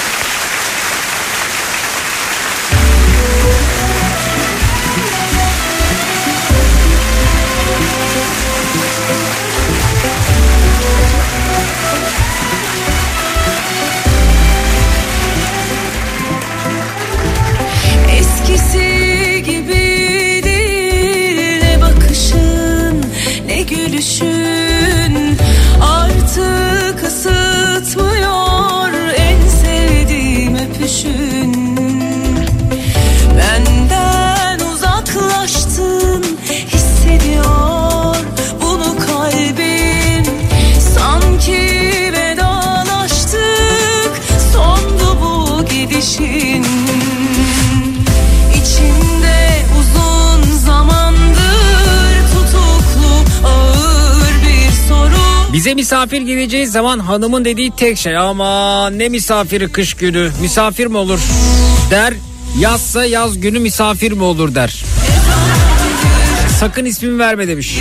bu 46.06 46.10
gidişin 46.10 46.64
İçimde 48.54 49.62
uzun 49.80 50.56
zamandır 50.56 52.22
tutuklu 52.34 53.48
ağır 53.48 54.32
bir 54.42 54.88
soru 54.88 55.52
Bize 55.52 55.74
misafir 55.74 56.22
geleceği 56.22 56.66
zaman 56.66 56.98
hanımın 56.98 57.44
dediği 57.44 57.70
tek 57.76 57.98
şey 57.98 58.16
ama 58.16 58.90
ne 58.90 59.08
misafiri 59.08 59.68
kış 59.68 59.94
günü 59.94 60.30
misafir 60.40 60.86
mi 60.86 60.96
olur 60.96 61.20
der 61.90 62.14
yazsa 62.58 63.04
yaz 63.04 63.40
günü 63.40 63.58
misafir 63.58 64.12
mi 64.12 64.22
olur 64.22 64.54
der. 64.54 64.84
Sakın 66.60 66.84
ismimi 66.84 67.18
verme 67.18 67.48
demiş. 67.48 67.78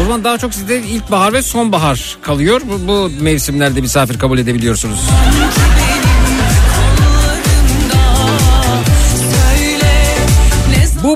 O 0.00 0.04
zaman 0.04 0.24
daha 0.24 0.38
çok 0.38 0.54
sizde 0.54 0.78
ilkbahar 0.78 1.32
ve 1.32 1.42
sonbahar 1.42 2.16
kalıyor. 2.22 2.60
Bu, 2.64 2.88
bu 2.88 3.10
mevsimlerde 3.20 3.80
misafir 3.80 4.18
kabul 4.18 4.38
edebiliyorsunuz. 4.38 5.00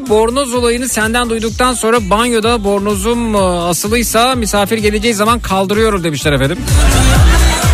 Bu 0.07 0.11
bornoz 0.11 0.55
olayını 0.55 0.89
senden 0.89 1.31
duyduktan 1.31 1.73
sonra 1.73 2.11
banyoda 2.11 2.65
bornozum 2.65 3.35
e, 3.35 3.39
asılıysa 3.39 4.35
misafir 4.35 4.79
geleceği 4.79 5.15
zaman 5.15 5.41
kaldırıyorum 5.41 6.05
demişler 6.05 6.33
efendim. 6.33 6.59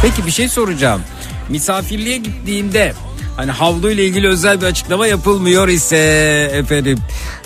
Peki 0.02 0.26
bir 0.26 0.30
şey 0.30 0.48
soracağım. 0.48 1.02
Misafirliğe 1.48 2.16
gittiğinde 2.16 2.92
hani 3.36 3.50
havlu 3.50 3.90
ile 3.90 4.04
ilgili 4.04 4.28
özel 4.28 4.60
bir 4.60 4.66
açıklama 4.66 5.06
yapılmıyor 5.06 5.68
ise 5.68 5.96
efendim 6.54 6.98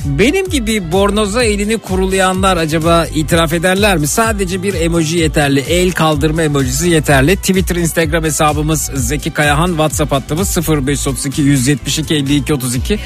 benim 0.05 0.49
gibi 0.49 0.93
bornoza 0.93 1.45
elini 1.45 1.79
kurulayanlar 1.79 2.57
acaba 2.57 3.07
itiraf 3.07 3.53
ederler 3.53 3.97
mi? 3.97 4.07
Sadece 4.07 4.63
bir 4.63 4.75
emoji 4.75 5.19
yeterli. 5.19 5.61
El 5.61 5.93
kaldırma 5.93 6.43
emojisi 6.43 6.89
yeterli. 6.89 7.37
Twitter, 7.37 7.77
Instagram 7.77 8.25
hesabımız 8.25 8.91
Zeki 8.95 9.31
Kayahan. 9.31 9.69
WhatsApp 9.69 10.13
hattımız 10.13 10.57
0532 10.69 11.43
172 11.43 12.15
52 12.15 12.55
32 12.55 12.99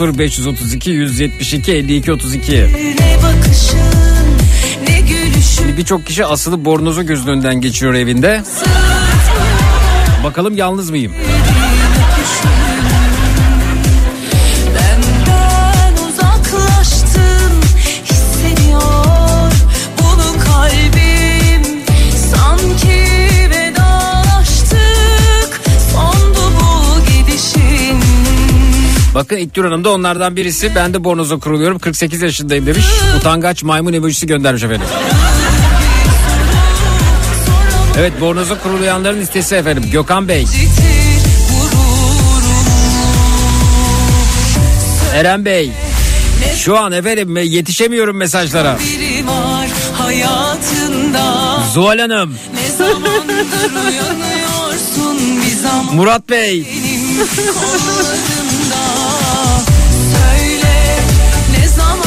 0532 0.00 0.90
172 0.90 1.72
52 1.72 2.12
32. 2.12 2.52
ne 2.52 3.18
bakışın 3.22 3.78
ne 4.88 5.00
gülüşün 5.00 5.76
Birçok 5.76 6.06
kişi 6.06 6.26
asılı 6.26 6.64
bornozu 6.64 7.06
gözünün 7.06 7.32
önünden 7.32 7.60
geçiyor 7.60 7.94
evinde. 7.94 8.42
Bakalım 10.24 10.56
yalnız 10.56 10.90
mıyım? 10.90 11.12
Bakın 29.22 29.36
İlknur 29.36 29.64
Hanım 29.64 29.84
da 29.84 29.90
onlardan 29.90 30.36
birisi. 30.36 30.74
Ben 30.74 30.94
de 30.94 31.04
bornoza 31.04 31.38
kuruluyorum. 31.38 31.78
48 31.78 32.22
yaşındayım 32.22 32.66
demiş. 32.66 32.86
Utangaç 33.18 33.62
maymun 33.62 33.92
emojisi 33.92 34.26
göndermiş 34.26 34.62
efendim. 34.62 34.86
Evet 37.98 38.20
bornoza 38.20 38.58
kurulayanların 38.58 39.20
listesi 39.20 39.54
efendim. 39.54 39.84
Gökhan 39.92 40.28
Bey, 40.28 40.46
Eren 45.14 45.44
Bey. 45.44 45.70
Şu 46.56 46.78
an 46.78 46.92
efendim 46.92 47.36
yetişemiyorum 47.36 48.16
mesajlara. 48.16 48.78
Zuhal 51.74 51.98
Hanım, 51.98 52.34
Murat 55.92 56.28
Bey, 56.28 56.66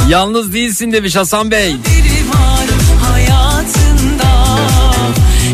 yalnız 0.10 0.54
değilsin 0.54 0.92
demiş 0.92 1.16
Hasan 1.16 1.52
Bey. 1.52 1.70
biri 1.70 2.30
var 2.30 2.68
hayatında 3.12 4.58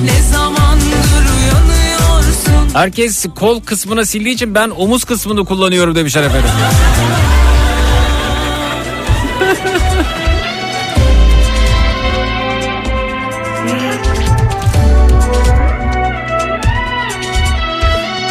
ne 0.04 0.22
zamandır 0.34 1.26
uyanıyorsun 1.38 2.70
Herkes 2.74 3.26
kol 3.36 3.62
kısmına 3.62 4.06
sildiği 4.06 4.36
için 4.36 4.56
ben 4.56 4.70
omuz 4.70 5.04
kısmını 5.04 5.46
kullanıyorum 5.46 5.96
demişler 5.96 6.24
efendim. 6.24 6.50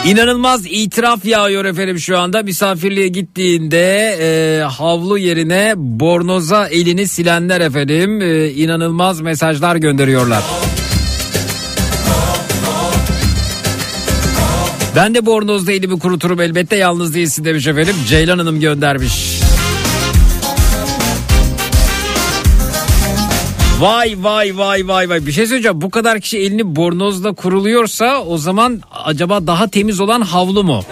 İnanılmaz 0.07 0.67
itiraf 0.67 1.25
yağıyor 1.25 1.65
efendim 1.65 1.99
şu 1.99 2.19
anda. 2.19 2.43
Misafirliğe 2.43 3.09
gittiğinde 3.09 4.17
e, 4.21 4.63
havlu 4.63 5.19
yerine 5.19 5.73
bornoza 5.77 6.69
elini 6.69 7.09
silenler 7.09 7.61
efendim 7.61 8.23
e, 8.23 8.51
inanılmaz 8.51 9.21
mesajlar 9.21 9.77
gönderiyorlar. 9.77 10.43
Ben 14.97 15.15
de 15.15 15.27
bornozda 15.27 15.73
elimi 15.73 15.99
kuruturum 15.99 16.41
elbette 16.41 16.77
yalnız 16.77 17.15
değilsin 17.15 17.45
demiş 17.45 17.67
efendim. 17.67 17.95
Ceylan 18.09 18.39
Hanım 18.39 18.61
göndermiş. 18.61 19.40
Vay 23.81 24.17
vay 24.19 24.59
vay 24.59 24.89
vay 24.89 25.09
vay. 25.09 25.27
Bir 25.27 25.33
şey 25.33 25.47
söyleyeceğim. 25.47 25.81
Bu 25.81 25.91
kadar 25.91 26.21
kişi 26.21 26.39
elini 26.39 26.77
bornozla 26.77 27.33
kuruluyorsa 27.33 28.25
o 28.25 28.39
zaman 28.39 28.83
acaba 29.05 29.47
daha 29.47 29.69
temiz 29.69 30.01
olan 30.01 30.21
havlu 30.21 30.65
mu? 30.65 30.85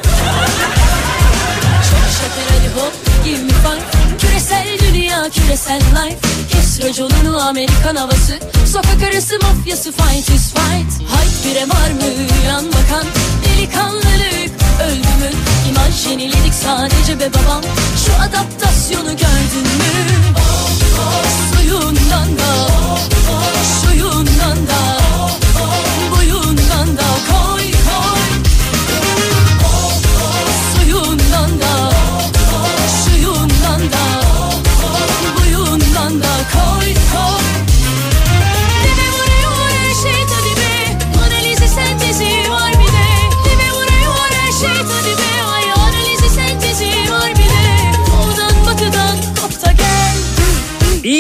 Amerikan 7.49 7.97
havası. 7.97 8.39
Sokak 8.73 9.03
arası 9.03 9.39
mafyası 9.43 9.93
fight 9.93 10.31
is 10.31 10.55
fight. 10.55 11.11
Hayt 11.11 11.45
bire 11.45 11.63
var 11.63 11.91
mı 11.91 12.23
yan 12.47 12.65
bakan? 12.67 13.07
Delikanlılık 13.45 14.51
öldü 14.83 15.09
mü? 15.21 15.31
İmaj 15.71 16.07
yeniledik 16.07 16.55
sadece 16.55 17.21
be 17.21 17.31
babam. 17.33 17.63
Şu 18.07 18.13
adaptasyonu 18.23 19.11
gördün 19.11 19.63
mü 19.79 20.48
Suyundan 21.53 22.39
da 22.39 22.53
Şuyundan 23.83 24.59
da 24.69 24.99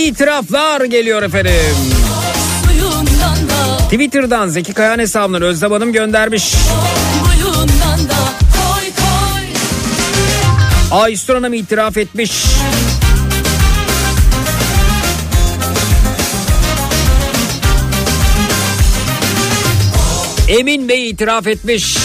İtiraflar 0.08 0.84
geliyor 0.84 1.22
efendim. 1.22 1.52
Twitter'dan 3.84 4.48
Zeki 4.48 4.72
Kayan 4.72 4.98
hesabından 4.98 5.42
Özlem 5.42 5.72
Hanım 5.72 5.92
göndermiş. 5.92 6.54
Aystur 10.90 11.34
Hanım 11.34 11.54
itiraf 11.54 11.96
etmiş. 11.96 12.32
Emin 20.48 20.88
Bey 20.88 21.10
itiraf 21.10 21.46
etmiş. 21.46 21.96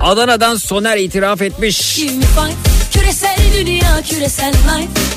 Adana'dan 0.00 0.56
Soner 0.56 0.96
itiraf 0.96 1.42
etmiş. 1.42 2.00
Küresel 2.92 3.36
dünya 3.66 4.02
küresel 4.02 4.48
life 4.48 5.15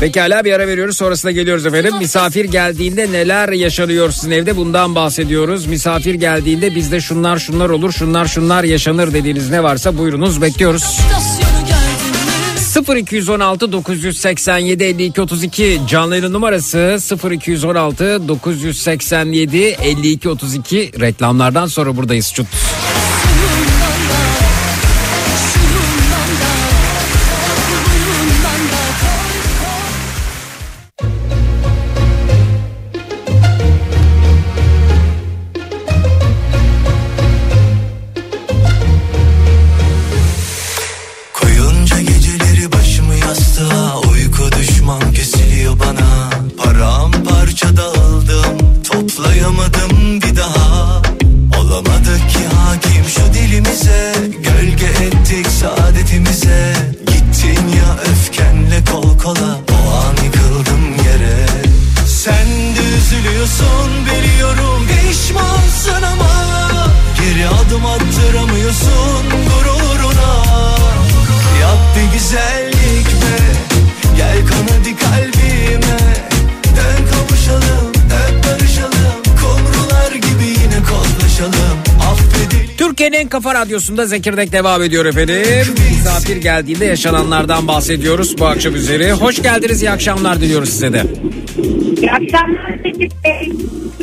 Pekala 0.00 0.44
bir 0.44 0.52
ara 0.52 0.66
veriyoruz 0.66 0.96
sonrasında 0.96 1.32
geliyoruz 1.32 1.66
efendim. 1.66 1.94
Misafir 1.98 2.44
geldiğinde 2.44 3.12
neler 3.12 3.48
yaşanıyor 3.48 4.10
sizin 4.10 4.30
evde 4.30 4.56
bundan 4.56 4.94
bahsediyoruz. 4.94 5.66
Misafir 5.66 6.14
geldiğinde 6.14 6.74
bizde 6.74 7.00
şunlar 7.00 7.38
şunlar 7.38 7.70
olur 7.70 7.92
şunlar 7.92 8.26
şunlar 8.26 8.64
yaşanır 8.64 9.12
dediğiniz 9.14 9.50
ne 9.50 9.62
varsa 9.62 9.98
buyurunuz 9.98 10.42
bekliyoruz. 10.42 10.82
Stasyonu 10.82 11.60
gördün 11.60 12.96
mü 12.96 13.00
0216 13.00 13.72
987 13.72 14.84
52 14.84 15.20
32 15.20 15.80
canlı 15.88 16.16
yayın 16.16 16.32
numarası 16.32 16.98
0216 17.32 18.28
987 18.28 19.58
52 19.58 20.28
32 20.28 20.92
reklamlardan 21.00 21.66
sonra 21.66 21.96
buradayız 21.96 22.32
çut. 22.32 22.46
Türkiye'nin 83.02 83.24
en 83.24 83.28
kafa 83.28 83.54
radyosunda 83.54 84.06
Zekirdek 84.06 84.52
devam 84.52 84.82
ediyor 84.82 85.06
efendim. 85.06 85.74
Misafir 85.90 86.36
geldiğinde 86.36 86.84
yaşananlardan 86.84 87.68
bahsediyoruz 87.68 88.38
bu 88.38 88.46
akşam 88.46 88.74
üzeri. 88.74 89.12
Hoş 89.12 89.42
geldiniz 89.42 89.82
iyi 89.82 89.90
akşamlar 89.90 90.40
diliyoruz 90.40 90.68
size 90.68 90.92
de. 90.92 91.02
İyi 92.00 92.10
akşamlar. 92.10 92.80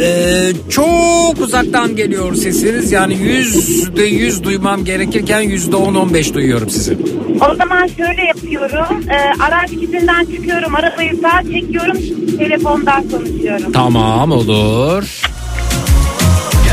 Ee, 0.02 0.52
çok 0.70 1.42
uzaktan 1.42 1.96
geliyor 1.96 2.36
sesiniz 2.36 2.92
yani 2.92 3.18
yüzde 3.18 4.04
yüz 4.04 4.44
duymam 4.44 4.86
gerekirken 4.86 5.42
yüzde 5.42 5.76
on 5.76 5.96
on 5.96 6.14
beş 6.14 6.34
duyuyorum 6.34 6.70
sizi. 6.70 6.98
O 7.52 7.56
zaman 7.56 7.88
şöyle 7.88 8.22
yapıyorum. 8.28 9.04
Ee, 9.10 9.44
araç 9.44 9.72
izinden 9.72 10.26
çıkıyorum. 10.26 10.76
Arabayı 10.76 11.12
sağa 11.22 11.44
çekiyorum. 11.44 11.98
Telefondan 12.38 13.10
konuşuyorum. 13.10 13.72
Tamam 13.72 14.32
olur. 14.32 15.22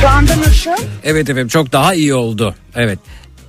Şu 0.00 0.08
anda 0.08 0.38
nasıl? 0.38 0.70
Evet 1.04 1.30
efendim 1.30 1.48
çok 1.48 1.72
daha 1.72 1.94
iyi 1.94 2.14
oldu. 2.14 2.54
Evet. 2.74 2.98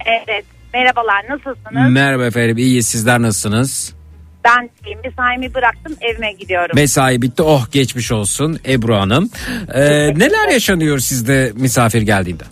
Evet. 0.06 0.46
Merhabalar 0.74 1.26
nasılsınız? 1.30 1.92
Merhaba 1.92 2.26
efendim 2.26 2.58
iyi 2.58 2.84
sizler 2.84 3.22
nasılsınız? 3.22 3.98
ben 4.48 4.70
şeyim, 4.84 5.00
mesaimi 5.04 5.54
bıraktım 5.54 5.96
evime 6.02 6.32
gidiyorum. 6.32 6.72
Mesai 6.76 7.22
bitti 7.22 7.44
oh 7.44 7.72
geçmiş 7.72 8.12
olsun 8.12 8.60
Ebru 8.68 8.96
Hanım. 8.96 9.30
Ee, 9.74 9.82
neler 10.20 10.48
yaşanıyor 10.48 11.00
sizde 11.00 11.52
misafir 11.56 12.02
geldiğinde? 12.02 12.44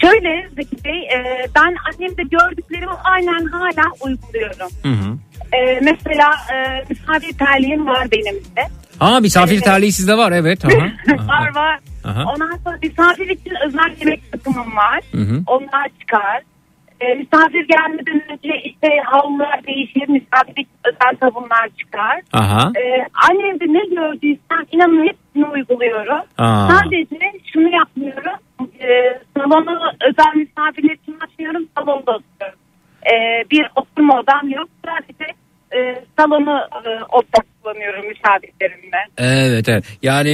Şöyle 0.00 0.48
Zeki 0.56 0.84
Bey 0.84 1.00
e, 1.00 1.46
ben 1.56 1.74
annemde 1.86 2.22
gördüklerimi 2.22 2.92
aynen 3.04 3.46
hala 3.46 3.84
uyguluyorum. 4.00 4.68
Hı 4.82 4.88
hı. 4.88 5.18
E, 5.56 5.80
mesela 5.80 6.30
e, 6.54 6.84
misafir 6.88 7.38
terliğim 7.38 7.86
var 7.86 8.10
benim 8.10 8.34
de. 8.34 8.68
Aa 9.00 9.20
misafir 9.20 9.60
terliği 9.60 9.92
sizde 9.92 10.16
var 10.16 10.32
evet. 10.32 10.64
Aha. 10.64 10.72
var 11.28 11.54
var. 11.54 11.78
Aha. 12.04 12.24
Ondan 12.32 12.58
sonra 12.64 12.78
misafir 12.82 13.28
için 13.28 13.52
özel 13.66 13.96
yemek 14.00 14.32
takımım 14.32 14.76
var. 14.76 15.00
Hı 15.12 15.20
hı. 15.20 15.42
Onlar 15.46 15.88
çıkar. 16.00 16.42
E, 17.00 17.14
misafir 17.14 17.68
gelmeden 17.68 18.22
önce 18.32 18.62
işte 18.64 18.88
havlular 19.04 19.66
değişir. 19.66 20.08
Misafir 20.08 20.52
için 20.52 20.68
özel 20.84 21.16
sabunlar 21.20 21.68
çıkar. 21.78 22.20
Aha. 22.32 22.72
E, 22.76 23.06
annemde 23.30 23.64
ne 23.64 23.96
gördüysem 23.96 24.64
inanın 24.72 25.06
hepsini 25.06 25.46
uyguluyorum. 25.46 26.24
Aa. 26.38 26.68
Sadece 26.68 27.32
şunu 27.52 27.68
yapmıyorum. 27.74 28.38
E, 28.80 29.18
salonu 29.36 29.80
özel 30.00 30.36
misafirler 30.36 30.94
için 30.94 31.18
açmıyorum. 31.20 31.68
Salonda 31.78 32.12
oturuyorum. 32.12 32.58
E, 33.06 33.44
bir 33.50 33.66
oturma 33.76 34.20
odam 34.20 34.48
yok. 34.48 34.68
Sadece 34.84 35.32
e, 35.76 36.04
salonu 36.18 36.58
e, 36.86 36.88
oda 37.12 37.42
kullanıyorum 37.64 38.08
misafirlerimle. 38.08 38.96
Evet 39.18 39.68
evet. 39.68 39.84
Yani 40.02 40.30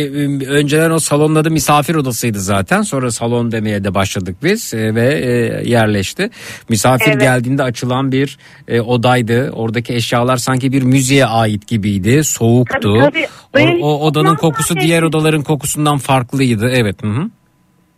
önceden 0.49 0.91
o 0.91 0.99
salonun 0.99 1.35
adı 1.35 1.51
misafir 1.51 1.95
odasıydı 1.95 2.39
zaten. 2.41 2.83
Sonra 2.83 3.11
salon 3.11 3.53
demeye 3.53 3.85
de 3.85 3.95
başladık 3.95 4.37
biz 4.43 4.75
e, 4.75 4.95
ve 4.95 5.15
e, 5.15 5.31
yerleşti. 5.71 6.31
Misafir 6.69 7.11
Evet. 7.11 7.21
geldiğinde 7.21 7.63
açılan 7.63 8.13
bir 8.13 8.39
e, 8.69 8.81
odaydı. 8.81 9.51
Oradaki 9.51 9.95
eşyalar 9.95 10.37
sanki 10.37 10.73
bir 10.73 10.83
müziğe 10.83 11.27
ait 11.27 11.67
gibiydi. 11.69 12.25
Soğuktu. 12.25 12.99
Tabii, 13.01 13.27
tabii. 13.53 13.79
O, 13.83 13.91
o 13.91 14.07
odanın 14.07 14.37
kokusu 14.37 14.75
nazik. 14.75 14.89
diğer 14.89 15.03
odaların 15.03 15.43
kokusundan 15.43 15.99
farklıydı. 15.99 16.71
Evet. 16.71 17.03
Hı 17.03 17.07
hı. 17.09 17.31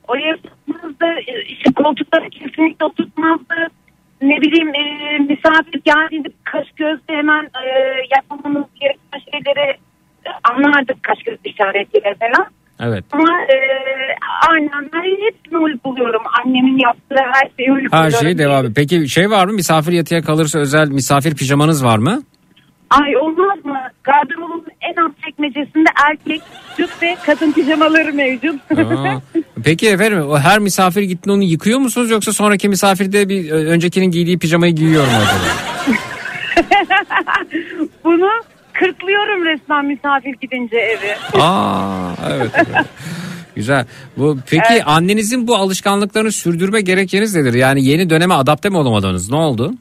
Oraya 0.09 0.34
oturtmazdı. 0.34 1.04
İşte 1.48 1.72
koltukları 1.72 2.30
kesinlikle 2.30 2.84
oturtmazdı. 2.86 3.54
Ne 4.22 4.40
bileyim 4.40 4.68
e, 4.74 5.18
misafir 5.18 5.80
geldiğinde 5.84 6.28
kaş 6.44 6.66
gözle 6.76 7.14
hemen 7.18 7.44
e, 7.44 7.68
yapmamız 8.16 8.66
gereken 8.80 9.20
şeyleri 9.32 9.76
anlardık 10.50 11.02
kaş 11.02 11.18
göz 11.26 11.38
işaretiyle 11.44 12.14
falan. 12.20 12.46
Evet. 12.80 13.04
Ama 13.12 13.32
e, 13.42 13.56
aynen 14.48 14.90
ben 14.92 15.26
hepsini 15.26 15.58
uyguluyorum. 15.58 16.22
Annemin 16.44 16.78
yaptığı 16.78 17.24
her 17.32 17.50
şeyi 17.56 17.72
uyguluyorum. 17.72 17.98
Her 17.98 18.10
şey 18.10 18.38
devam. 18.38 18.74
Peki 18.76 19.08
şey 19.08 19.30
var 19.30 19.46
mı? 19.46 19.52
Misafir 19.52 19.92
yatıya 19.92 20.22
kalırsa 20.22 20.58
özel 20.58 20.88
misafir 20.88 21.34
pijamanız 21.34 21.84
var 21.84 21.98
mı? 21.98 22.22
Ay 23.01 23.16
olmaz 23.16 23.64
mı? 23.64 23.78
Gardırobumun 24.05 24.64
en 24.81 25.02
alt 25.02 25.12
çekmecesinde 25.24 25.89
erkek, 26.10 26.43
çocuk 26.77 27.02
ve 27.02 27.16
kadın 27.27 27.52
pijamaları 27.52 28.12
mevcut. 28.12 28.60
Aa, 28.78 29.20
Peki 29.64 29.89
efendim 29.89 30.28
o 30.31 30.39
her 30.39 30.59
misafir 30.59 31.02
gittiğinde 31.02 31.36
onu 31.36 31.43
yıkıyor 31.43 31.78
musunuz 31.78 32.10
yoksa 32.10 32.32
sonraki 32.32 32.69
misafir 32.69 33.12
de 33.12 33.28
bir 33.28 33.51
öncekinin 33.51 34.10
giydiği 34.10 34.39
pijamayı 34.39 34.74
giyiyor 34.74 35.05
mu 35.05 35.10
acaba? 35.16 35.44
Bunu 38.05 38.28
kırklıyorum 38.73 39.44
resmen 39.44 39.85
misafir 39.86 40.35
gidince 40.40 40.77
evi. 40.77 41.40
Aa 41.43 42.10
evet. 42.31 42.51
evet. 42.56 42.86
Güzel. 43.56 43.86
Bu 44.16 44.39
peki 44.51 44.62
Evet. 44.70 44.82
annenizin 44.86 45.48
bu 45.48 45.56
alışkanlıklarını 45.56 46.32
sürdürme 46.32 46.81
gerekçeniz 46.81 47.36
nedir? 47.36 47.55
Yani 47.55 47.85
yeni 47.85 48.10
döneme 48.10 48.35
adapte 48.35 48.69
mi 48.69 48.77
olamadınız? 48.77 49.31
Ne 49.31 49.36
oldu? 49.36 49.74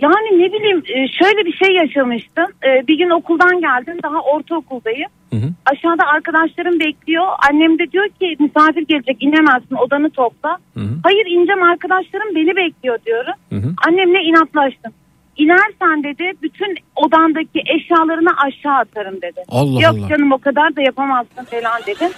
Yani 0.00 0.38
ne 0.42 0.52
bileyim 0.52 0.82
e, 0.88 1.08
şöyle 1.08 1.44
bir 1.46 1.52
şey 1.52 1.74
yaşamıştım. 1.76 2.46
E, 2.66 2.86
Bir 2.88 2.98
gün 2.98 3.10
okuldan 3.10 3.60
geldim 3.60 3.98
daha 4.02 4.20
ortaokuldayım. 4.20 5.08
Hı 5.30 5.36
hı. 5.36 5.48
Aşağıda 5.72 6.04
arkadaşlarım 6.06 6.80
bekliyor. 6.80 7.26
Annem 7.50 7.78
de 7.78 7.92
diyor 7.92 8.08
ki 8.08 8.36
misafir 8.38 8.82
gelecek 8.86 9.16
inemezsin 9.22 9.74
odanı 9.76 10.10
topla. 10.10 10.56
Hı 10.74 10.80
hı. 10.80 10.94
Hayır 11.02 11.26
ineceğim 11.26 11.62
arkadaşlarım 11.62 12.34
beni 12.34 12.56
bekliyor 12.56 12.98
diyorum. 13.06 13.32
Hı 13.50 13.56
hı. 13.56 13.74
Annemle 13.88 14.22
inatlaştım. 14.22 14.92
İnersen 15.36 16.02
dedi 16.04 16.32
bütün 16.42 16.76
odandaki 16.96 17.62
eşyalarını 17.76 18.30
aşağı 18.46 18.74
atarım 18.78 19.22
dedi. 19.22 19.42
Allah 19.48 19.82
Yok 19.82 19.94
Allah. 20.00 20.08
canım 20.08 20.32
o 20.32 20.38
kadar 20.38 20.76
da 20.76 20.82
yapamazsın 20.82 21.44
falan 21.44 21.80
dedim. 21.86 22.10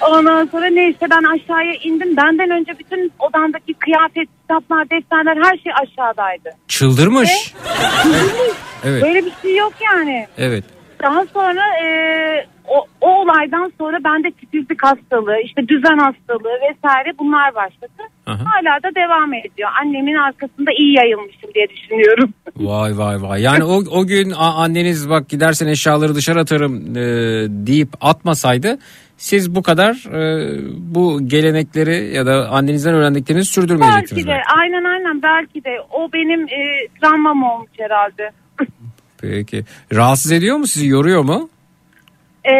Ondan 0.00 0.46
sonra 0.46 0.66
neyse 0.66 1.06
ben 1.10 1.22
aşağıya 1.22 1.74
indim. 1.84 2.16
Benden 2.16 2.50
önce 2.50 2.72
bütün 2.78 3.12
odandaki 3.18 3.74
kıyafet, 3.74 4.28
kitaplar, 4.40 4.90
defterler 4.90 5.36
her 5.44 5.58
şey 5.58 5.72
aşağıdaydı. 5.82 6.50
Çıldırmış. 6.68 7.54
Evet. 8.84 9.02
Böyle 9.02 9.24
bir 9.24 9.32
şey 9.42 9.56
yok 9.56 9.72
yani. 9.92 10.26
Evet. 10.38 10.64
Daha 11.02 11.26
sonra 11.26 11.62
e, 11.84 11.86
o, 12.68 12.86
o 13.00 13.08
olaydan 13.08 13.72
sonra 13.78 13.98
bende 14.04 14.30
titizlik 14.30 14.82
hastalığı, 14.82 15.40
işte 15.44 15.68
düzen 15.68 15.98
hastalığı 15.98 16.58
vesaire 16.70 17.12
bunlar 17.18 17.54
başladı. 17.54 18.02
Aha. 18.26 18.44
Hala 18.44 18.82
da 18.82 18.94
devam 18.94 19.34
ediyor. 19.34 19.70
Annemin 19.82 20.14
arkasında 20.14 20.70
iyi 20.78 20.96
yayılmışım 20.96 21.50
diye 21.54 21.66
düşünüyorum. 21.68 22.34
Vay 22.56 22.98
vay 22.98 23.22
vay. 23.22 23.42
Yani 23.42 23.64
o, 23.64 23.76
o 23.90 24.06
gün 24.06 24.30
anneniz 24.38 25.10
bak 25.10 25.28
gidersen 25.28 25.66
eşyaları 25.66 26.14
dışarı 26.14 26.40
atarım 26.40 26.96
e, 26.96 27.02
deyip 27.66 27.88
atmasaydı 28.00 28.78
siz 29.18 29.54
bu 29.54 29.62
kadar 29.62 29.94
e, 29.94 30.20
bu 30.78 31.28
gelenekleri 31.28 32.14
ya 32.14 32.26
da 32.26 32.48
annenizden 32.48 32.94
öğrendiklerinizi 32.94 33.52
sürdürmeyecektiniz. 33.52 34.12
belki 34.12 34.26
de 34.26 34.30
belki. 34.30 34.60
aynen 34.60 34.84
aynen 34.84 35.22
belki 35.22 35.64
de 35.64 35.80
o 35.90 36.12
benim 36.12 36.42
e, 36.42 36.88
travmam 37.00 37.42
olmuş 37.42 37.70
herhalde. 37.78 38.30
Peki. 39.20 39.64
Rahatsız 39.94 40.32
ediyor 40.32 40.56
mu 40.56 40.66
sizi? 40.66 40.86
Yoruyor 40.86 41.22
mu? 41.22 41.48
E, 42.44 42.54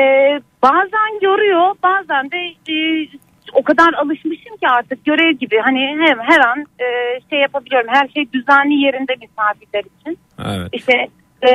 bazen 0.63 1.23
yoruyor 1.23 1.75
bazen 1.83 2.31
de 2.31 2.73
e, 2.73 3.09
o 3.53 3.63
kadar 3.63 3.93
alışmışım 3.95 4.57
ki 4.57 4.69
artık 4.69 5.05
görev 5.05 5.33
gibi 5.33 5.57
hani 5.65 5.79
hem 5.79 6.19
her 6.21 6.41
an 6.41 6.59
e, 6.61 6.87
şey 7.31 7.41
yapabiliyorum 7.41 7.89
her 7.93 8.09
şey 8.09 8.33
düzenli 8.33 8.75
yerinde 8.75 9.15
misafirler 9.21 9.85
için. 10.01 10.19
Evet. 10.45 10.69
İşte 10.73 10.93
e, 11.43 11.51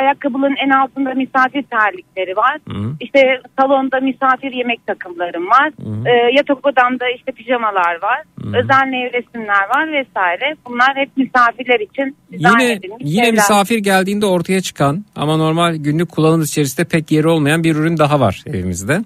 ayakkabının 0.00 0.54
en 0.64 0.70
altında 0.70 1.14
misafir 1.14 1.62
terlikleri 1.62 2.36
var. 2.36 2.56
Hı. 2.68 2.92
İşte 3.00 3.20
salonda 3.58 4.00
misafir 4.00 4.52
yemek 4.52 4.86
takımlarım 4.86 5.46
var. 5.46 5.70
Hı. 5.82 6.08
E, 6.08 6.12
yatak 6.36 6.66
odamda 6.66 7.04
işte 7.16 7.32
pijamalar 7.32 8.02
var. 8.02 8.18
Hı. 8.42 8.48
Özel 8.48 8.84
nevresimler 8.86 9.68
var 9.74 9.92
vesaire. 9.92 10.54
Bunlar 10.68 10.96
hep 10.96 11.16
misafirler 11.16 11.80
için 11.80 12.16
dizayn 12.32 12.58
Yine 12.60 12.72
edilmiş 12.72 12.98
yine 13.00 13.14
şeyler. 13.24 13.32
misafir 13.32 13.78
geldiğinde 13.78 14.26
ortaya 14.26 14.60
çıkan 14.60 15.04
ama 15.16 15.36
normal 15.36 15.76
günlük 15.76 16.10
kullanım 16.10 16.42
içerisinde 16.42 16.88
pek 16.88 17.10
yeri 17.12 17.28
olmayan 17.28 17.64
bir 17.64 17.76
ürün 17.76 17.98
daha 17.98 18.20
var 18.20 18.42
evimizde. 18.46 19.00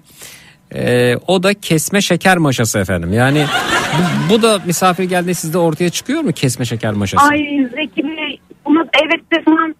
Ee, 0.75 1.15
o 1.27 1.43
da 1.43 1.53
kesme 1.53 2.01
şeker 2.01 2.37
maşası 2.37 2.79
efendim. 2.79 3.13
Yani 3.13 3.45
bu, 3.97 4.33
bu 4.33 4.41
da 4.41 4.59
misafir 4.65 5.03
geldiğinde 5.03 5.33
sizde 5.33 5.57
ortaya 5.57 5.89
çıkıyor 5.89 6.21
mu 6.21 6.31
kesme 6.31 6.65
şeker 6.65 6.93
maşası? 6.93 7.27
Ay 7.31 7.37
Zeki 7.75 8.03
Bey 8.03 8.39
buna 8.65 8.85
evet 9.03 9.21
desem. 9.31 9.73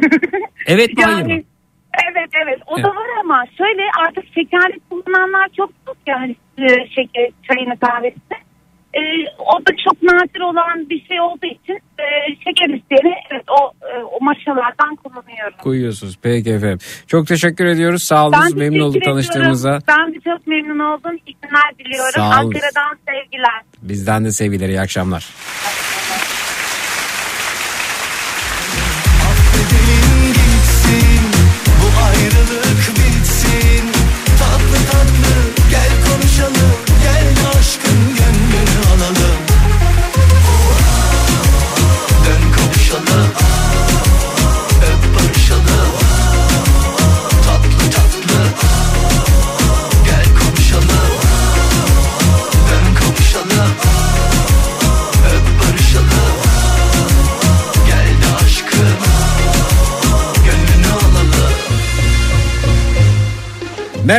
Evet 0.66 0.96
mi 0.96 1.04
hayır 1.04 1.26
mı? 1.26 1.42
Evet 2.10 2.30
evet 2.44 2.58
o 2.66 2.74
Evet. 2.74 2.84
da 2.84 2.88
var 2.88 3.08
ama 3.20 3.44
şöyle 3.58 3.82
artık 4.06 4.24
şekerli 4.34 4.80
kullananlar 4.90 5.48
çok 5.56 5.70
çok 5.86 5.96
yani 6.06 6.36
e, 6.58 6.66
şeker 6.68 7.30
çayını 7.48 7.78
kahvesinde. 7.78 8.34
E, 8.94 9.00
o 9.38 9.58
da 9.60 9.72
çok 9.84 10.02
nadir 10.02 10.40
olan 10.40 10.90
bir 10.90 11.04
şey 11.06 11.20
olduğu 11.20 11.46
için 11.46 11.74
e, 11.98 12.06
şeker 12.44 12.74
isteyeni 12.74 13.14
evet 13.30 13.44
o, 13.60 13.72
e, 13.86 14.02
o 14.02 14.24
maşalardan 14.24 14.96
kullanıyorum. 14.96 15.58
Koyuyorsunuz. 15.62 16.18
Peki 16.22 16.50
efendim. 16.52 16.78
Çok 17.06 17.26
teşekkür 17.26 17.66
ediyoruz. 17.66 18.02
Sağ 18.02 18.26
olun. 18.26 18.38
Memnun 18.58 18.80
olduk 18.80 19.04
tanıştığımıza. 19.04 19.68
ediyorum. 19.68 19.84
Ben 19.88 20.14
de 20.14 20.20
çok 20.20 20.46
memnun 20.46 20.78
oldum. 20.78 21.16
İyi 21.26 21.36
günler 21.42 21.78
diliyorum. 21.78 22.10
Sağ 22.14 22.22
olun. 22.22 22.32
Ankara'dan 22.32 22.98
sevgiler. 23.08 23.62
Bizden 23.82 24.24
de 24.24 24.30
sevgiler. 24.32 24.68
iyi 24.68 24.80
akşamlar. 24.80 25.28
Affedelim 25.66 26.35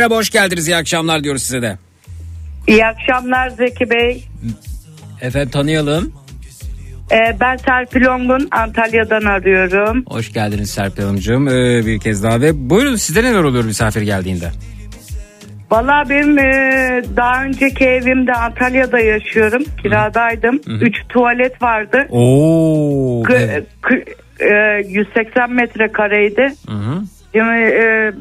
Merhaba 0.08 0.20
hoş 0.20 0.30
geldiniz. 0.30 0.68
İyi 0.68 0.76
akşamlar 0.76 1.24
diyoruz 1.24 1.42
size 1.42 1.62
de. 1.62 1.78
İyi 2.66 2.86
akşamlar 2.86 3.48
Zeki 3.48 3.90
Bey. 3.90 4.24
Efendim 5.20 5.50
tanıyalım. 5.50 6.12
Ee, 7.12 7.36
ben 7.40 7.56
Serpil 7.56 8.06
Ongun 8.06 8.48
Antalya'dan 8.50 9.24
arıyorum. 9.24 10.04
Hoş 10.06 10.32
geldiniz 10.32 10.70
Serpil 10.70 11.02
Hanımcığım. 11.02 11.48
Ee, 11.48 11.86
bir 11.86 12.00
kez 12.00 12.22
daha 12.22 12.40
ve 12.40 12.70
buyurun 12.70 12.96
sizde 12.96 13.22
neler 13.22 13.42
oluyor 13.42 13.64
misafir 13.64 14.02
geldiğinde? 14.02 14.50
Valla 15.70 16.04
benim 16.10 16.38
e, 16.38 16.44
daha 17.16 17.44
önceki 17.44 17.84
evimde 17.84 18.32
Antalya'da 18.32 18.98
yaşıyorum. 18.98 19.62
Kiradaydım. 19.82 20.60
Üç 20.66 20.94
tuvalet 21.08 21.62
vardı. 21.62 22.06
Oo. 22.10 23.22
Kı- 23.22 23.38
evet. 23.38 23.66
kı- 23.82 24.04
e, 24.40 24.88
180 24.88 25.52
metrekareydi. 25.52 26.54
Hı 26.68 26.74
hı. 26.74 27.02
Şimdi, 27.32 27.60
e, 27.60 28.12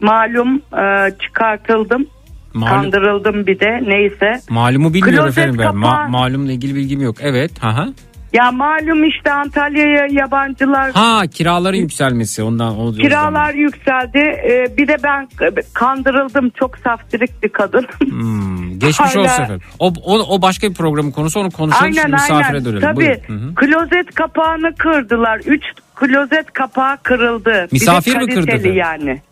malum 0.00 0.56
e, 0.56 1.10
çıkartıldım. 1.24 2.06
Malum- 2.54 2.68
Kandırıldım 2.68 3.46
bir 3.46 3.60
de 3.60 3.80
neyse. 3.86 4.40
Malumu 4.50 4.94
bilmiyorum 4.94 5.24
Klozet 5.24 5.38
efendim 5.38 5.58
ben. 5.58 5.66
Ma- 5.66 5.82
kapağı- 5.90 6.08
malumla 6.08 6.52
ilgili 6.52 6.74
bilgim 6.74 7.00
yok. 7.00 7.16
Evet. 7.20 7.50
Ha 7.60 7.76
ha. 7.76 7.86
Ya 8.32 8.52
malum 8.52 9.04
işte 9.04 9.32
Antalya'ya 9.32 10.06
yabancılar 10.10 10.92
Ha 10.92 11.22
kiraların 11.26 11.76
yükselmesi 11.78 12.42
ondan 12.42 12.78
o 12.80 12.92
Kiralar 12.92 13.54
yükseldi. 13.54 14.18
Ee, 14.18 14.76
bir 14.78 14.88
de 14.88 14.96
ben 15.02 15.28
kandırıldım. 15.74 16.50
Çok 16.50 16.78
saftirik 16.78 17.42
bir 17.42 17.48
kadın. 17.48 17.86
Hmm, 17.98 18.78
geçmiş 18.78 19.14
Hala- 19.14 19.22
olsun 19.22 19.42
efendim. 19.42 19.60
O, 19.78 19.92
o, 20.04 20.18
o 20.18 20.42
başka 20.42 20.70
bir 20.70 20.74
programın 20.74 21.10
konusu 21.10 21.40
onu 21.40 21.50
konuşalım 21.50 21.84
aynen 21.84 22.00
şimdi 22.02 22.12
misafire 22.12 22.46
aynen. 22.46 22.64
dönelim. 22.64 22.80
Tabii. 22.80 22.96
Buyurun. 23.28 23.54
Klozet 23.54 24.14
kapağını 24.14 24.74
kırdılar. 24.74 25.38
Üç 25.46 25.62
klozet 25.94 26.52
kapağı 26.52 26.96
kırıldı. 27.02 27.68
Misafir 27.72 28.16
mi 28.16 28.34
kırdı 28.34 28.68
yani. 28.68 29.22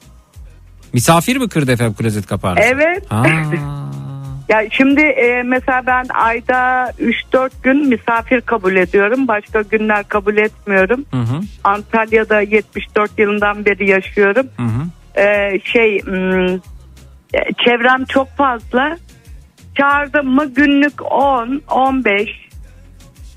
Misafir 0.95 1.37
mi 1.37 1.49
kırdı 1.49 1.73
efendim 1.73 1.95
klozet 1.95 2.27
kapağını? 2.27 2.61
Evet. 2.61 3.05
Ha. 3.09 3.25
Ya 4.49 4.63
şimdi 4.71 5.01
e, 5.01 5.43
mesela 5.43 5.83
ben 5.87 6.05
ayda 6.15 6.91
3-4 7.33 7.51
gün 7.63 7.89
misafir 7.89 8.41
kabul 8.41 8.77
ediyorum. 8.77 9.29
Başka 9.29 9.63
günler 9.63 10.09
kabul 10.09 10.37
etmiyorum. 10.37 11.05
Hı 11.11 11.17
hı. 11.17 11.41
Antalya'da 11.65 12.41
74 12.41 13.19
yılından 13.19 13.65
beri 13.65 13.91
yaşıyorum. 13.91 14.47
Hı 14.57 14.63
hı. 14.63 14.87
Ee, 15.21 15.61
şey 15.65 16.03
hmm, 16.03 16.55
e, 17.35 17.53
çevrem 17.65 18.05
çok 18.05 18.29
fazla. 18.29 18.97
Çağırdım 19.79 20.27
mı 20.27 20.55
günlük 20.55 21.13
10, 21.13 21.63
15 21.71 22.49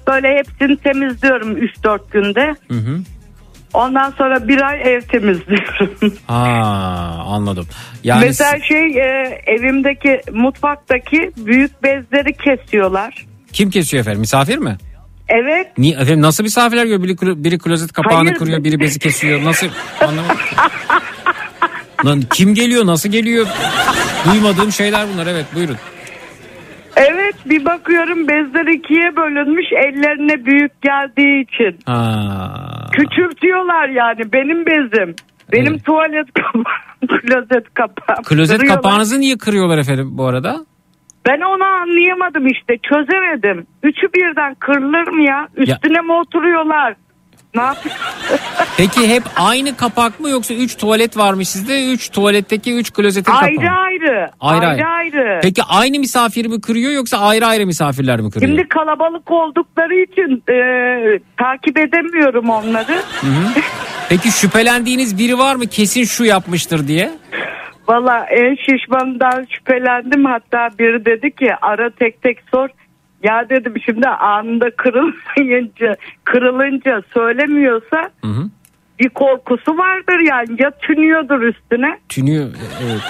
böyle 0.08 0.38
hepsini 0.38 0.78
temizliyorum 0.78 1.58
3-4 1.58 2.00
günde. 2.12 2.56
Hı 2.68 2.78
hı. 2.78 3.00
Ondan 3.78 4.12
sonra 4.12 4.48
bir 4.48 4.62
ay 4.62 4.82
ev 4.84 5.02
temizliyorum. 5.02 6.14
Ha 6.28 6.36
anladım. 7.28 7.68
Yani 8.04 8.26
Mesela 8.26 8.60
şey 8.60 8.86
e, 8.98 9.42
evimdeki 9.48 10.22
mutfaktaki 10.34 11.32
büyük 11.38 11.84
bezleri 11.84 12.34
kesiyorlar. 12.34 13.26
kim 13.54 13.70
kesiyor 13.70 14.02
efendim? 14.02 14.20
Misafir 14.20 14.58
mi? 14.58 14.78
Evet 15.30 15.78
Niye 15.78 15.94
efendim 15.94 16.22
nasıl 16.22 16.44
misafirler 16.44 16.84
geliyor? 16.84 17.04
Biri, 17.04 17.12
klo- 17.14 17.44
biri 17.44 17.58
klozet 17.60 17.94
kapağını 17.94 18.24
Hayır. 18.30 18.36
kırıyor, 18.40 18.64
biri 18.64 18.80
bezi 18.80 19.00
kesiyor. 19.00 19.44
Nasıl 19.44 19.68
anlamadım. 20.02 20.38
Lan 22.06 22.24
kim 22.34 22.54
geliyor? 22.56 22.86
Nasıl 22.86 23.10
geliyor? 23.10 23.48
Duymadığım 24.32 24.72
şeyler 24.72 25.06
bunlar. 25.14 25.28
Evet 25.28 25.46
buyurun. 25.56 25.78
Evet 26.98 27.36
bir 27.46 27.66
bakıyorum 27.66 28.28
bezler 28.28 28.66
ikiye 28.66 29.16
bölünmüş 29.16 29.66
ellerine 29.72 30.46
büyük 30.46 30.82
geldiği 30.82 31.42
için. 31.44 31.80
Ha. 31.86 32.90
Küçültüyorlar 32.92 33.90
yani 33.90 34.34
benim 34.34 34.66
bezim. 34.66 35.16
Benim 35.52 35.72
Evet. 35.74 35.86
tuvalet 35.86 36.28
kapağım, 36.34 36.64
klozet 37.08 37.74
kapağım. 37.74 38.24
Klozet 38.24 38.58
Kırıyorlar. 38.58 38.82
kapağınızı 38.84 39.20
niye 39.20 39.38
kırıyorlar 39.38 39.78
efendim 39.78 40.10
bu 40.18 40.26
arada? 40.26 40.56
Ben 41.28 41.42
onu 41.42 41.64
anlayamadım 41.64 42.48
işte 42.48 42.78
çözemedim. 42.78 43.68
Üçü 43.84 44.08
birden 44.16 44.56
kırılır 44.56 45.08
mı 45.08 45.24
ya? 45.30 45.48
Üstüne 45.58 46.02
mi 46.02 46.12
oturuyorlar? 46.12 46.96
Ne 47.56 47.62
yapıyor? 47.62 47.96
Peki 48.78 49.08
hep 49.08 49.24
aynı 49.36 49.78
kapak 49.78 50.20
mı 50.20 50.30
yoksa 50.30 50.54
3 50.54 50.78
tuvalet 50.78 51.18
varmış 51.18 51.50
sizde? 51.50 51.86
3 51.94 52.10
tuvaletteki 52.10 52.74
3 52.74 52.94
klozetin 52.94 53.32
kapağı. 53.32 53.42
ayrı 53.42 53.62
mı? 53.62 53.78
ayrı. 53.80 54.30
Ayrı 54.40 54.68
Ayrı 54.68 54.86
ayrı. 54.88 55.40
Peki 55.44 55.62
aynı 55.70 56.00
misafir 56.00 56.46
mi 56.46 56.62
kırıyor 56.62 56.92
yoksa 56.92 57.18
ayrı 57.18 57.46
ayrı 57.46 57.66
misafirler 57.66 58.20
mi 58.22 58.32
kırıyor? 58.32 58.52
Şimdi 58.52 58.68
kalabalık 58.70 59.32
oldukları 59.32 59.96
için 59.96 60.44
e, 60.50 60.58
takip 61.38 61.78
edemiyorum 61.80 62.50
onları. 62.50 62.94
Hı 63.22 63.28
hı. 63.28 63.62
Peki 64.10 64.32
şüphelendiğiniz 64.32 65.18
biri 65.18 65.38
var 65.38 65.56
mı 65.56 65.68
kesin 65.68 66.04
şu 66.04 66.26
yapmıştır 66.26 66.88
diye? 66.88 67.12
Valla 67.88 68.26
en 68.32 68.56
şişmanından 68.56 69.48
şüphelendim. 69.50 70.26
Hatta 70.26 70.70
biri 70.80 71.06
dedi 71.06 71.36
ki 71.36 71.50
ara 71.62 71.90
tek 71.90 72.22
tek 72.22 72.38
sor. 72.54 72.70
Ya 73.24 73.46
dedim 73.50 73.74
şimdi 73.86 74.08
anında 74.08 74.66
kırılmayınca, 74.78 75.96
kırılınca 76.24 77.02
söylemiyorsa 77.14 78.10
Hı 78.24 78.28
hı. 78.28 78.50
bir 79.00 79.10
korkusu 79.10 79.78
vardır 79.78 80.20
yani. 80.30 80.62
Ya 80.64 80.72
tünüyordur 80.82 81.42
üstüne. 81.42 82.00
Tünüyor. 82.10 82.48
Evet. 82.84 83.02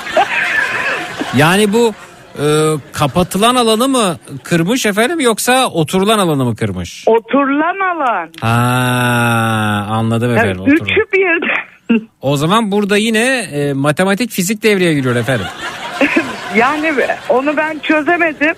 Yani 1.38 1.74
bu 1.74 1.92
e, 2.40 2.46
kapatılan 2.94 3.56
alanı 3.56 3.88
mı 3.88 4.18
kırmış 4.44 4.86
efendim 4.86 5.20
yoksa 5.20 5.68
oturulan 5.68 6.20
alanı 6.20 6.46
mı 6.46 6.56
kırmış? 6.56 7.04
Oturulan 7.08 7.96
alan. 7.96 8.30
Ha 8.42 9.88
anladım 9.90 10.30
Yani 10.30 10.40
efendim. 10.40 10.62
oturulan. 10.62 10.86
üçü 10.86 11.02
birden. 11.14 12.08
O 12.22 12.38
zaman 12.38 12.72
burada 12.72 12.98
yine 12.98 13.38
e, 13.40 13.74
matematik 13.74 14.32
fizik 14.32 14.64
devreye 14.64 14.94
giriyor 14.94 15.16
efendim. 15.16 15.46
Yani 16.56 16.94
onu 17.30 17.58
ben 17.58 17.80
çözemedim. 17.80 18.56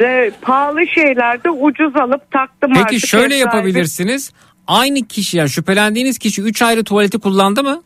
Ve 0.00 0.30
pahalı 0.42 0.80
şeylerde 0.94 1.50
ucuz 1.50 1.96
alıp 1.96 2.30
taktım 2.30 2.70
artık. 2.72 2.88
Peki 2.88 3.06
şöyle 3.08 3.34
sahibi- 3.34 3.38
yapabilirsiniz. 3.38 4.32
Aynı 4.66 5.06
kişi 5.08 5.36
yani 5.36 5.50
şüphelendiğiniz 5.50 6.18
kişi 6.18 6.42
3 6.42 6.62
ayrı 6.62 6.84
tuvaleti 6.84 7.18
kullandı 7.18 7.62
mı? 7.62 7.82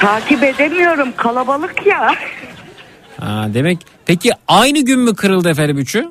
Takip 0.00 0.42
edemiyorum 0.42 1.08
kalabalık 1.16 1.86
ya. 1.86 2.14
Ha, 3.20 3.46
demek 3.54 3.78
peki 4.06 4.30
aynı 4.48 4.84
gün 4.84 5.00
mü 5.00 5.14
kırıldı 5.14 5.48
efendim 5.50 5.78
üçü? 5.78 6.04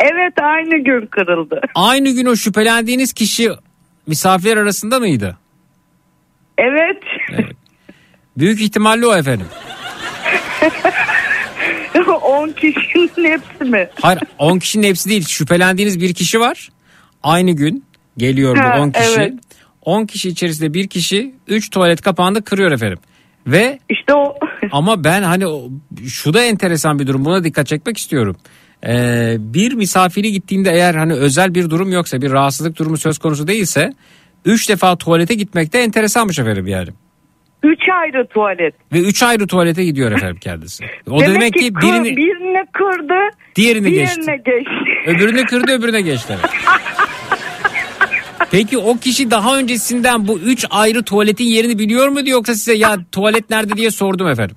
Evet 0.00 0.32
aynı 0.42 0.84
gün 0.84 1.06
kırıldı. 1.06 1.60
Aynı 1.74 2.10
gün 2.10 2.26
o 2.26 2.36
şüphelendiğiniz 2.36 3.12
kişi 3.12 3.50
misafirler 4.06 4.56
arasında 4.56 4.98
mıydı? 4.98 5.36
Evet. 6.58 7.02
Büyük 8.38 8.60
ihtimalle 8.60 9.06
o 9.06 9.16
efendim. 9.16 9.46
10 12.22 12.48
kişinin 12.52 13.30
hepsi 13.30 13.64
mi? 13.64 13.88
Hayır 14.02 14.20
10 14.38 14.58
kişinin 14.58 14.86
hepsi 14.86 15.10
değil. 15.10 15.26
Şüphelendiğiniz 15.28 16.00
bir 16.00 16.14
kişi 16.14 16.40
var. 16.40 16.68
Aynı 17.22 17.50
gün 17.50 17.84
geliyor 18.16 18.56
bu 18.56 18.80
10 18.80 18.90
kişi. 18.90 19.10
evet. 19.18 19.32
10 19.82 20.06
kişi 20.06 20.28
içerisinde 20.28 20.74
bir 20.74 20.88
kişi 20.88 21.34
3 21.48 21.70
tuvalet 21.70 22.02
kapağını 22.02 22.42
kırıyor 22.44 22.72
efendim. 22.72 22.98
Ve 23.46 23.78
işte 23.88 24.14
o 24.14 24.34
ama 24.72 25.04
ben 25.04 25.22
hani 25.22 25.70
şu 26.08 26.34
da 26.34 26.44
enteresan 26.44 26.98
bir 26.98 27.06
durum. 27.06 27.24
Buna 27.24 27.44
dikkat 27.44 27.66
çekmek 27.66 27.98
istiyorum. 27.98 28.36
Ee, 28.86 29.36
bir 29.38 29.74
misafiri 29.74 30.32
gittiğinde 30.32 30.70
eğer 30.70 30.94
hani 30.94 31.12
özel 31.12 31.54
bir 31.54 31.70
durum 31.70 31.92
yoksa 31.92 32.22
bir 32.22 32.30
rahatsızlık 32.30 32.78
durumu 32.78 32.96
söz 32.96 33.18
konusu 33.18 33.46
değilse 33.46 33.94
3 34.44 34.68
defa 34.68 34.96
tuvalete 34.96 35.34
gitmek 35.34 35.72
de 35.72 35.82
enteresanmış 35.82 36.38
efendim 36.38 36.66
yani. 36.66 36.88
3 37.62 37.78
ayrı 37.88 38.26
tuvalet. 38.26 38.74
Ve 38.92 38.98
3 39.00 39.22
ayrı 39.22 39.46
tuvalete 39.46 39.84
gidiyor 39.84 40.12
efendim 40.12 40.38
kendisi. 40.40 40.84
O 41.10 41.20
da 41.20 41.26
demek 41.26 41.54
ki 41.54 41.72
kır- 41.72 41.82
birini 41.82 42.16
birini 42.16 42.64
kırdı. 42.72 43.36
Diğerini 43.56 43.90
diğerine 43.90 44.36
geçti. 44.36 44.42
geçti. 44.44 44.70
Öbürünü 45.06 45.44
kırdı 45.44 45.72
öbürüne 45.72 46.00
geçti. 46.00 46.36
Peki 48.50 48.78
o 48.78 48.96
kişi 48.96 49.30
daha 49.30 49.58
öncesinden 49.58 50.28
bu 50.28 50.38
üç 50.38 50.66
ayrı 50.70 51.02
tuvaletin 51.04 51.44
yerini 51.44 51.78
biliyor 51.78 52.08
muydu 52.08 52.30
yoksa 52.30 52.54
size 52.54 52.74
ya 52.74 52.96
tuvalet 53.12 53.50
nerede 53.50 53.72
diye 53.76 53.90
sordum 53.90 54.28
efendim. 54.28 54.56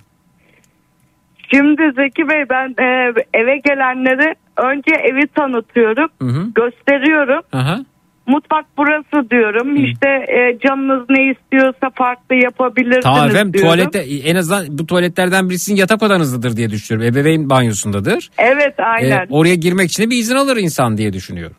Şimdi 1.54 1.82
Zeki 1.96 2.30
Bey 2.30 2.44
ben 2.50 2.84
e, 2.84 3.14
eve 3.34 3.58
gelenleri 3.58 4.36
önce 4.58 4.96
evi 4.96 5.28
tanıtıyorum. 5.28 6.10
Hı 6.22 6.28
hı. 6.28 6.48
Gösteriyorum. 6.56 7.42
Aha. 7.54 7.80
Mutfak 8.28 8.66
burası 8.78 9.30
diyorum. 9.30 9.76
İşte 9.86 10.08
e, 10.10 10.60
canınız 10.60 11.06
ne 11.10 11.32
istiyorsa 11.32 11.90
farklı 11.96 12.36
yapabilirsiniz 12.36 13.04
Tamam 13.04 13.30
efendim 13.30 13.54
diyorum. 13.54 13.70
tuvalette 13.72 14.00
en 14.00 14.36
azından 14.36 14.66
bu 14.78 14.86
tuvaletlerden 14.88 15.50
birisinin 15.50 15.78
yatak 15.78 16.04
odanızdadır 16.04 16.58
diye 16.58 16.70
düşünüyorum. 16.70 17.14
Ebeveyn 17.14 17.50
banyosundadır. 17.50 18.30
Evet 18.38 18.74
aynen. 18.80 19.20
Ee, 19.22 19.28
oraya 19.30 19.56
girmek 19.56 19.90
için 19.90 20.04
de 20.04 20.10
bir 20.10 20.18
izin 20.18 20.36
alır 20.36 20.58
insan 20.58 20.98
diye 20.98 21.14
düşünüyorum. 21.14 21.56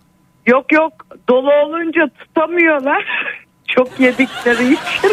Yok 0.47 0.73
yok 0.73 0.93
dolu 1.29 1.51
olunca 1.53 2.01
tutamıyorlar. 2.19 3.05
Çok 3.69 4.01
yedikleri 4.01 4.65
için. 4.65 5.13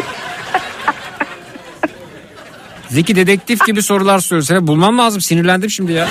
Zeki 2.88 3.16
dedektif 3.16 3.66
gibi 3.66 3.82
sorular 3.82 4.18
soruyor. 4.18 4.42
Sana 4.44 4.66
bulmam 4.66 4.98
lazım 4.98 5.20
sinirlendim 5.20 5.70
şimdi 5.70 5.92
ya. 5.92 6.08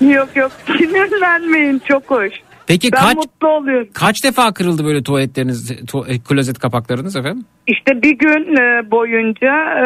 yok 0.00 0.28
yok 0.36 0.52
sinirlenmeyin 0.66 1.82
çok 1.88 2.10
hoş. 2.10 2.32
Peki 2.68 2.92
ben 2.92 3.00
kaç 3.00 3.16
mutlu 3.16 3.48
oluyorum. 3.48 3.88
kaç 3.94 4.24
defa 4.24 4.52
kırıldı 4.52 4.84
böyle 4.84 5.02
tuvaletleriniz, 5.02 5.70
tu- 5.70 6.12
e, 6.14 6.18
klozet 6.18 6.58
kapaklarınız 6.58 7.16
efendim? 7.16 7.44
İşte 7.66 8.02
bir 8.02 8.18
gün 8.18 8.56
e, 8.56 8.90
boyunca 8.90 9.54
e, 9.54 9.84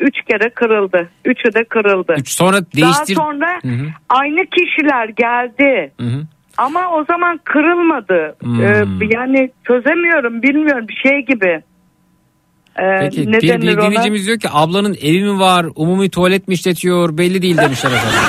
üç 0.00 0.14
kere 0.30 0.50
kırıldı. 0.50 1.08
Üçü 1.24 1.54
de 1.54 1.64
kırıldı. 1.64 2.14
Üç 2.18 2.28
sonra 2.28 2.56
değiştir. 2.56 3.16
Daha 3.16 3.24
sonra 3.24 3.58
Hı 3.62 3.68
hı. 3.68 3.86
aynı 4.08 4.46
kişiler 4.46 5.08
geldi. 5.08 5.92
Hı 6.00 6.06
hı. 6.06 6.22
Ama 6.58 6.80
o 6.92 7.04
zaman 7.04 7.40
kırılmadı. 7.44 8.36
Hmm. 8.42 9.10
Yani 9.10 9.50
çözemiyorum 9.66 10.42
bilmiyorum 10.42 10.86
bir 10.88 11.10
şey 11.10 11.20
gibi. 11.26 11.62
Ee, 12.78 12.82
Peki 13.00 13.32
ne 13.32 13.40
bir, 13.40 13.62
bir 13.62 13.76
ona? 13.76 13.86
dinleyicimiz 13.86 14.26
diyor 14.26 14.38
ki 14.38 14.48
ablanın 14.52 14.96
evi 15.02 15.22
mi 15.24 15.40
var 15.40 15.66
umumi 15.74 16.10
tuvalet 16.10 16.48
mi 16.48 16.54
işletiyor 16.54 17.18
belli 17.18 17.42
değil 17.42 17.58
demişler 17.58 17.90
efendim. 17.90 18.18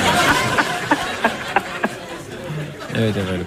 evet 2.98 3.16
efendim. 3.16 3.46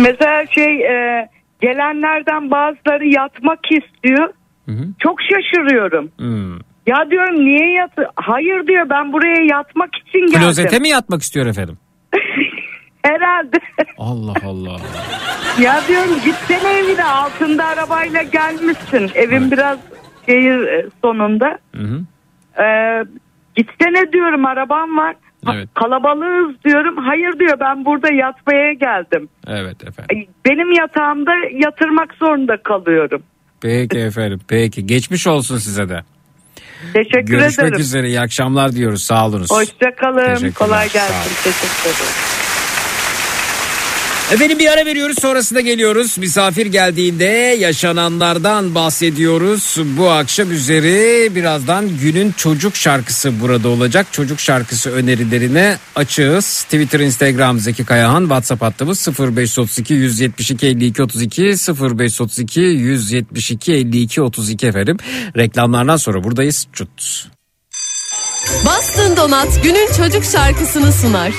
Mesela 0.00 0.46
şey 0.46 0.80
e, 0.80 1.28
gelenlerden 1.60 2.50
bazıları 2.50 3.06
yatmak 3.06 3.58
istiyor. 3.72 4.28
Hı 4.66 4.72
hı. 4.72 4.84
Çok 4.98 5.18
şaşırıyorum. 5.22 6.10
Hmm. 6.18 6.58
Ya 6.86 7.10
diyorum 7.10 7.44
niye 7.44 7.72
yat? 7.72 7.90
Hayır 8.14 8.66
diyor 8.66 8.90
ben 8.90 9.12
buraya 9.12 9.44
yatmak 9.56 9.90
için 9.96 10.20
geldim. 10.26 10.40
Klozete 10.40 10.78
mi 10.78 10.88
yatmak 10.88 11.22
istiyor 11.22 11.46
efendim? 11.46 11.78
Herhalde. 13.02 13.58
Allah 13.98 14.34
Allah. 14.44 14.76
ya 15.60 15.80
diyorum 15.88 16.14
gitsene 16.24 16.78
evine 16.78 17.04
altında 17.04 17.66
arabayla 17.66 18.22
gelmişsin. 18.22 19.10
Evin 19.14 19.50
biraz 19.50 19.78
şehir 20.26 20.62
e, 20.66 20.86
sonunda. 21.02 21.58
Hı 21.76 21.82
hı. 21.82 22.00
Ee, 22.62 23.04
gitsene 23.56 24.12
diyorum 24.12 24.46
arabam 24.46 24.96
var. 24.96 25.16
Evet. 25.54 25.68
Kalabalığız 25.74 26.64
diyorum. 26.64 26.96
Hayır 26.96 27.38
diyor 27.38 27.60
ben 27.60 27.84
burada 27.84 28.14
yatmaya 28.14 28.72
geldim. 28.72 29.28
Evet 29.46 29.82
efendim. 29.88 30.16
Ay, 30.16 30.26
Benim 30.46 30.72
yatağımda 30.72 31.30
yatırmak 31.64 32.14
zorunda 32.14 32.56
kalıyorum. 32.62 33.22
Peki 33.60 33.98
efendim. 34.08 34.40
Peki. 34.48 34.86
Geçmiş 34.86 35.26
olsun 35.26 35.56
size 35.58 35.88
de. 35.88 36.00
Teşekkür 36.92 37.20
Görüşmek 37.38 37.66
ederim. 37.68 37.80
üzere. 37.80 38.08
İyi 38.08 38.20
akşamlar 38.20 38.72
diyoruz. 38.72 39.02
Sağ 39.04 39.26
olunuz. 39.26 39.50
Hoşçakalın. 39.50 40.50
Kolay 40.50 40.88
gelsin. 40.92 41.34
Teşekkür 41.44 41.90
ederim. 41.90 42.39
Efendim 44.32 44.58
bir 44.58 44.72
ara 44.72 44.86
veriyoruz 44.86 45.16
sonrasında 45.20 45.60
geliyoruz. 45.60 46.18
Misafir 46.18 46.66
geldiğinde 46.66 47.24
yaşananlardan 47.58 48.74
bahsediyoruz. 48.74 49.76
Bu 49.98 50.10
akşam 50.10 50.52
üzeri 50.52 51.34
birazdan 51.34 51.98
günün 52.02 52.32
çocuk 52.32 52.76
şarkısı 52.76 53.40
burada 53.40 53.68
olacak. 53.68 54.06
Çocuk 54.12 54.40
şarkısı 54.40 54.90
önerilerine 54.90 55.78
açığız. 55.96 56.62
Twitter, 56.62 57.00
Instagram 57.00 57.58
Zeki 57.58 57.84
Kayahan, 57.84 58.20
WhatsApp 58.20 58.62
hattımız 58.62 59.08
0532 59.08 59.94
172 59.94 60.66
52 60.66 61.02
32 61.02 61.42
0532 61.42 62.60
172 62.60 63.72
52 63.72 64.22
32 64.22 64.66
efendim. 64.66 64.96
Reklamlardan 65.36 65.96
sonra 65.96 66.24
buradayız. 66.24 66.66
Çut. 66.72 67.28
Bastın 68.66 69.16
Donat 69.16 69.64
günün 69.64 69.88
çocuk 69.96 70.24
şarkısını 70.24 70.92
sunar. 70.92 71.32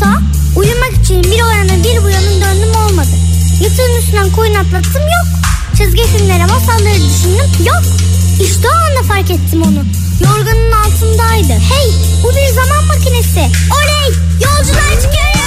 Yatağa. 0.00 0.20
Uyumak 0.56 0.92
için 1.04 1.24
bir 1.24 1.42
o 1.42 1.50
bir 1.84 2.04
bu 2.04 2.10
yana 2.10 2.30
döndüm 2.30 2.74
olmadı. 2.86 3.08
Yatağın 3.60 3.98
üstünden 3.98 4.30
koyun 4.30 4.54
atlattım 4.54 5.02
yok. 5.02 5.28
Çizgi 5.76 6.02
filmlere 6.02 6.46
masalları 6.46 6.94
düşündüm 6.94 7.66
yok. 7.66 7.82
İşte 8.40 8.68
o 8.68 8.72
anda 8.72 9.08
fark 9.08 9.30
ettim 9.30 9.62
onu. 9.62 9.84
Yorganın 10.24 10.72
altındaydı. 10.72 11.52
Hey 11.52 11.92
bu 12.22 12.30
bir 12.30 12.54
zaman 12.54 12.84
makinesi. 12.84 13.40
Oley 13.76 14.14
yolculuğa 14.44 15.00
çıkıyoruz. 15.02 15.39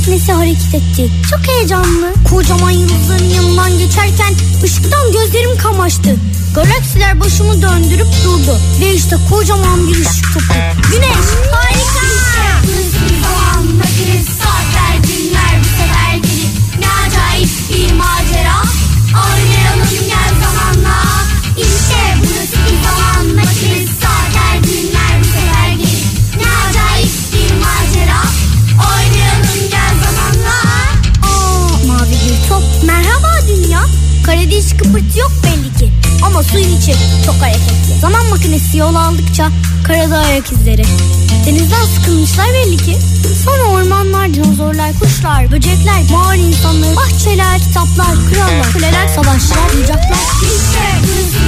Makinesi 0.00 0.32
hareket 0.32 0.74
etti. 0.74 1.10
Çok 1.30 1.48
heyecanlı. 1.48 2.12
Kocaman 2.30 2.70
yıldızların 2.70 3.24
yanından 3.24 3.78
geçerken 3.78 4.34
ışıktan 4.64 5.12
gözlerim 5.12 5.58
kamaştı. 5.58 6.16
Galaksiler 6.54 7.20
başımı 7.20 7.62
döndürüp 7.62 8.08
durdu. 8.24 8.58
Ve 8.80 8.94
işte 8.94 9.16
kocaman 9.30 9.88
bir 9.88 10.00
ışık 10.00 10.34
topu. 10.34 10.54
Güneş 10.92 11.26
harika. 11.52 12.00
Bir 17.70 17.92
macera 17.92 18.62
Oynayalım 19.14 20.08
gel 20.08 20.29
Karede 34.30 34.56
hiç 34.56 34.76
kıpırtı 34.76 35.18
yok 35.18 35.32
belli 35.44 35.78
ki. 35.78 35.92
Ama 36.26 36.42
suyun 36.42 36.76
içi 36.76 36.94
çok 37.26 37.34
hareketli. 37.34 38.00
Zaman 38.00 38.26
makinesi 38.26 38.76
yol 38.78 38.94
aldıkça 38.94 39.48
karada 39.84 40.18
ayak 40.18 40.52
izleri. 40.52 40.84
Denizden 41.46 41.84
sıkılmışlar 41.84 42.46
belli 42.54 42.76
ki. 42.76 42.98
Sonra 43.44 43.62
ormanlar, 43.62 44.34
dinozorlar, 44.34 44.92
kuşlar, 45.00 45.52
böcekler, 45.52 46.02
mağara 46.10 46.34
insanları, 46.34 46.96
bahçeler, 46.96 47.58
kitaplar, 47.58 48.14
krallar, 48.32 48.72
kuleler, 48.72 49.08
savaşlar, 49.08 49.74
oyuncaklar. 49.74 50.18
İşte 50.42 51.39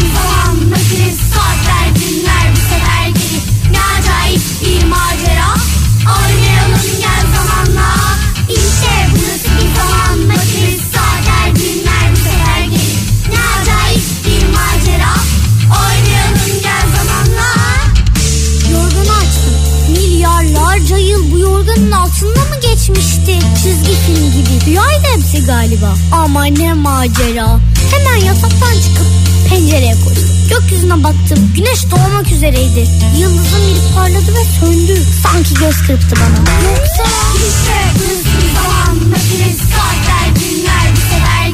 geçmişti? 22.95 23.39
Çizgi 23.63 23.95
film 24.07 24.33
gibi. 24.33 24.67
Rüyaydı 24.67 25.07
hepsi 25.17 25.47
galiba. 25.47 25.95
Ama 26.13 26.45
ne 26.45 26.73
macera. 26.73 27.61
Hemen 27.91 28.27
yataktan 28.27 28.75
çıkıp 28.85 29.07
pencereye 29.49 29.95
koştum. 29.95 30.29
Gökyüzüne 30.51 31.05
baktım. 31.05 31.53
Güneş 31.57 31.91
doğmak 31.91 32.33
üzereydi. 32.33 32.89
Yıldızın 33.19 33.61
biri 33.67 33.95
parladı 33.95 34.35
ve 34.35 34.45
söndü. 34.61 35.03
Sanki 35.23 35.55
göz 35.55 35.77
kırptı 35.87 36.17
bana. 36.17 36.69
Yoksa... 36.69 37.05
İşte 37.37 37.79
bir 37.95 38.55
zaman 38.55 39.09
makinesi 39.09 39.59
saatler 39.59 40.29
günler 40.35 40.87
bir 40.95 41.01
sefer 41.01 41.49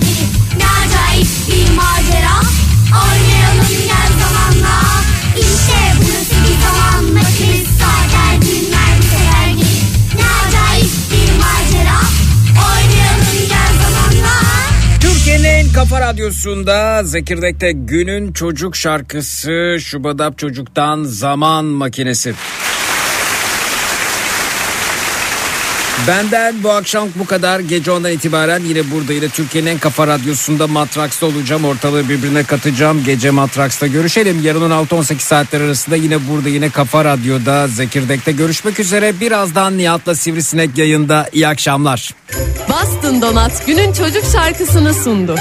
Ne 0.59 0.65
acayip 0.65 1.28
bir 1.48 1.77
macera 1.77 2.40
Oynayalım 2.93 3.69
gel 3.89 4.17
Kafa 15.78 16.00
Radyosu'nda 16.00 17.05
Zekirdek'te 17.05 17.72
günün 17.72 18.32
çocuk 18.32 18.76
şarkısı 18.76 19.76
Şubadap 19.80 20.38
Çocuk'tan 20.38 21.05
Zaman 21.05 21.64
Makinesi. 21.64 22.34
Benden 26.09 26.62
bu 26.62 26.70
akşam 26.70 27.09
bu 27.14 27.26
kadar. 27.26 27.60
Gece 27.60 27.90
ondan 27.90 28.12
itibaren 28.12 28.60
yine 28.64 28.90
burada 28.90 29.12
yine 29.12 29.28
Türkiye'nin 29.28 29.70
en 29.70 29.78
kafa 29.78 30.06
radyosunda 30.06 30.66
Matraks'ta 30.66 31.26
olacağım. 31.26 31.64
Ortalığı 31.64 32.09
birbirine 32.09 32.44
katacağım. 32.44 33.05
Gece 33.05 33.30
Matraks'ta 33.30 33.86
görüşelim. 33.86 34.43
Yarın 34.43 34.70
16-18 34.70 35.18
saatler 35.18 35.60
arasında 35.60 35.97
yine 35.97 36.28
burada 36.28 36.48
yine 36.48 36.70
Kafa 36.70 37.05
Radyo'da 37.05 37.68
Zekirdek'te 37.68 38.32
görüşmek 38.32 38.80
üzere. 38.80 39.20
Birazdan 39.20 39.78
Nihat'la 39.78 40.14
Sivrisinek 40.14 40.78
yayında. 40.78 41.28
İyi 41.32 41.48
akşamlar. 41.48 42.14
Bastın 42.68 43.22
Donat 43.22 43.66
günün 43.66 43.93
çocuk 43.93 44.24
şarkısını 44.32 44.94
sundu. 44.94 45.35